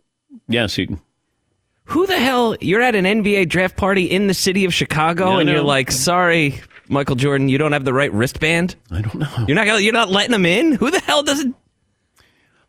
Yes 0.47 0.79
Eaton. 0.79 1.01
Who 1.89 2.07
the 2.07 2.17
hell? 2.17 2.55
You're 2.61 2.81
at 2.81 2.95
an 2.95 3.05
NBA 3.05 3.49
draft 3.49 3.77
party 3.77 4.05
in 4.05 4.27
the 4.27 4.33
city 4.33 4.65
of 4.65 4.73
Chicago, 4.73 5.33
I 5.33 5.41
and 5.41 5.49
you're 5.49 5.61
like, 5.61 5.91
"Sorry, 5.91 6.61
Michael 6.87 7.15
Jordan, 7.15 7.49
you 7.49 7.57
don't 7.57 7.71
have 7.71 7.85
the 7.85 7.93
right 7.93 8.11
wristband. 8.13 8.75
i 8.91 9.01
don't 9.01 9.15
know 9.15 9.45
You're 9.47 9.55
not. 9.55 9.81
You're 9.81 9.93
not 9.93 10.09
letting 10.09 10.33
him 10.33 10.45
in. 10.45 10.73
Who 10.73 10.91
the 10.91 10.99
hell 10.99 11.23
doesn't? 11.23 11.55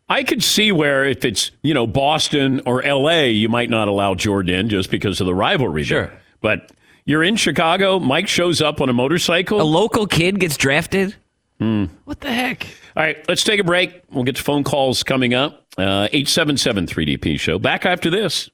I 0.09 0.23
could 0.23 0.41
see 0.41 0.71
where 0.71 1.03
if 1.05 1.25
it's, 1.25 1.51
you 1.61 1.73
know, 1.73 1.85
Boston 1.85 2.61
or 2.65 2.81
LA, 2.81 3.23
you 3.23 3.49
might 3.49 3.69
not 3.69 3.87
allow 3.89 4.15
Jordan 4.15 4.55
in 4.55 4.69
just 4.69 4.89
because 4.89 5.19
of 5.19 5.27
the 5.27 5.35
rivalry. 5.35 5.83
there. 5.83 6.07
Sure. 6.07 6.13
But 6.39 6.71
you're 7.05 7.23
in 7.23 7.35
Chicago, 7.35 7.99
Mike 7.99 8.27
shows 8.27 8.61
up 8.61 8.79
on 8.79 8.89
a 8.89 8.93
motorcycle. 8.93 9.61
A 9.61 9.63
local 9.63 10.07
kid 10.07 10.39
gets 10.39 10.55
drafted. 10.55 11.15
Hmm. 11.59 11.85
What 12.05 12.21
the 12.21 12.31
heck? 12.31 12.67
All 12.95 13.03
right, 13.03 13.17
let's 13.27 13.43
take 13.43 13.59
a 13.59 13.63
break. 13.63 14.01
We'll 14.11 14.23
get 14.23 14.35
to 14.37 14.43
phone 14.43 14.63
calls 14.63 15.03
coming 15.03 15.33
up. 15.33 15.65
Uh, 15.77 16.07
877 16.11 16.87
3DP 16.87 17.39
show. 17.39 17.59
Back 17.59 17.85
after 17.85 18.09
this. 18.09 18.49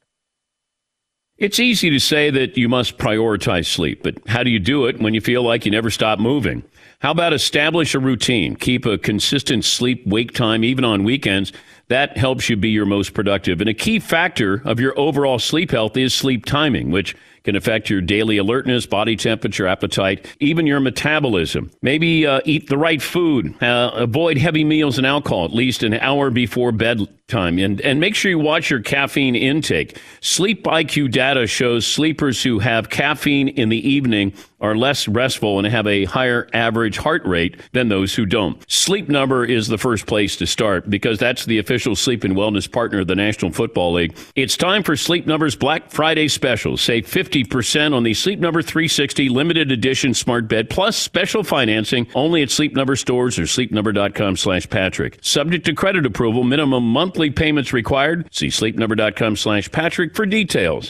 It's 1.40 1.60
easy 1.60 1.90
to 1.90 2.00
say 2.00 2.30
that 2.30 2.58
you 2.58 2.70
must 2.70 3.00
prioritize 3.00 3.66
sleep, 3.66 4.04
but 4.04 4.16
how 4.28 4.44
do 4.44 4.52
you 4.52 4.60
do 4.60 4.86
it 4.86 5.00
when 5.00 5.16
you 5.16 5.22
feel 5.22 5.42
like 5.42 5.66
you 5.66 5.72
never 5.72 5.90
stop 5.90 6.20
moving? 6.20 6.64
How 7.00 7.10
about 7.10 7.34
establish 7.34 7.96
a 7.96 8.00
routine? 8.00 8.56
Keep 8.56 8.86
a 8.86 9.00
consistent 9.00 9.66
sleep 9.66 10.06
wake 10.06 10.34
time 10.34 10.64
even 10.64 10.86
on 10.86 11.04
weekends. 11.04 11.52
That 11.88 12.18
helps 12.18 12.50
you 12.50 12.56
be 12.56 12.70
your 12.70 12.86
most 12.86 13.16
productive. 13.16 13.62
And 13.62 13.70
a 13.70 13.74
key 13.74 14.00
factor 14.00 14.62
of 14.64 14.80
your 14.80 14.98
overall 14.98 15.40
sleep 15.40 15.72
health 15.72 15.98
is 15.98 16.14
sleep 16.14 16.46
timing, 16.46 16.92
which 16.92 17.16
can 17.44 17.56
affect 17.56 17.90
your 17.90 18.02
daily 18.02 18.38
alertness, 18.38 18.86
body 18.86 19.16
temperature, 19.16 19.68
appetite, 19.68 20.26
even 20.40 20.66
your 20.66 20.80
metabolism. 20.80 21.70
Maybe 21.82 22.26
uh, 22.26 22.42
eat 22.46 22.70
the 22.70 22.78
right 22.78 23.02
food, 23.02 23.62
uh, 23.62 23.92
avoid 23.94 24.38
heavy 24.38 24.64
meals 24.64 24.98
and 24.98 25.06
alcohol 25.06 25.46
at 25.46 25.54
least 25.54 25.84
an 25.84 25.94
hour 25.96 26.30
before 26.30 26.72
bedtime, 26.72 27.60
and, 27.60 27.82
and 27.82 28.00
make 28.00 28.16
sure 28.16 28.32
you 28.32 28.40
watch 28.40 28.70
your 28.70 28.82
caffeine 28.82 29.36
intake. 29.36 30.00
Sleep 30.22 30.64
IQ 30.64 31.12
data 31.12 31.46
shows 31.48 31.86
sleepers 31.86 32.42
who 32.42 32.60
have 32.60 32.90
caffeine 32.90 33.50
in 33.50 33.70
the 33.70 33.90
evening 33.90 34.34
are 34.64 34.76
less 34.76 35.08
restful 35.08 35.60
and 35.60 35.68
have 35.68 35.86
a 35.86 36.06
higher 36.06 36.48
average 36.54 36.98
heart 36.98 37.24
rate 37.26 37.60
than 37.74 37.90
those 37.90 38.16
who 38.16 38.26
don't. 38.26 38.64
Sleep 38.72 39.10
Number 39.10 39.46
is 39.46 39.68
the 39.68 39.78
first 39.78 40.08
place 40.08 40.38
to 40.38 40.48
start 40.48 40.90
because 40.90 41.20
that's 41.20 41.46
the 41.46 41.60
official 41.60 41.96
sleep 41.96 42.24
and 42.24 42.36
wellness 42.36 42.72
partner 42.72 43.02
of 43.02 43.08
the 43.08 43.16
National 43.16 43.52
Football 43.52 43.94
League. 43.94 44.18
It's 44.36 44.58
time 44.58 44.82
for 44.82 44.96
Sleep 44.96 45.28
Number's 45.28 45.56
Black 45.56 45.92
Friday 45.92 46.30
special. 46.30 46.78
Save 46.78 47.06
50% 47.06 47.94
on 47.94 48.04
the 48.04 48.14
Sleep 48.14 48.40
Number 48.40 48.62
360 48.62 49.30
limited 49.30 49.72
edition 49.72 50.14
smart 50.14 50.48
bed 50.48 50.70
plus 50.70 50.96
special 50.96 51.44
financing 51.44 52.08
only 52.16 52.42
at 52.42 52.50
Sleep 52.50 52.74
Number 52.74 52.96
stores 52.96 53.38
or 53.38 53.44
sleepnumber.com 53.44 54.38
slash 54.38 54.70
Patrick. 54.70 55.20
Subject 55.22 55.66
to 55.66 55.74
credit 55.74 56.06
approval, 56.06 56.44
minimum 56.44 56.90
monthly 56.90 57.30
payments 57.30 57.74
required. 57.74 58.34
See 58.34 58.48
sleepnumber.com 58.48 59.36
slash 59.36 59.70
Patrick 59.72 60.16
for 60.16 60.26
details. 60.26 60.90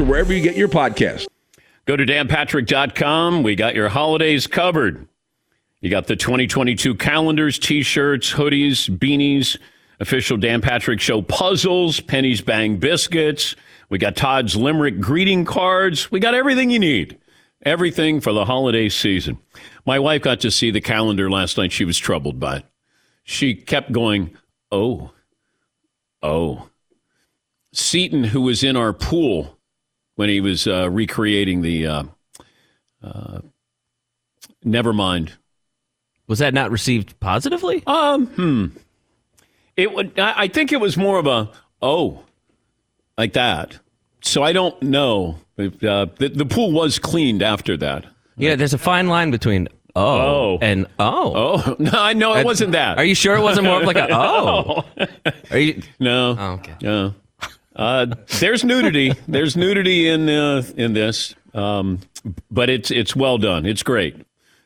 or 0.00 0.04
wherever 0.04 0.32
you 0.32 0.42
get 0.42 0.56
your 0.56 0.68
podcast. 0.68 1.26
Go 1.84 1.96
to 1.96 2.06
danpatrick.com. 2.06 3.42
We 3.42 3.54
got 3.54 3.74
your 3.74 3.88
holidays 3.88 4.46
covered. 4.46 5.06
You 5.80 5.90
got 5.90 6.06
the 6.06 6.16
2022 6.16 6.94
calendars, 6.94 7.58
t 7.58 7.82
shirts, 7.82 8.32
hoodies, 8.32 8.88
beanies, 8.98 9.58
official 10.00 10.36
Dan 10.36 10.62
Patrick 10.62 11.00
Show 11.00 11.20
puzzles, 11.20 12.00
Penny's 12.00 12.40
Bang 12.40 12.78
biscuits. 12.78 13.54
We 13.88 13.98
got 13.98 14.16
Todd's 14.16 14.56
Limerick 14.56 14.98
greeting 15.00 15.44
cards. 15.44 16.10
We 16.10 16.20
got 16.20 16.34
everything 16.34 16.70
you 16.70 16.78
need. 16.78 17.18
Everything 17.62 18.20
for 18.20 18.32
the 18.32 18.44
holiday 18.44 18.88
season. 18.88 19.38
My 19.84 19.98
wife 19.98 20.22
got 20.22 20.40
to 20.40 20.50
see 20.50 20.70
the 20.70 20.80
calendar 20.80 21.30
last 21.30 21.58
night. 21.58 21.72
She 21.72 21.84
was 21.84 21.98
troubled 21.98 22.40
by 22.40 22.58
it. 22.58 22.64
She 23.24 23.54
kept 23.54 23.92
going, 23.92 24.36
Oh, 24.72 25.12
oh. 26.22 26.68
Seton, 27.72 28.24
who 28.24 28.40
was 28.40 28.64
in 28.64 28.74
our 28.76 28.92
pool 28.92 29.55
when 30.16 30.28
he 30.28 30.40
was 30.40 30.66
uh, 30.66 30.90
recreating 30.90 31.62
the 31.62 31.86
uh, 31.86 32.02
uh, 33.02 33.40
never 34.64 34.92
mind 34.92 35.32
Was 36.26 36.38
that 36.40 36.52
not 36.54 36.70
received 36.70 37.18
positively? 37.20 37.82
um 37.86 38.26
hmm 38.26 38.66
it 39.76 39.92
would 39.92 40.18
I, 40.18 40.32
I 40.44 40.48
think 40.48 40.72
it 40.72 40.80
was 40.80 40.96
more 40.96 41.18
of 41.18 41.26
a 41.26 41.50
oh 41.82 42.24
like 43.18 43.34
that 43.34 43.78
so 44.22 44.42
i 44.42 44.52
don't 44.52 44.80
know 44.82 45.38
if, 45.58 45.82
uh, 45.84 46.06
the, 46.18 46.28
the 46.28 46.44
pool 46.46 46.72
was 46.72 46.98
cleaned 46.98 47.42
after 47.42 47.76
that 47.78 48.04
Yeah, 48.36 48.56
there's 48.56 48.74
a 48.74 48.78
fine 48.78 49.08
line 49.08 49.30
between 49.30 49.68
oh, 49.94 50.20
Oh. 50.20 50.58
and 50.60 50.86
oh. 50.98 51.32
Oh 51.66 51.76
no, 51.78 51.90
I 51.94 52.12
know 52.12 52.34
it 52.34 52.44
wasn't 52.44 52.72
that. 52.72 52.98
Are 52.98 53.04
you 53.04 53.14
sure 53.14 53.34
it 53.36 53.40
wasn't 53.40 53.66
more 53.66 53.80
of 53.80 53.86
like 53.86 53.96
a 53.96 54.08
oh? 54.12 54.84
Are 55.50 55.58
you? 55.58 55.80
No. 55.98 56.36
Oh, 56.38 56.52
okay. 56.60 56.74
No. 56.82 57.14
Uh, 57.76 58.06
there's 58.40 58.64
nudity. 58.64 59.12
There's 59.28 59.56
nudity 59.56 60.08
in 60.08 60.28
uh, 60.28 60.62
in 60.76 60.94
this, 60.94 61.34
um, 61.52 62.00
but 62.50 62.70
it's 62.70 62.90
it's 62.90 63.14
well 63.14 63.36
done. 63.36 63.66
It's 63.66 63.82
great, 63.82 64.16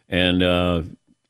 and 0.09 0.43
uh, 0.43 0.83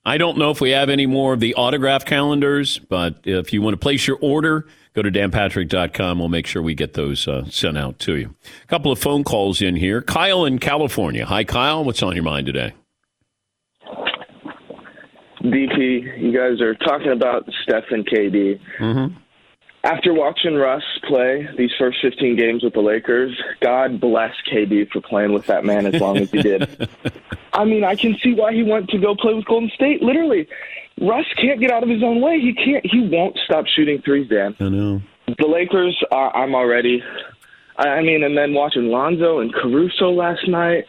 I 0.04 0.18
don't 0.18 0.36
know 0.36 0.50
if 0.50 0.60
we 0.60 0.70
have 0.70 0.90
any 0.90 1.06
more 1.06 1.32
of 1.32 1.40
the 1.40 1.54
autograph 1.54 2.04
calendars, 2.04 2.78
but 2.78 3.20
if 3.24 3.52
you 3.52 3.62
want 3.62 3.74
to 3.74 3.78
place 3.78 4.06
your 4.06 4.18
order, 4.20 4.66
go 4.94 5.02
to 5.02 5.10
danpatrick.com. 5.10 6.18
We'll 6.18 6.28
make 6.28 6.46
sure 6.46 6.62
we 6.62 6.74
get 6.74 6.92
those 6.94 7.26
uh, 7.26 7.44
sent 7.48 7.78
out 7.78 7.98
to 8.00 8.16
you. 8.16 8.34
A 8.62 8.66
couple 8.66 8.92
of 8.92 8.98
phone 8.98 9.24
calls 9.24 9.62
in 9.62 9.76
here. 9.76 10.02
Kyle 10.02 10.44
in 10.44 10.58
California. 10.58 11.24
Hi, 11.24 11.44
Kyle. 11.44 11.82
What's 11.84 12.02
on 12.02 12.14
your 12.14 12.24
mind 12.24 12.46
today? 12.46 12.74
DP, 15.42 16.20
you 16.20 16.36
guys 16.36 16.60
are 16.60 16.74
talking 16.74 17.12
about 17.12 17.48
Steph 17.62 17.84
and 17.90 18.06
KD. 18.06 18.60
Mm-hmm. 18.78 19.16
After 19.82 20.12
watching 20.12 20.56
Russ 20.56 20.82
play 21.08 21.48
these 21.56 21.70
first 21.78 21.98
15 22.02 22.36
games 22.36 22.62
with 22.62 22.74
the 22.74 22.80
Lakers, 22.80 23.40
God 23.60 23.98
bless 23.98 24.34
KD 24.50 24.90
for 24.90 25.00
playing 25.00 25.32
with 25.32 25.46
that 25.46 25.64
man 25.64 25.86
as 25.86 25.98
long 26.00 26.18
as 26.18 26.30
he 26.30 26.42
did. 26.42 26.88
I 27.54 27.64
mean, 27.64 27.82
I 27.82 27.94
can 27.96 28.16
see 28.22 28.34
why 28.34 28.52
he 28.52 28.62
went 28.62 28.90
to 28.90 28.98
go 28.98 29.14
play 29.14 29.32
with 29.32 29.46
Golden 29.46 29.70
State. 29.70 30.02
Literally, 30.02 30.46
Russ 31.00 31.24
can't 31.36 31.60
get 31.60 31.70
out 31.70 31.82
of 31.82 31.88
his 31.88 32.02
own 32.02 32.20
way. 32.20 32.40
He 32.40 32.52
can't. 32.52 32.84
He 32.84 33.08
won't 33.08 33.38
stop 33.44 33.66
shooting 33.66 34.02
threes, 34.02 34.28
Dan. 34.28 34.54
I 34.60 34.68
know. 34.68 35.00
The 35.26 35.46
Lakers, 35.46 35.96
uh, 36.12 36.30
I'm 36.34 36.54
already. 36.54 37.02
I 37.76 37.88
I 37.88 38.02
mean, 38.02 38.22
and 38.22 38.36
then 38.36 38.52
watching 38.52 38.88
Lonzo 38.88 39.40
and 39.40 39.52
Caruso 39.52 40.10
last 40.10 40.46
night, 40.46 40.84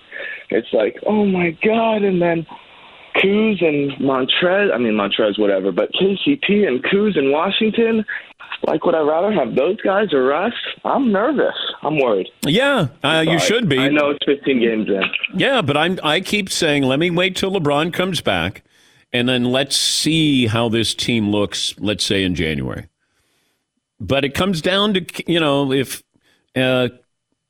it's 0.50 0.72
like, 0.74 0.98
oh 1.06 1.26
my 1.26 1.52
god! 1.64 2.04
And 2.04 2.22
then 2.22 2.46
Kuz 3.16 3.64
and 3.64 3.92
Montrez. 4.00 4.74
I 4.74 4.78
mean, 4.78 4.94
Montrez, 4.94 5.40
whatever, 5.40 5.72
but 5.72 5.92
KCP 5.94 6.68
and 6.68 6.84
Kuz 6.84 7.18
in 7.18 7.32
Washington. 7.32 8.06
Like, 8.64 8.86
would 8.86 8.94
I 8.94 9.00
rather 9.00 9.32
have 9.32 9.56
those 9.56 9.80
guys 9.82 10.14
or 10.14 10.24
Russ? 10.24 10.54
I'm 10.84 11.12
nervous. 11.12 11.56
I'm 11.82 11.98
worried. 12.00 12.28
Yeah, 12.46 12.90
uh, 13.04 13.24
you 13.28 13.40
should 13.40 13.68
be. 13.68 13.80
I 13.80 13.90
know 13.90 14.12
it's 14.12 14.24
15 14.26 14.60
games 14.60 14.88
in. 14.88 15.02
Yeah, 15.36 15.62
but 15.62 15.78
I'm 15.78 16.00
I 16.04 16.22
keep 16.22 16.50
saying 16.50 16.84
let 16.84 17.00
me 17.00 17.10
wait 17.10 17.36
till 17.36 17.52
LeBron 17.52 17.92
comes 17.92 18.22
back 18.22 18.64
and 19.12 19.28
then 19.28 19.46
let's 19.46 19.76
see 19.76 20.48
how 20.48 20.70
this 20.70 20.94
team 20.94 21.32
looks 21.32 21.74
let's 21.80 22.04
say 22.04 22.24
in 22.24 22.36
January. 22.36 22.88
But 24.00 24.26
it 24.26 24.34
comes 24.34 24.62
down 24.62 24.94
to 24.94 25.06
you 25.32 25.40
know 25.40 25.72
if 25.72 26.04
uh, 26.56 26.90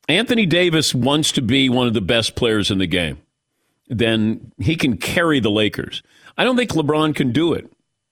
Anthony 0.08 0.46
Davis 0.46 0.94
wants 0.94 1.32
to 1.34 1.42
be 1.42 1.70
one 1.70 1.88
of 1.88 1.94
the 1.94 2.02
best 2.02 2.36
players 2.36 2.72
in 2.72 2.78
the 2.78 2.88
game, 2.88 3.22
then 3.92 4.52
he 4.58 4.76
can 4.76 4.98
carry 4.98 5.40
the 5.40 5.52
Lakers. 5.52 6.02
I 6.38 6.44
don't 6.44 6.56
think 6.56 6.72
LeBron 6.72 7.14
can 7.14 7.32
do 7.32 7.54
it. 7.54 7.72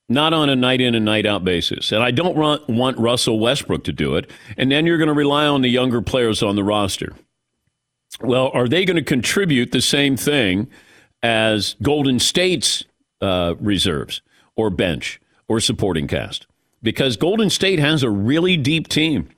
Not 0.10 0.34
on 0.34 0.50
a 0.50 0.56
night 0.56 0.82
in 0.82 0.96
and 0.96 1.06
night 1.06 1.26
out 1.26 1.46
basis. 1.46 1.92
And 1.92 2.04
I 2.04 2.12
don't 2.12 2.36
want, 2.36 3.00
Russell 3.00 3.40
Westbrook 3.40 3.84
to 3.86 3.94
do 3.94 4.16
it. 4.16 4.30
And 4.58 4.72
then 4.72 4.86
you're 4.86 4.98
going 4.98 5.08
to 5.08 5.14
rely 5.14 5.46
on 5.46 5.62
the 5.62 5.70
younger 5.70 6.02
players 6.02 6.44
on 6.44 6.56
the 6.56 6.64
roster. 6.64 7.14
Well, 8.20 8.50
are 8.54 8.68
they 8.68 8.86
going 8.86 8.98
to 8.98 9.04
contribute 9.04 9.72
the 9.72 9.82
same 9.82 10.18
thing 10.18 10.68
as 11.22 11.76
Golden 11.82 12.20
State's 12.20 12.86
uh, 13.22 13.54
reserves 13.60 14.22
or 14.56 14.70
bench 14.70 15.22
or 15.48 15.60
supporting 15.60 16.08
cast? 16.08 16.48
Because 16.82 17.16
Golden 17.16 17.50
State 17.50 17.80
has 17.80 18.04
a 18.04 18.10
really 18.10 18.58
deep 18.58 18.88
team. 18.88 19.30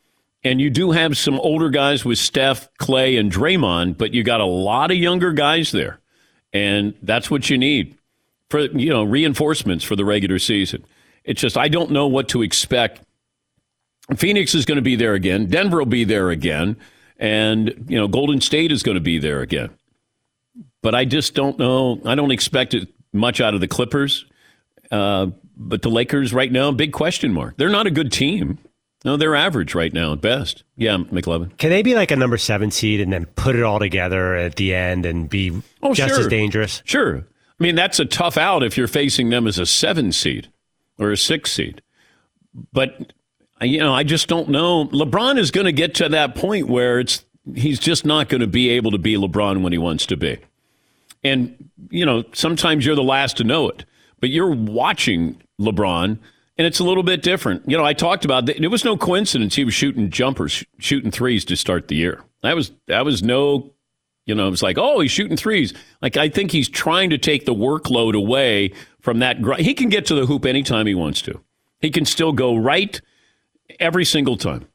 And 0.43 0.59
you 0.59 0.71
do 0.71 0.91
have 0.91 1.17
some 1.17 1.39
older 1.39 1.69
guys 1.69 2.03
with 2.03 2.17
Steph, 2.17 2.67
Klay, 2.79 3.19
and 3.19 3.31
Draymond, 3.31 3.97
but 3.97 4.13
you 4.13 4.23
got 4.23 4.41
a 4.41 4.45
lot 4.45 4.89
of 4.89 4.97
younger 4.97 5.33
guys 5.33 5.71
there. 5.71 6.00
And 6.53 6.95
that's 7.01 7.31
what 7.31 7.49
you 7.49 7.57
need 7.57 7.97
for, 8.49 8.61
you 8.61 8.89
know, 8.89 9.03
reinforcements 9.03 9.83
for 9.83 9.95
the 9.95 10.05
regular 10.05 10.39
season. 10.39 10.85
It's 11.23 11.39
just, 11.39 11.57
I 11.57 11.67
don't 11.67 11.91
know 11.91 12.07
what 12.07 12.29
to 12.29 12.41
expect. 12.41 13.01
Phoenix 14.17 14.53
is 14.53 14.65
going 14.65 14.77
to 14.77 14.81
be 14.81 14.95
there 14.95 15.13
again. 15.13 15.45
Denver 15.45 15.77
will 15.77 15.85
be 15.85 16.03
there 16.03 16.29
again. 16.29 16.75
And, 17.17 17.85
you 17.87 17.97
know, 17.97 18.07
Golden 18.07 18.41
State 18.41 18.71
is 18.71 18.83
going 18.83 18.95
to 18.95 19.01
be 19.01 19.19
there 19.19 19.41
again. 19.41 19.69
But 20.81 20.95
I 20.95 21.05
just 21.05 21.35
don't 21.35 21.57
know. 21.59 22.01
I 22.05 22.15
don't 22.15 22.31
expect 22.31 22.73
it 22.73 22.89
much 23.13 23.39
out 23.39 23.53
of 23.53 23.61
the 23.61 23.67
Clippers. 23.67 24.25
Uh, 24.89 25.27
but 25.55 25.83
the 25.83 25.89
Lakers 25.89 26.33
right 26.33 26.51
now, 26.51 26.71
big 26.71 26.91
question 26.91 27.31
mark. 27.31 27.55
They're 27.57 27.69
not 27.69 27.87
a 27.87 27.91
good 27.91 28.11
team. 28.11 28.57
No, 29.03 29.17
they're 29.17 29.35
average 29.35 29.73
right 29.73 29.91
now 29.91 30.13
at 30.13 30.21
best. 30.21 30.63
Yeah, 30.77 30.97
McLovin. 30.97 31.57
Can 31.57 31.71
they 31.71 31.81
be 31.81 31.95
like 31.95 32.11
a 32.11 32.15
number 32.15 32.37
seven 32.37 32.69
seed 32.69 33.01
and 33.01 33.11
then 33.11 33.25
put 33.25 33.55
it 33.55 33.63
all 33.63 33.79
together 33.79 34.35
at 34.35 34.55
the 34.57 34.75
end 34.75 35.05
and 35.05 35.27
be 35.27 35.51
Oh, 35.81 35.93
just 35.93 36.09
sure. 36.13 36.19
as 36.19 36.27
dangerous? 36.27 36.83
Sure. 36.85 37.17
I 37.17 37.63
mean, 37.63 37.75
that's 37.75 37.99
a 37.99 38.05
tough 38.05 38.37
out 38.37 38.61
if 38.63 38.77
you're 38.77 38.87
facing 38.87 39.29
them 39.29 39.47
as 39.47 39.57
a 39.57 39.65
seven 39.65 40.11
seed 40.11 40.49
or 40.99 41.11
a 41.11 41.17
six 41.17 41.51
seed. 41.51 41.81
But, 42.73 43.13
you 43.61 43.79
know, 43.79 43.93
I 43.93 44.03
just 44.03 44.27
don't 44.27 44.49
know. 44.49 44.85
LeBron 44.87 45.37
is 45.39 45.49
going 45.51 45.65
to 45.65 45.71
get 45.71 45.95
to 45.95 46.09
that 46.09 46.35
point 46.35 46.67
where 46.67 46.99
it's 46.99 47.23
he's 47.55 47.79
just 47.79 48.05
not 48.05 48.29
going 48.29 48.41
to 48.41 48.47
be 48.47 48.69
able 48.69 48.91
to 48.91 48.97
be 48.99 49.15
LeBron 49.15 49.61
when 49.63 49.71
he 49.71 49.77
wants 49.79 50.05
to 50.07 50.17
be. 50.17 50.37
And, 51.23 51.69
you 51.89 52.05
know, 52.05 52.23
sometimes 52.33 52.85
you're 52.85 52.95
the 52.95 53.03
last 53.03 53.37
to 53.37 53.43
know 53.43 53.67
it, 53.69 53.85
but 54.19 54.29
you're 54.29 54.51
watching 54.51 55.41
LeBron 55.59 56.19
and 56.61 56.67
it's 56.67 56.77
a 56.77 56.83
little 56.83 57.01
bit 57.01 57.23
different. 57.23 57.67
You 57.67 57.75
know, 57.75 57.83
I 57.83 57.93
talked 57.93 58.23
about 58.23 58.47
it 58.47 58.67
was 58.67 58.85
no 58.85 58.95
coincidence 58.95 59.55
he 59.55 59.63
was 59.63 59.73
shooting 59.73 60.11
jumpers, 60.11 60.63
shooting 60.77 61.09
threes 61.09 61.43
to 61.45 61.55
start 61.55 61.87
the 61.87 61.95
year. 61.95 62.23
That 62.43 62.55
was 62.55 62.71
that 62.85 63.03
was 63.03 63.23
no 63.23 63.71
you 64.27 64.35
know, 64.35 64.45
it 64.45 64.51
was 64.51 64.61
like, 64.61 64.77
oh, 64.77 64.99
he's 64.99 65.09
shooting 65.09 65.37
threes. 65.37 65.73
Like, 66.03 66.17
I 66.17 66.29
think 66.29 66.51
he's 66.51 66.69
trying 66.69 67.09
to 67.09 67.17
take 67.17 67.47
the 67.47 67.55
workload 67.55 68.15
away 68.15 68.73
from 68.99 69.17
that. 69.17 69.41
Gr- 69.41 69.55
he 69.55 69.73
can 69.73 69.89
get 69.89 70.05
to 70.05 70.13
the 70.13 70.27
hoop 70.27 70.45
anytime 70.45 70.85
he 70.85 70.93
wants 70.93 71.23
to. 71.23 71.41
He 71.79 71.89
can 71.89 72.05
still 72.05 72.31
go 72.31 72.55
right 72.55 73.01
every 73.79 74.05
single 74.05 74.37
time. 74.37 74.67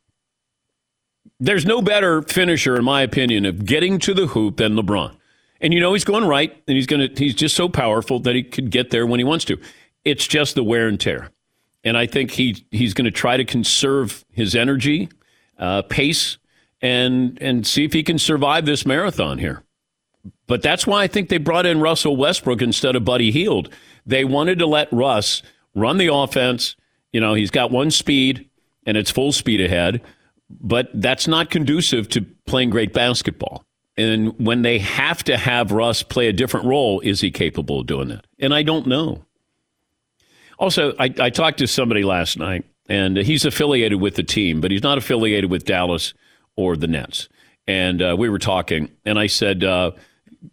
There's 1.38 1.64
no 1.64 1.82
better 1.82 2.22
finisher, 2.22 2.74
in 2.74 2.84
my 2.84 3.02
opinion, 3.02 3.46
of 3.46 3.64
getting 3.64 4.00
to 4.00 4.12
the 4.12 4.26
hoop 4.26 4.56
than 4.56 4.74
LeBron. 4.74 5.16
And 5.60 5.72
you 5.72 5.78
know 5.78 5.92
he's 5.92 6.04
going 6.04 6.24
right, 6.24 6.60
and 6.66 6.76
he's 6.76 6.88
to. 6.88 7.08
He's 7.16 7.36
just 7.36 7.54
so 7.54 7.68
powerful 7.68 8.18
that 8.20 8.34
he 8.34 8.42
could 8.42 8.72
get 8.72 8.90
there 8.90 9.06
when 9.06 9.20
he 9.20 9.24
wants 9.24 9.44
to. 9.44 9.60
It's 10.04 10.26
just 10.26 10.56
the 10.56 10.64
wear 10.64 10.88
and 10.88 10.98
tear, 10.98 11.30
and 11.86 11.96
I 11.96 12.06
think 12.06 12.32
he 12.32 12.66
he's 12.72 12.94
going 12.94 13.04
to 13.04 13.12
try 13.12 13.36
to 13.36 13.44
conserve 13.44 14.24
his 14.32 14.56
energy, 14.56 15.08
uh, 15.58 15.82
pace, 15.82 16.36
and 16.82 17.38
and 17.40 17.64
see 17.64 17.84
if 17.84 17.92
he 17.92 18.02
can 18.02 18.18
survive 18.18 18.66
this 18.66 18.84
marathon 18.84 19.38
here. 19.38 19.62
But 20.48 20.62
that's 20.62 20.86
why 20.86 21.04
I 21.04 21.06
think 21.06 21.28
they 21.28 21.38
brought 21.38 21.64
in 21.64 21.80
Russell 21.80 22.16
Westbrook 22.16 22.60
instead 22.60 22.96
of 22.96 23.04
Buddy 23.04 23.30
Hield. 23.30 23.70
They 24.04 24.24
wanted 24.24 24.58
to 24.58 24.66
let 24.66 24.92
Russ 24.92 25.42
run 25.76 25.96
the 25.96 26.12
offense. 26.12 26.74
You 27.12 27.20
know, 27.20 27.34
he's 27.34 27.52
got 27.52 27.70
one 27.70 27.92
speed 27.92 28.50
and 28.84 28.96
it's 28.96 29.10
full 29.10 29.30
speed 29.30 29.60
ahead, 29.60 30.02
but 30.50 30.90
that's 30.92 31.28
not 31.28 31.50
conducive 31.50 32.08
to 32.10 32.22
playing 32.46 32.70
great 32.70 32.92
basketball. 32.92 33.64
And 33.96 34.38
when 34.44 34.62
they 34.62 34.80
have 34.80 35.22
to 35.24 35.36
have 35.36 35.70
Russ 35.70 36.02
play 36.02 36.26
a 36.26 36.32
different 36.32 36.66
role, 36.66 37.00
is 37.00 37.20
he 37.20 37.30
capable 37.30 37.80
of 37.80 37.86
doing 37.86 38.08
that? 38.08 38.26
And 38.40 38.52
I 38.52 38.62
don't 38.62 38.86
know. 38.86 39.24
Also, 40.58 40.94
I, 40.98 41.12
I 41.18 41.30
talked 41.30 41.58
to 41.58 41.66
somebody 41.66 42.02
last 42.02 42.38
night, 42.38 42.64
and 42.88 43.16
he's 43.16 43.44
affiliated 43.44 44.00
with 44.00 44.14
the 44.14 44.22
team, 44.22 44.60
but 44.60 44.70
he's 44.70 44.82
not 44.82 44.98
affiliated 44.98 45.50
with 45.50 45.64
Dallas 45.64 46.14
or 46.56 46.76
the 46.76 46.86
Nets. 46.86 47.28
And 47.66 48.00
uh, 48.00 48.16
we 48.18 48.28
were 48.28 48.38
talking, 48.38 48.90
and 49.04 49.18
I 49.18 49.26
said, 49.26 49.64
uh, 49.64 49.92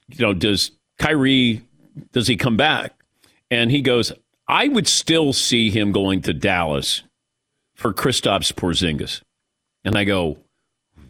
you 0.09 0.25
know, 0.25 0.33
does 0.33 0.71
Kyrie, 0.97 1.61
does 2.11 2.27
he 2.27 2.35
come 2.35 2.57
back? 2.57 2.93
And 3.51 3.71
he 3.71 3.81
goes, 3.81 4.11
I 4.47 4.67
would 4.67 4.87
still 4.87 5.31
see 5.31 5.69
him 5.69 5.91
going 5.91 6.21
to 6.23 6.33
Dallas 6.33 7.03
for 7.75 7.93
Kristaps 7.93 8.51
Porzingis. 8.51 9.21
And 9.85 9.95
I 9.97 10.03
go, 10.03 10.37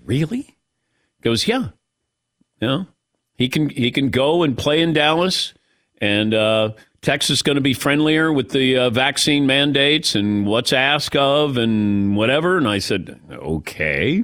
really? 0.05 0.41
He 0.41 1.21
goes, 1.21 1.47
yeah. 1.47 1.69
Know, 2.61 2.87
he 3.35 3.49
can 3.49 3.67
he 3.67 3.91
can 3.91 4.09
go 4.09 4.41
and 4.41 4.57
play 4.57 4.81
in 4.81 4.93
Dallas, 4.93 5.53
and 5.99 6.33
uh, 6.33 6.71
Texas 7.03 7.41
going 7.43 7.55
to 7.55 7.61
be 7.61 7.73
friendlier 7.73 8.33
with 8.33 8.49
the 8.49 8.77
uh, 8.77 8.89
vaccine 8.89 9.45
mandates 9.45 10.15
and 10.15 10.47
what's 10.47 10.73
asked 10.73 11.15
of 11.15 11.57
and 11.57 12.15
whatever. 12.17 12.57
And 12.57 12.67
I 12.67 12.79
said, 12.79 13.19
okay, 13.29 14.23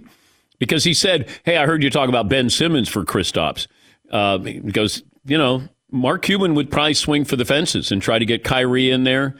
because 0.57 0.83
he 0.83 0.93
said, 0.93 1.29
hey, 1.43 1.57
I 1.57 1.65
heard 1.67 1.83
you 1.83 1.91
talk 1.91 2.09
about 2.09 2.29
Ben 2.29 2.49
Simmons 2.49 2.89
for 2.89 3.05
Kristaps. 3.05 3.67
Uh, 4.09 4.39
he 4.39 4.59
goes, 4.59 5.03
you 5.25 5.37
know, 5.37 5.61
Mark 5.91 6.23
Cuban 6.23 6.55
would 6.55 6.71
probably 6.71 6.95
swing 6.95 7.25
for 7.25 7.35
the 7.35 7.45
fences 7.45 7.91
and 7.91 8.01
try 8.01 8.17
to 8.17 8.25
get 8.25 8.43
Kyrie 8.43 8.89
in 8.89 9.03
there 9.03 9.35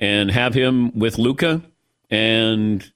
and 0.00 0.30
have 0.30 0.54
him 0.54 0.98
with 0.98 1.18
Luka 1.18 1.62
and 2.10 2.90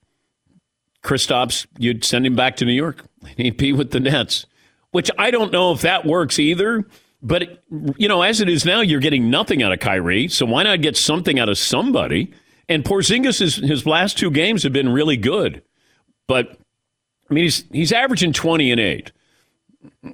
Kristaps. 1.03 1.67
You'd 1.77 2.03
send 2.03 2.25
him 2.25 2.35
back 2.35 2.55
to 2.57 2.65
New 2.65 2.73
York. 2.73 3.05
He'd 3.37 3.57
be 3.57 3.73
with 3.73 3.91
the 3.91 3.99
Nets 3.99 4.47
which 4.91 5.11
I 5.17 5.31
don't 5.31 5.51
know 5.51 5.71
if 5.71 5.81
that 5.81 6.05
works 6.05 6.39
either. 6.39 6.85
But, 7.21 7.63
you 7.97 8.07
know, 8.07 8.21
as 8.21 8.39
it 8.39 8.47
is 8.47 8.65
now, 8.65 8.81
you're 8.81 9.01
getting 9.01 9.29
nothing 9.29 9.61
out 9.61 9.73
of 9.73 9.79
Kyrie. 9.79 10.27
So 10.29 10.45
why 10.45 10.63
not 10.63 10.81
get 10.81 10.95
something 10.95 11.37
out 11.37 11.49
of 11.49 11.57
somebody? 11.57 12.31
And 12.69 12.83
Porzingis, 12.83 13.41
is, 13.41 13.55
his 13.57 13.85
last 13.85 14.17
two 14.17 14.31
games 14.31 14.63
have 14.63 14.71
been 14.71 14.89
really 14.89 15.17
good. 15.17 15.61
But, 16.27 16.57
I 17.29 17.33
mean, 17.33 17.43
he's, 17.43 17.65
he's 17.71 17.91
averaging 17.91 18.31
20 18.33 18.71
and 18.71 18.79
8. 18.79 19.11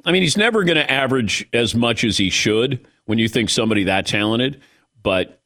I 0.04 0.12
mean, 0.12 0.22
he's 0.24 0.38
never 0.38 0.64
going 0.64 0.78
to 0.78 0.92
average 0.92 1.48
as 1.54 1.76
much 1.76 2.04
as 2.04 2.18
he 2.18 2.30
should 2.30 2.88
when 3.06 3.20
you 3.20 3.28
think 3.28 3.50
somebody 3.50 3.84
that 3.84 4.06
talented. 4.08 4.62
But 5.04 5.42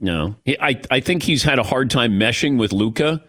no, 0.00 0.36
He- 0.44 0.58
I 0.58 0.80
I 0.90 1.00
think 1.00 1.22
he's 1.22 1.42
had 1.42 1.58
a 1.58 1.62
hard 1.62 1.90
time 1.90 2.12
meshing 2.12 2.58
with 2.58 2.72
Luka, 2.72 3.22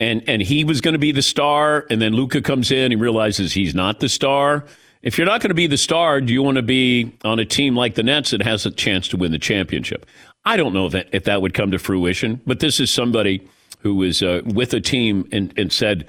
and 0.00 0.22
and 0.28 0.40
he 0.42 0.64
was 0.64 0.80
going 0.80 0.92
to 0.92 0.98
be 0.98 1.12
the 1.12 1.22
star, 1.22 1.86
and 1.90 2.00
then 2.00 2.12
Luka 2.14 2.40
comes 2.42 2.70
in, 2.70 2.90
he 2.92 2.96
realizes 2.96 3.52
he's 3.52 3.74
not 3.74 4.00
the 4.00 4.08
star. 4.08 4.64
If 5.02 5.16
you're 5.16 5.26
not 5.26 5.40
going 5.40 5.50
to 5.50 5.54
be 5.54 5.66
the 5.66 5.76
star, 5.76 6.20
do 6.20 6.32
you 6.32 6.42
want 6.42 6.56
to 6.56 6.62
be 6.62 7.12
on 7.24 7.38
a 7.38 7.44
team 7.44 7.76
like 7.76 7.94
the 7.94 8.02
Nets 8.02 8.30
that 8.30 8.42
has 8.42 8.66
a 8.66 8.70
chance 8.70 9.08
to 9.08 9.16
win 9.16 9.32
the 9.32 9.38
championship? 9.38 10.06
I 10.44 10.56
don't 10.56 10.72
know 10.72 10.86
if 10.86 10.92
that, 10.92 11.08
if 11.12 11.24
that 11.24 11.42
would 11.42 11.54
come 11.54 11.70
to 11.70 11.78
fruition, 11.78 12.40
but 12.46 12.60
this 12.60 12.80
is 12.80 12.90
somebody 12.90 13.46
who 13.80 13.94
was 13.94 14.22
uh, 14.22 14.42
with 14.44 14.74
a 14.74 14.80
team 14.80 15.28
and, 15.30 15.52
and 15.56 15.72
said, 15.72 16.08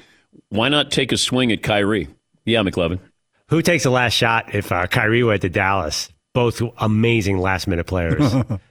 why 0.50 0.70
not 0.70 0.92
take 0.92 1.12
a 1.12 1.18
swing 1.18 1.52
at 1.52 1.62
Kyrie? 1.62 2.08
Yeah, 2.46 2.62
McLovin. 2.62 3.00
Who 3.50 3.62
takes 3.62 3.84
the 3.84 3.90
last 3.92 4.14
shot 4.14 4.56
if 4.56 4.72
uh, 4.72 4.88
Kyrie 4.88 5.24
went 5.24 5.42
to 5.42 5.50
Dallas? 5.50 6.10
Both 6.34 6.62
amazing 6.78 7.38
last 7.38 7.68
minute 7.68 7.86
players. 7.88 8.34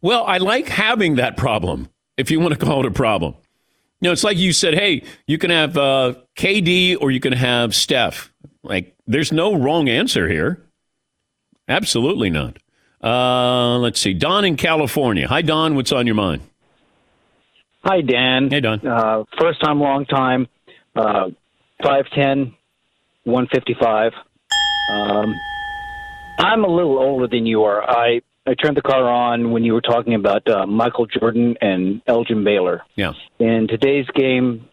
Well, 0.00 0.24
I 0.24 0.38
like 0.38 0.68
having 0.68 1.16
that 1.16 1.36
problem, 1.36 1.88
if 2.16 2.30
you 2.30 2.38
want 2.40 2.58
to 2.58 2.64
call 2.64 2.80
it 2.80 2.86
a 2.86 2.90
problem. 2.90 3.34
You 4.00 4.08
know, 4.08 4.12
it's 4.12 4.22
like 4.22 4.36
you 4.36 4.52
said, 4.52 4.74
hey, 4.74 5.02
you 5.26 5.38
can 5.38 5.50
have 5.50 5.76
uh, 5.76 6.14
KD 6.36 6.96
or 7.00 7.10
you 7.10 7.18
can 7.18 7.32
have 7.32 7.74
Steph. 7.74 8.32
Like, 8.62 8.94
there's 9.08 9.32
no 9.32 9.56
wrong 9.56 9.88
answer 9.88 10.28
here. 10.28 10.62
Absolutely 11.66 12.30
not. 12.30 12.58
Uh, 13.02 13.78
let's 13.78 14.00
see. 14.00 14.14
Don 14.14 14.44
in 14.44 14.56
California. 14.56 15.26
Hi, 15.26 15.42
Don. 15.42 15.74
What's 15.74 15.92
on 15.92 16.06
your 16.06 16.14
mind? 16.14 16.42
Hi, 17.84 18.02
Dan. 18.02 18.50
Hey, 18.50 18.60
Don. 18.60 18.86
Uh, 18.86 19.24
first 19.40 19.60
time, 19.62 19.80
long 19.80 20.04
time. 20.04 20.46
Uh, 20.94 21.30
5'10, 21.82 22.54
155. 23.24 24.12
Um, 24.92 25.34
I'm 26.38 26.64
a 26.64 26.68
little 26.68 26.98
older 26.98 27.28
than 27.28 27.46
you 27.46 27.64
are. 27.64 27.82
I, 27.88 28.20
I 28.46 28.54
turned 28.54 28.76
the 28.76 28.82
car 28.82 29.08
on 29.08 29.52
when 29.52 29.64
you 29.64 29.74
were 29.74 29.80
talking 29.80 30.14
about 30.14 30.48
uh, 30.48 30.66
Michael 30.66 31.06
Jordan 31.06 31.56
and 31.60 32.02
Elgin 32.06 32.44
Baylor. 32.44 32.82
Yeah. 32.96 33.12
In 33.38 33.68
today's 33.68 34.06
game, 34.14 34.66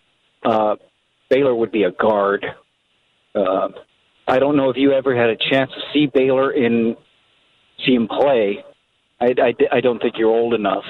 uh, 0.43 0.75
Baylor 1.29 1.55
would 1.55 1.71
be 1.71 1.83
a 1.83 1.91
guard. 1.91 2.45
I 4.27 4.39
don't 4.39 4.55
know 4.55 4.69
if 4.69 4.77
you 4.77 4.91
ever 4.91 5.15
had 5.15 5.29
a 5.29 5.35
chance 5.35 5.71
to 5.71 5.81
see 5.93 6.07
Baylor 6.07 6.51
in 6.51 6.95
see 7.85 7.93
him 7.93 8.07
play. 8.07 8.63
I, 9.19 9.33
I, 9.37 9.55
I 9.77 9.81
don't 9.81 10.01
think 10.01 10.15
you're 10.17 10.31
old 10.31 10.53
enough. 10.53 10.83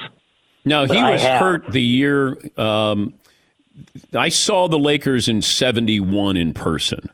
No, 0.63 0.85
he 0.85 1.01
was 1.01 1.21
hurt 1.21 1.71
the 1.71 1.81
year. 1.81 2.37
Um, 2.57 3.13
I 4.13 4.29
saw 4.29 4.67
the 4.67 4.79
Lakers 4.79 5.27
in 5.27 5.41
71 5.41 6.37
in 6.37 6.53
person. 6.53 7.09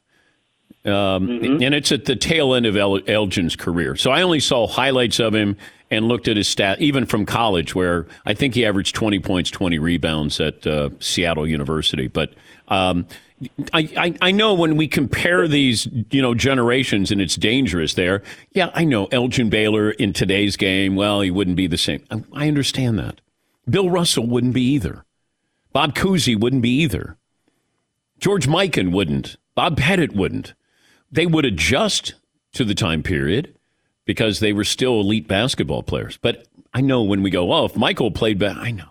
Um, 0.86 0.92
Mm-hmm. 1.28 1.64
And 1.64 1.76
it's 1.76 1.92
at 1.92 2.06
the 2.06 2.16
tail 2.16 2.56
end 2.56 2.66
of 2.66 2.76
El- 2.76 3.02
Elgin's 3.08 3.56
career. 3.56 3.96
So 3.96 4.10
I 4.10 4.22
only 4.22 4.40
saw 4.40 4.68
highlights 4.68 5.20
of 5.20 5.36
him 5.36 5.58
and 5.92 6.08
looked 6.08 6.30
at 6.30 6.38
his 6.38 6.48
stat, 6.48 6.80
even 6.80 7.06
from 7.06 7.26
college, 7.26 7.76
where 7.76 8.08
I 8.26 8.34
think 8.34 8.56
he 8.56 8.66
averaged 8.66 8.96
20 8.96 9.20
points, 9.20 9.52
20 9.52 9.78
rebounds 9.78 10.39
at 10.39 10.66
uh, 10.66 10.89
Seattle 11.00 11.46
University. 11.46 12.08
But 12.08 12.34
um, 12.70 13.06
I, 13.74 13.89
I, 13.98 14.16
I 14.22 14.32
know 14.32 14.54
when 14.54 14.78
we 14.78 14.88
compare 14.88 15.50
these, 15.50 15.88
you 16.10 16.22
know, 16.22 16.34
generations, 16.34 17.12
and 17.12 17.20
it's 17.20 17.36
dangerous 17.36 17.94
there. 17.96 18.24
Yeah, 18.54 18.72
I 18.74 18.86
know 18.86 19.08
Elgin 19.08 19.50
Baylor 19.50 19.92
in 19.92 20.14
today's 20.14 20.56
game. 20.56 20.96
Well, 20.96 21.20
he 21.20 21.30
wouldn't 21.30 21.58
be 21.58 21.68
the 21.68 21.78
same. 21.78 22.04
I, 22.10 22.24
I 22.34 22.48
understand 22.48 22.98
that. 23.00 23.20
Bill 23.70 23.89
Russell 23.89 24.26
wouldn't 24.26 24.54
be 24.54 24.64
either. 24.64 25.04
Bob 25.74 25.94
Cousy 25.94 26.39
wouldn't 26.39 26.62
be 26.62 26.82
either. 26.82 27.18
George 28.18 28.48
Mikan 28.48 28.92
wouldn't. 28.92 29.36
Bob 29.56 29.78
Pettit 29.78 30.16
wouldn't. 30.16 30.54
They 31.12 31.26
would 31.26 31.46
adjust 31.46 32.14
to 32.54 32.64
the 32.64 32.76
time 32.76 33.04
period 33.04 33.56
because 34.12 34.41
they 34.41 34.51
were 34.51 34.66
still 34.66 34.99
elite 34.99 35.26
basketball 35.26 35.84
players. 35.84 36.18
But 36.22 36.45
I 36.74 36.82
know 36.82 37.01
when 37.01 37.24
we 37.24 37.30
go, 37.30 37.53
oh, 37.53 37.64
if 37.64 37.78
Michael 37.78 38.12
played 38.12 38.38
back, 38.38 38.57
I 38.57 38.70
know. 38.70 38.89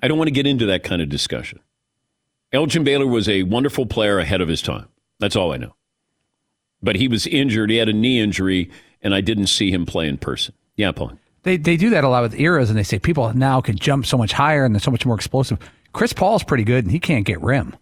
I 0.00 0.06
don't 0.06 0.16
want 0.16 0.28
to 0.28 0.32
get 0.32 0.46
into 0.46 0.66
that 0.66 0.84
kind 0.84 1.02
of 1.02 1.08
discussion. 1.08 1.58
Elgin 2.52 2.84
Baylor 2.84 3.08
was 3.08 3.28
a 3.28 3.42
wonderful 3.42 3.84
player 3.84 4.20
ahead 4.20 4.40
of 4.40 4.46
his 4.46 4.62
time. 4.62 4.86
That's 5.18 5.34
all 5.34 5.52
I 5.52 5.56
know. 5.56 5.74
But 6.80 6.94
he 6.94 7.08
was 7.08 7.26
injured. 7.26 7.68
He 7.70 7.78
had 7.78 7.88
a 7.88 7.92
knee 7.92 8.20
injury, 8.20 8.70
and 9.02 9.12
I 9.12 9.22
didn't 9.22 9.48
see 9.48 9.72
him 9.72 9.86
play 9.86 10.06
in 10.06 10.18
person. 10.18 10.54
Yeah, 10.76 10.92
Paul. 10.92 11.18
They 11.42 11.56
they 11.56 11.76
do 11.76 11.90
that 11.90 12.04
a 12.04 12.08
lot 12.08 12.22
with 12.22 12.38
eras, 12.38 12.70
and 12.70 12.78
they 12.78 12.84
say 12.84 13.00
people 13.00 13.34
now 13.34 13.60
can 13.60 13.76
jump 13.76 14.06
so 14.06 14.16
much 14.16 14.32
higher 14.32 14.64
and 14.64 14.72
they're 14.72 14.80
so 14.80 14.92
much 14.92 15.04
more 15.04 15.16
explosive. 15.16 15.58
Chris 15.92 16.12
Paul's 16.12 16.44
pretty 16.44 16.62
good, 16.62 16.84
and 16.84 16.92
he 16.92 17.00
can't 17.00 17.26
get 17.26 17.42
rim. 17.42 17.74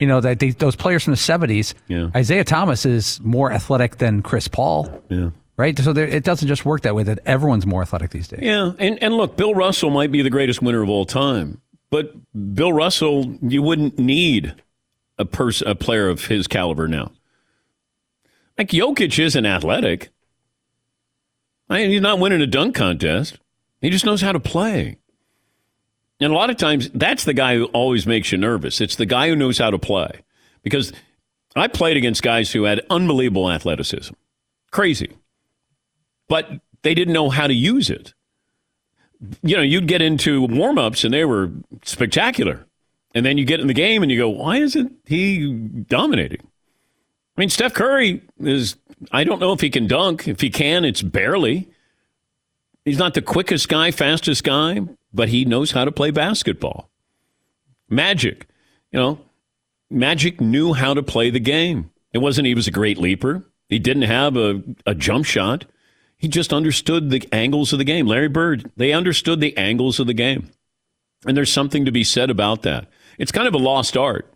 You 0.00 0.08
know 0.08 0.20
that 0.20 0.40
they, 0.40 0.50
those 0.50 0.74
players 0.74 1.04
from 1.04 1.12
the 1.12 1.16
seventies. 1.18 1.76
Yeah. 1.86 2.10
Isiah 2.16 2.42
Thomas 2.42 2.84
is 2.84 3.20
more 3.20 3.52
athletic 3.52 3.98
than 3.98 4.22
Chris 4.22 4.48
Paul. 4.48 5.02
Yeah. 5.08 5.30
Right. 5.56 5.78
So 5.78 5.92
there, 5.92 6.06
it 6.06 6.24
doesn't 6.24 6.48
just 6.48 6.64
work 6.64 6.82
that 6.82 6.94
way. 6.94 7.04
That 7.04 7.20
everyone's 7.26 7.66
more 7.66 7.82
athletic 7.82 8.10
these 8.10 8.26
days. 8.26 8.40
Yeah, 8.42 8.72
and, 8.78 9.00
and 9.02 9.14
look, 9.14 9.36
Bill 9.36 9.54
Russell 9.54 9.90
might 9.90 10.10
be 10.10 10.22
the 10.22 10.30
greatest 10.30 10.60
winner 10.60 10.82
of 10.82 10.88
all 10.88 11.04
time, 11.04 11.60
but 11.90 12.12
Bill 12.54 12.72
Russell, 12.72 13.38
you 13.40 13.62
wouldn't 13.62 13.98
need 13.98 14.54
a 15.18 15.24
person, 15.24 15.68
a 15.68 15.74
player 15.74 16.08
of 16.08 16.26
his 16.26 16.48
caliber 16.48 16.88
now. 16.88 17.12
Like 18.58 18.68
Jokic 18.68 19.18
isn't 19.18 19.46
athletic. 19.46 20.10
I 21.68 21.78
mean, 21.78 21.90
he's 21.90 22.00
not 22.00 22.18
winning 22.18 22.42
a 22.42 22.46
dunk 22.46 22.74
contest. 22.74 23.38
He 23.80 23.90
just 23.90 24.04
knows 24.04 24.20
how 24.20 24.32
to 24.32 24.40
play. 24.40 24.96
And 26.20 26.32
a 26.32 26.36
lot 26.36 26.50
of 26.50 26.56
times, 26.56 26.90
that's 26.94 27.24
the 27.24 27.34
guy 27.34 27.56
who 27.56 27.64
always 27.66 28.06
makes 28.06 28.32
you 28.32 28.38
nervous. 28.38 28.80
It's 28.80 28.96
the 28.96 29.06
guy 29.06 29.28
who 29.28 29.36
knows 29.36 29.58
how 29.58 29.70
to 29.70 29.78
play. 29.78 30.20
Because 30.62 30.92
I 31.56 31.68
played 31.68 31.96
against 31.96 32.22
guys 32.22 32.52
who 32.52 32.64
had 32.64 32.80
unbelievable 32.88 33.50
athleticism, 33.50 34.14
crazy, 34.70 35.12
but 36.28 36.48
they 36.82 36.94
didn't 36.94 37.14
know 37.14 37.30
how 37.30 37.46
to 37.46 37.54
use 37.54 37.90
it 37.90 38.14
you 39.42 39.56
know, 39.56 39.62
you'd 39.62 39.86
get 39.86 40.02
into 40.02 40.42
warm-ups 40.42 41.04
and 41.04 41.12
they 41.12 41.24
were 41.24 41.50
spectacular. 41.82 42.66
And 43.14 43.24
then 43.24 43.38
you 43.38 43.44
get 43.44 43.60
in 43.60 43.68
the 43.68 43.74
game 43.74 44.02
and 44.02 44.10
you 44.10 44.18
go, 44.18 44.28
why 44.28 44.56
isn't 44.56 44.92
he 45.04 45.52
dominating? 45.88 46.40
I 47.36 47.40
mean, 47.40 47.48
Steph 47.48 47.74
Curry 47.74 48.22
is, 48.40 48.76
I 49.12 49.24
don't 49.24 49.40
know 49.40 49.52
if 49.52 49.60
he 49.60 49.70
can 49.70 49.86
dunk. 49.86 50.26
If 50.26 50.40
he 50.40 50.50
can, 50.50 50.84
it's 50.84 51.02
barely. 51.02 51.68
He's 52.84 52.98
not 52.98 53.14
the 53.14 53.22
quickest 53.22 53.68
guy, 53.68 53.90
fastest 53.90 54.44
guy, 54.44 54.80
but 55.12 55.28
he 55.28 55.44
knows 55.44 55.70
how 55.70 55.84
to 55.84 55.92
play 55.92 56.10
basketball. 56.10 56.90
Magic, 57.88 58.46
you 58.90 58.98
know, 58.98 59.20
Magic 59.90 60.40
knew 60.40 60.72
how 60.72 60.94
to 60.94 61.02
play 61.02 61.30
the 61.30 61.40
game. 61.40 61.90
It 62.12 62.18
wasn't 62.18 62.46
he 62.46 62.54
was 62.54 62.66
a 62.66 62.72
great 62.72 62.98
leaper. 62.98 63.44
He 63.68 63.78
didn't 63.78 64.02
have 64.02 64.36
a, 64.36 64.62
a 64.86 64.94
jump 64.94 65.24
shot. 65.24 65.66
He 66.24 66.28
just 66.28 66.54
understood 66.54 67.10
the 67.10 67.28
angles 67.32 67.74
of 67.74 67.78
the 67.78 67.84
game. 67.84 68.06
Larry 68.06 68.30
Bird, 68.30 68.70
they 68.78 68.94
understood 68.94 69.40
the 69.40 69.54
angles 69.58 70.00
of 70.00 70.06
the 70.06 70.14
game. 70.14 70.48
And 71.26 71.36
there's 71.36 71.52
something 71.52 71.84
to 71.84 71.92
be 71.92 72.02
said 72.02 72.30
about 72.30 72.62
that. 72.62 72.86
It's 73.18 73.30
kind 73.30 73.46
of 73.46 73.52
a 73.52 73.58
lost 73.58 73.94
art 73.94 74.32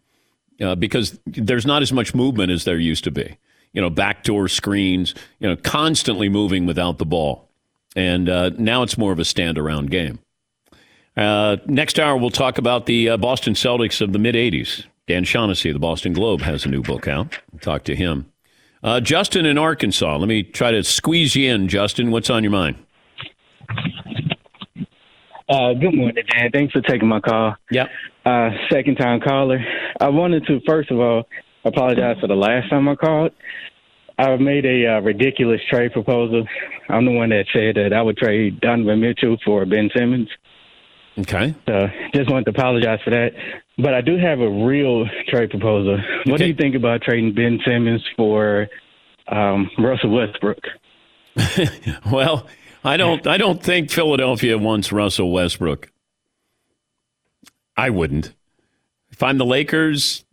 uh, 0.61 0.75
because 0.75 1.19
there's 1.25 1.65
not 1.65 1.81
as 1.81 1.91
much 1.91 2.15
movement 2.15 2.53
as 2.53 2.65
there 2.65 2.77
used 2.77 3.05
to 3.05 3.11
be. 3.11 3.39
You 3.73 3.81
know, 3.81 3.89
backdoor 3.89 4.49
screens, 4.49 5.15
you 5.39 5.49
know, 5.49 5.57
constantly 5.57 6.29
moving 6.29 6.67
without 6.67 6.99
the 6.99 7.07
ball. 7.07 7.49
And 7.97 8.29
uh, 8.29 8.51
now 8.59 8.83
it's 8.83 8.99
more 8.99 9.13
of 9.13 9.19
a 9.19 9.25
stand 9.25 9.57
around 9.57 9.91
game. 9.91 10.19
Uh, 11.17 11.57
next 11.65 11.99
hour, 11.99 12.19
we'll 12.19 12.29
talk 12.29 12.59
about 12.59 12.85
the 12.85 13.09
uh, 13.09 13.17
Boston 13.17 13.55
Celtics 13.55 14.03
of 14.03 14.13
the 14.13 14.19
mid 14.19 14.35
80s. 14.35 14.85
Dan 15.07 15.25
Shaughnessy, 15.25 15.73
the 15.73 15.79
Boston 15.79 16.13
Globe, 16.13 16.43
has 16.43 16.67
a 16.67 16.69
new 16.69 16.83
book 16.83 17.09
out. 17.09 17.39
We'll 17.51 17.61
talk 17.61 17.85
to 17.85 17.97
him. 17.97 18.31
Uh, 18.83 19.01
Justin 19.01 19.47
in 19.47 19.59
Arkansas. 19.59 20.17
Let 20.17 20.29
me 20.29 20.43
try 20.43 20.71
to 20.71 20.85
squeeze 20.85 21.35
you 21.35 21.53
in, 21.53 21.69
Justin. 21.69 22.11
What's 22.11 22.31
on 22.31 22.45
your 22.45 22.53
mind? 22.53 22.77
Uh, 25.49 25.73
good 25.73 25.95
morning, 25.95 26.25
Dan. 26.31 26.51
Thanks 26.53 26.73
for 26.73 26.83
taking 26.83 27.09
my 27.09 27.21
call. 27.21 27.57
Yep. 27.71 27.89
Uh, 28.25 28.51
second 28.71 28.97
time 28.97 29.21
caller. 29.21 29.65
I 30.01 30.09
wanted 30.09 30.47
to 30.47 30.61
first 30.67 30.91
of 30.91 31.01
all 31.01 31.27
apologize 31.65 32.17
for 32.21 32.27
the 32.27 32.35
last 32.35 32.71
time 32.71 32.89
I 32.89 32.95
called. 32.95 33.33
I 34.19 34.37
made 34.37 34.67
a 34.67 34.97
uh, 34.97 35.01
ridiculous 35.01 35.61
trade 35.71 35.93
proposal. 35.93 36.47
I'm 36.89 37.05
the 37.05 37.13
one 37.13 37.31
that 37.31 37.47
said 37.53 37.77
that 37.77 37.93
I 37.93 38.03
would 38.03 38.17
trade 38.17 38.61
Donovan 38.61 39.01
Mitchell 39.01 39.37
for 39.45 39.65
Ben 39.65 39.91
Simmons. 39.97 40.29
Okay. 41.19 41.55
So 41.67 41.89
just 42.15 42.31
wanted 42.31 42.45
to 42.45 42.51
apologize 42.51 43.01
for 43.05 43.11
that. 43.11 43.31
But 43.79 43.95
I 43.95 44.01
do 44.01 44.17
have 44.19 44.41
a 44.41 44.51
real 44.51 45.07
trade 45.29 45.51
proposal. 45.51 45.99
What 46.27 46.39
do 46.39 46.47
you 46.47 46.55
think 46.55 46.75
about 46.75 47.03
trading 47.03 47.33
Ben 47.33 47.61
Simmons 47.65 48.05
for 48.17 48.69
um, 49.29 49.71
Russell 49.79 50.11
Westbrook? 50.11 50.59
Well, 52.11 52.47
I 52.85 52.97
don't. 52.97 53.27
I 53.27 53.37
don't 53.37 53.63
think 53.63 53.91
Philadelphia 53.91 54.57
wants 54.59 54.91
Russell 54.93 55.31
Westbrook. 55.31 55.93
I 57.77 57.91
wouldn't. 57.91 58.33
If 59.11 59.23
I'm 59.23 59.39
the 59.39 59.45
Lakers, 59.45 60.25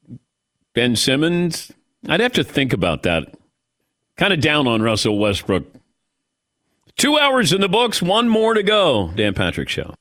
Ben 0.73 0.95
Simmons, 0.95 1.71
I'd 2.07 2.19
have 2.19 2.33
to 2.33 2.43
think 2.43 2.73
about 2.73 3.03
that. 3.03 3.35
Kind 4.17 4.33
of 4.33 4.39
down 4.39 4.67
on 4.67 4.81
Russell 4.81 5.19
Westbrook. 5.19 5.65
Two 6.97 7.17
hours 7.19 7.51
in 7.51 7.61
the 7.61 7.69
books, 7.69 8.01
one 8.01 8.29
more 8.29 8.53
to 8.53 8.63
go. 8.63 9.11
Dan 9.15 9.33
Patrick 9.33 9.69
Show. 9.69 9.93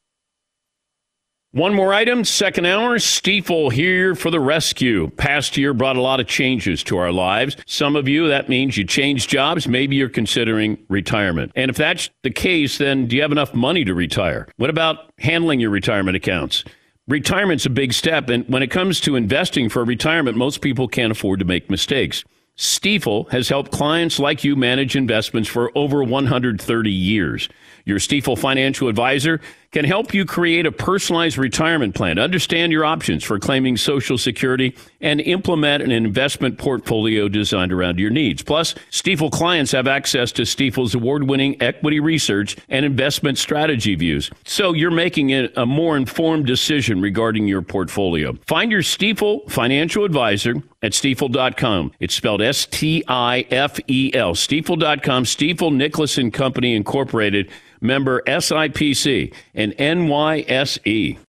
One 1.55 1.73
more 1.73 1.95
item, 1.95 2.25
second 2.25 2.67
hour, 2.67 2.99
Stifel 2.99 3.71
here 3.71 4.17
for 4.17 4.29
the 4.29 4.41
rescue. 4.41 5.09
Past 5.11 5.57
year 5.57 5.73
brought 5.73 5.95
a 5.95 6.01
lot 6.01 6.19
of 6.19 6.27
changes 6.27 6.83
to 6.83 6.97
our 6.97 7.13
lives. 7.13 7.57
Some 7.65 7.95
of 7.95 8.09
you, 8.09 8.27
that 8.27 8.49
means 8.49 8.77
you 8.77 8.83
changed 8.83 9.31
jobs. 9.31 9.69
Maybe 9.69 9.95
you're 9.95 10.09
considering 10.09 10.77
retirement. 10.89 11.53
And 11.55 11.71
if 11.71 11.77
that's 11.77 12.11
the 12.25 12.33
case, 12.33 12.79
then 12.79 13.07
do 13.07 13.15
you 13.15 13.23
have 13.23 13.31
enough 13.31 13.55
money 13.55 13.85
to 13.85 13.95
retire? 13.95 14.49
What 14.57 14.69
about 14.69 15.13
handling 15.21 15.61
your 15.61 15.71
retirement 15.71 16.17
accounts? 16.17 16.65
Retirement's 17.07 17.67
a 17.67 17.71
big 17.71 17.93
step, 17.93 18.31
and 18.31 18.45
when 18.49 18.65
it 18.65 18.73
comes 18.73 18.99
to 19.03 19.15
investing 19.15 19.69
for 19.69 19.85
retirement, 19.85 20.37
most 20.37 20.61
people 20.61 20.89
can't 20.89 21.13
afford 21.13 21.39
to 21.39 21.45
make 21.45 21.71
mistakes. 21.71 22.25
Stifel 22.57 23.29
has 23.31 23.49
helped 23.49 23.73
clients 23.73 24.21
like 24.21 24.45
you 24.45 24.55
manage 24.55 24.95
investments 24.95 25.49
for 25.49 25.77
over 25.77 26.05
130 26.05 26.91
years. 26.91 27.49
Your 27.85 27.99
Stifel 27.99 28.39
financial 28.39 28.87
advisor 28.87 29.41
can 29.75 29.85
help 29.85 30.15
you 30.15 30.25
create 30.25 30.67
a 30.67 30.71
personalized 30.73 31.37
retirement 31.37 31.97
plan, 31.97 32.17
understand 32.17 32.71
your 32.71 32.85
options 32.85 33.25
for 33.25 33.41
claiming 33.41 33.77
Social 33.77 34.17
Security, 34.17 34.73
and 35.01 35.21
implement 35.21 35.83
an 35.83 35.91
investment 35.91 36.59
portfolio 36.59 37.29
designed 37.29 37.73
around 37.73 37.99
your 37.99 38.11
needs. 38.11 38.41
Plus, 38.41 38.77
Stifel 38.93 39.33
clients 39.33 39.73
have 39.73 39.89
access 39.89 40.31
to 40.31 40.43
Stifel's 40.43 40.95
award 40.95 41.25
winning 41.29 41.61
equity 41.61 41.99
research 41.99 42.57
and 42.69 42.87
investment 42.87 43.37
strategy 43.37 43.97
views. 43.97 44.31
So 44.45 44.75
you're 44.75 44.93
making 44.93 45.33
a 45.33 45.67
more 45.67 45.97
informed 45.97 46.47
decision 46.47 47.01
regarding 47.01 47.49
your 47.49 47.61
portfolio. 47.61 48.39
Find 48.47 48.71
your 48.71 48.83
Stifel 48.83 49.51
financial 49.51 50.05
advisor 50.05 50.55
at 50.85 50.93
stifel.com. 50.93 51.91
It's 51.99 52.15
spelled 52.15 52.43
S 52.43 52.67
T 52.67 53.03
I 53.09 53.45
F 53.51 53.81
E 53.89 54.13
L. 54.15 54.35
Stifel.com, 54.35 55.25
Stifel 55.25 55.75
Nicolaus 55.75 56.17
and 56.17 56.33
Company 56.33 56.77
Incorporated 56.77 57.51
member 57.85 58.23
SIPC 58.27 59.33
and 59.73 59.77
NYSE. 59.79 61.17